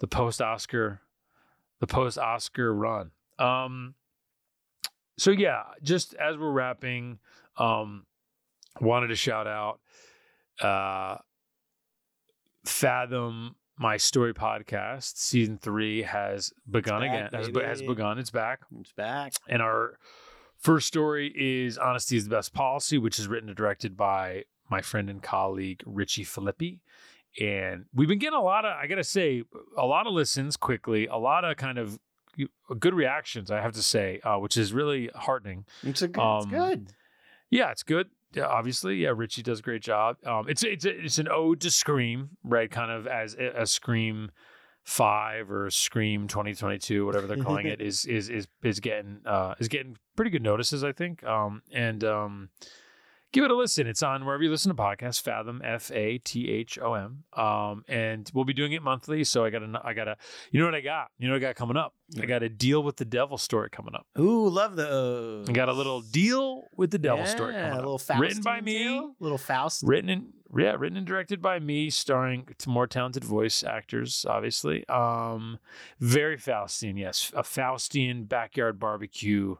the 0.00 0.06
post 0.06 0.42
Oscar, 0.42 1.00
the 1.78 1.86
post 1.86 2.18
Oscar 2.18 2.74
run. 2.74 3.12
Um, 3.38 3.94
so 5.16 5.30
yeah, 5.30 5.62
just 5.82 6.14
as 6.14 6.36
we're 6.36 6.50
wrapping, 6.50 7.18
um, 7.56 8.04
wanted 8.80 9.08
to 9.08 9.16
shout 9.16 9.46
out, 9.46 9.80
uh, 10.60 11.18
Fathom 12.70 13.56
my 13.78 13.96
story 13.96 14.34
podcast 14.34 15.16
season 15.16 15.58
three 15.58 16.02
has 16.02 16.52
begun 16.70 17.00
back, 17.00 17.10
again. 17.10 17.30
Has, 17.32 17.48
be- 17.48 17.62
has 17.62 17.82
begun. 17.82 18.18
It's 18.18 18.30
back. 18.30 18.60
It's 18.80 18.92
back. 18.92 19.32
And 19.48 19.60
our 19.62 19.98
first 20.58 20.86
story 20.86 21.32
is 21.34 21.78
Honesty 21.78 22.16
is 22.16 22.24
the 22.24 22.30
Best 22.30 22.52
Policy, 22.52 22.98
which 22.98 23.18
is 23.18 23.26
written 23.26 23.48
and 23.48 23.56
directed 23.56 23.96
by 23.96 24.44
my 24.70 24.82
friend 24.82 25.10
and 25.10 25.22
colleague, 25.22 25.82
Richie 25.84 26.24
Filippi. 26.24 26.78
And 27.40 27.86
we've 27.94 28.08
been 28.08 28.18
getting 28.18 28.38
a 28.38 28.42
lot 28.42 28.64
of, 28.64 28.76
I 28.76 28.86
got 28.86 28.96
to 28.96 29.04
say, 29.04 29.42
a 29.76 29.86
lot 29.86 30.06
of 30.06 30.12
listens 30.12 30.56
quickly, 30.56 31.06
a 31.06 31.16
lot 31.16 31.44
of 31.44 31.56
kind 31.56 31.78
of 31.78 31.98
good 32.78 32.94
reactions, 32.94 33.50
I 33.50 33.60
have 33.60 33.72
to 33.72 33.82
say, 33.82 34.20
uh, 34.24 34.36
which 34.36 34.56
is 34.56 34.72
really 34.72 35.10
heartening. 35.14 35.64
It's 35.82 36.02
a 36.02 36.08
good. 36.08 36.20
Um, 36.20 36.38
it's 36.38 36.46
good. 36.46 36.92
Yeah, 37.50 37.70
it's 37.70 37.82
good. 37.82 38.10
Yeah, 38.32 38.46
obviously, 38.46 38.96
yeah, 38.96 39.12
Richie 39.14 39.42
does 39.42 39.58
a 39.58 39.62
great 39.62 39.82
job. 39.82 40.16
Um, 40.24 40.46
it's 40.48 40.62
it's 40.62 40.84
it's 40.84 41.18
an 41.18 41.28
ode 41.28 41.60
to 41.62 41.70
Scream, 41.70 42.30
right? 42.44 42.70
Kind 42.70 42.90
of 42.90 43.06
as 43.06 43.34
a 43.34 43.66
Scream 43.66 44.30
Five 44.84 45.50
or 45.50 45.70
Scream 45.70 46.28
2022, 46.28 47.04
whatever 47.04 47.26
they're 47.26 47.42
calling 47.42 47.66
it, 47.66 47.80
is 47.80 48.04
is 48.06 48.28
is 48.28 48.46
is 48.62 48.80
getting 48.80 49.20
uh, 49.26 49.54
is 49.58 49.68
getting 49.68 49.96
pretty 50.16 50.30
good 50.30 50.42
notices, 50.42 50.84
I 50.84 50.92
think. 50.92 51.24
Um, 51.24 51.62
and 51.72 52.04
um, 52.04 52.50
give 53.32 53.44
it 53.44 53.50
a 53.50 53.56
listen. 53.56 53.86
It's 53.86 54.02
on 54.02 54.24
wherever 54.24 54.42
you 54.42 54.50
listen 54.50 54.74
to 54.74 54.80
podcasts. 54.80 55.20
Fathom, 55.20 55.60
F 55.64 55.90
A 55.92 56.18
T 56.18 56.50
H 56.50 56.78
O 56.80 56.94
M. 56.94 57.24
Um, 57.32 57.84
and 57.88 58.30
we'll 58.34 58.44
be 58.44 58.52
doing 58.52 58.72
it 58.72 58.82
monthly. 58.82 59.24
So 59.24 59.44
I 59.44 59.50
got 59.50 59.60
to 59.60 59.80
I 59.84 59.92
got 59.92 60.04
to 60.04 60.16
you 60.50 60.60
know 60.60 60.66
what 60.66 60.74
I 60.74 60.80
got? 60.80 61.08
You 61.18 61.28
know 61.28 61.34
what 61.34 61.42
I 61.42 61.46
got 61.46 61.56
coming 61.56 61.76
up? 61.76 61.94
I 62.20 62.26
got 62.26 62.42
a 62.42 62.48
deal 62.48 62.82
with 62.82 62.96
the 62.96 63.04
devil 63.04 63.38
story 63.38 63.70
coming 63.70 63.94
up. 63.94 64.06
Ooh, 64.18 64.48
love 64.48 64.76
those. 64.76 65.48
I 65.48 65.52
got 65.52 65.68
a 65.68 65.72
little 65.72 66.00
deal 66.00 66.64
with 66.76 66.90
the 66.90 66.98
devil 66.98 67.24
story 67.26 67.54
coming 67.54 67.70
a 67.70 67.74
up. 67.74 67.78
little 67.78 67.98
Faustian 67.98 68.20
written 68.20 68.42
by 68.42 68.60
me, 68.60 68.78
tale? 68.78 69.14
Little 69.20 69.38
Faust. 69.38 69.82
written 69.84 70.10
and 70.10 70.32
yeah, 70.56 70.74
written 70.76 70.96
and 70.96 71.06
directed 71.06 71.40
by 71.40 71.60
me, 71.60 71.90
starring 71.90 72.48
more 72.66 72.88
talented 72.88 73.22
voice 73.22 73.62
actors, 73.62 74.26
obviously. 74.28 74.86
Um, 74.88 75.60
very 76.00 76.36
Faustian, 76.36 76.98
yes, 76.98 77.30
a 77.36 77.42
Faustian 77.42 78.28
backyard 78.28 78.80
barbecue 78.80 79.54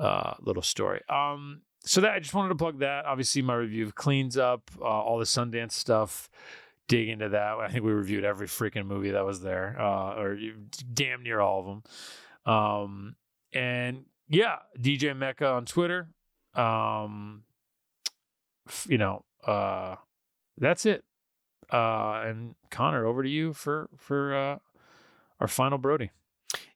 uh, 0.00 0.34
little 0.40 0.62
story. 0.62 1.02
Um, 1.08 1.60
so 1.84 2.00
that 2.02 2.12
I 2.12 2.18
just 2.18 2.34
wanted 2.34 2.50
to 2.50 2.54
plug 2.56 2.80
that. 2.80 3.06
Obviously, 3.06 3.42
my 3.42 3.54
review 3.54 3.86
of 3.86 3.94
cleans 3.94 4.36
up 4.36 4.70
uh, 4.80 4.84
all 4.84 5.18
the 5.18 5.24
Sundance 5.24 5.72
stuff. 5.72 6.28
Dig 6.88 7.08
into 7.08 7.28
that. 7.28 7.58
I 7.58 7.68
think 7.68 7.84
we 7.84 7.92
reviewed 7.92 8.24
every 8.24 8.48
freaking 8.48 8.86
movie 8.86 9.12
that 9.12 9.24
was 9.24 9.40
there, 9.40 9.80
uh, 9.80 10.20
or 10.20 10.38
damn 10.92 11.22
near 11.22 11.40
all 11.40 11.60
of 11.60 11.66
them. 11.66 12.52
Um, 12.52 13.16
and 13.52 14.06
yeah, 14.28 14.56
DJ 14.78 15.16
Mecca 15.16 15.46
on 15.46 15.66
Twitter. 15.66 16.08
Um, 16.54 17.44
you 18.88 18.98
know, 18.98 19.24
uh, 19.46 19.96
that's 20.58 20.84
it. 20.84 21.04
Uh, 21.72 22.22
and 22.26 22.56
Connor, 22.70 23.06
over 23.06 23.22
to 23.22 23.28
you 23.28 23.52
for 23.52 23.88
for 23.96 24.34
uh, 24.34 24.58
our 25.38 25.48
final 25.48 25.78
Brody. 25.78 26.10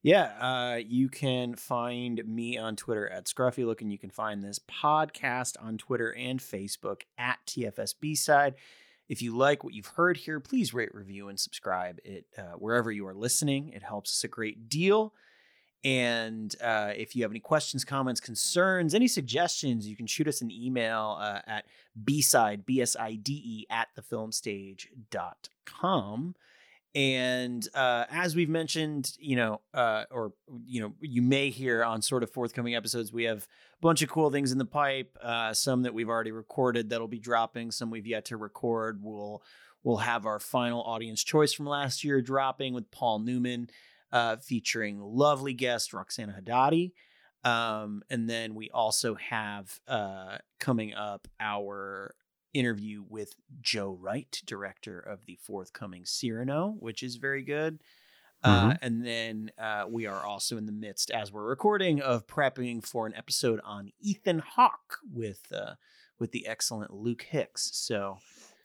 Yeah, 0.04 0.30
uh, 0.38 0.76
you 0.86 1.08
can 1.08 1.54
find 1.54 2.22
me 2.26 2.58
on 2.58 2.76
Twitter 2.76 3.08
at 3.08 3.24
Scruffy 3.24 3.64
Look, 3.64 3.80
and 3.80 3.90
you 3.90 3.96
can 3.96 4.10
find 4.10 4.44
this 4.44 4.58
podcast 4.58 5.56
on 5.58 5.78
Twitter 5.78 6.14
and 6.14 6.38
Facebook 6.38 7.04
at 7.16 7.38
TFSB 7.46 8.14
Side. 8.14 8.56
If 9.08 9.22
you 9.22 9.34
like 9.34 9.64
what 9.64 9.72
you've 9.72 9.86
heard 9.86 10.18
here, 10.18 10.40
please 10.40 10.74
rate, 10.74 10.94
review, 10.94 11.28
and 11.28 11.40
subscribe 11.40 12.00
it 12.04 12.26
uh, 12.36 12.52
wherever 12.58 12.92
you 12.92 13.06
are 13.06 13.14
listening. 13.14 13.70
It 13.70 13.82
helps 13.82 14.10
us 14.10 14.24
a 14.24 14.28
great 14.28 14.68
deal. 14.68 15.14
And 15.84 16.54
uh, 16.62 16.92
if 16.94 17.16
you 17.16 17.22
have 17.22 17.32
any 17.32 17.40
questions, 17.40 17.82
comments, 17.82 18.20
concerns, 18.20 18.94
any 18.94 19.08
suggestions, 19.08 19.88
you 19.88 19.96
can 19.96 20.06
shoot 20.06 20.28
us 20.28 20.42
an 20.42 20.50
email 20.50 21.16
uh, 21.18 21.40
at 21.46 21.64
bside, 22.04 22.66
B-S-I-D-E, 22.66 23.64
at 23.70 23.88
thefilmstage.com. 23.98 26.34
And 26.94 27.66
uh, 27.74 28.04
as 28.08 28.36
we've 28.36 28.48
mentioned, 28.48 29.12
you 29.18 29.34
know, 29.34 29.60
uh, 29.72 30.04
or, 30.12 30.32
you 30.64 30.80
know, 30.80 30.94
you 31.00 31.22
may 31.22 31.50
hear 31.50 31.82
on 31.82 32.02
sort 32.02 32.22
of 32.22 32.30
forthcoming 32.30 32.76
episodes, 32.76 33.12
we 33.12 33.24
have 33.24 33.38
a 33.38 33.80
bunch 33.80 34.02
of 34.02 34.08
cool 34.08 34.30
things 34.30 34.52
in 34.52 34.58
the 34.58 34.64
pipe, 34.64 35.16
uh, 35.20 35.52
some 35.52 35.82
that 35.82 35.92
we've 35.92 36.08
already 36.08 36.30
recorded 36.30 36.90
that'll 36.90 37.08
be 37.08 37.18
dropping, 37.18 37.72
some 37.72 37.90
we've 37.90 38.06
yet 38.06 38.26
to 38.26 38.36
record. 38.36 39.00
We'll, 39.02 39.42
we'll 39.82 39.96
have 39.96 40.24
our 40.24 40.38
final 40.38 40.82
audience 40.82 41.24
choice 41.24 41.52
from 41.52 41.66
last 41.66 42.04
year 42.04 42.22
dropping 42.22 42.74
with 42.74 42.90
Paul 42.92 43.18
Newman 43.18 43.70
uh, 44.12 44.36
featuring 44.36 45.00
lovely 45.00 45.52
guest 45.52 45.92
Roxana 45.92 46.40
Hadadi. 46.40 46.92
Um, 47.42 48.02
and 48.08 48.30
then 48.30 48.54
we 48.54 48.70
also 48.70 49.16
have 49.16 49.80
uh, 49.88 50.38
coming 50.60 50.94
up 50.94 51.26
our 51.40 52.14
interview 52.54 53.04
with 53.08 53.34
Joe 53.60 53.98
Wright, 54.00 54.40
director 54.46 54.98
of 54.98 55.26
the 55.26 55.38
forthcoming 55.42 56.04
Cyrano, 56.06 56.76
which 56.78 57.02
is 57.02 57.16
very 57.16 57.42
good. 57.42 57.80
Uh, 58.42 58.60
mm-hmm. 58.60 58.70
Uh, 58.70 58.74
and 58.82 59.06
then 59.06 59.50
uh, 59.58 59.84
we 59.88 60.06
are 60.06 60.24
also 60.24 60.56
in 60.56 60.66
the 60.66 60.72
midst, 60.72 61.10
as 61.10 61.32
we're 61.32 61.44
recording, 61.44 62.00
of 62.00 62.26
prepping 62.26 62.86
for 62.86 63.06
an 63.06 63.14
episode 63.14 63.60
on 63.64 63.90
Ethan 64.00 64.40
Hawke 64.40 64.98
with 65.12 65.52
uh, 65.52 65.74
with 66.18 66.32
the 66.32 66.46
excellent 66.46 66.92
Luke 66.92 67.26
Hicks. 67.30 67.70
So 67.72 68.18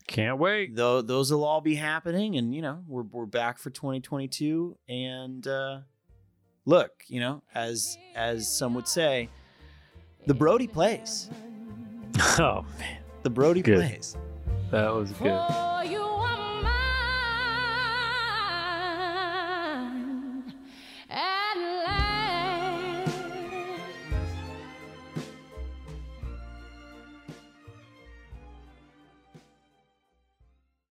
can't 0.08 0.38
wait. 0.38 0.76
Though 0.76 1.02
those 1.02 1.32
will 1.32 1.46
all 1.46 1.62
be 1.62 1.76
happening, 1.76 2.36
and 2.36 2.54
you 2.54 2.62
know 2.62 2.84
we're 2.88 3.04
we're 3.04 3.26
back 3.26 3.58
for 3.58 3.70
2022. 3.70 4.78
And 4.90 5.48
uh, 5.48 5.80
look, 6.66 6.92
you 7.08 7.20
know, 7.20 7.44
as 7.54 7.98
as 8.16 8.54
some 8.54 8.74
would 8.74 8.88
say, 8.88 9.30
the 10.26 10.34
Brody 10.34 10.68
plays. 10.68 11.30
Oh 12.38 12.66
man, 12.78 12.99
the 13.24 13.30
Brody 13.30 13.62
good. 13.62 13.78
plays. 13.78 14.16
That 14.72 14.94
was 14.94 15.12
good. 15.14 15.32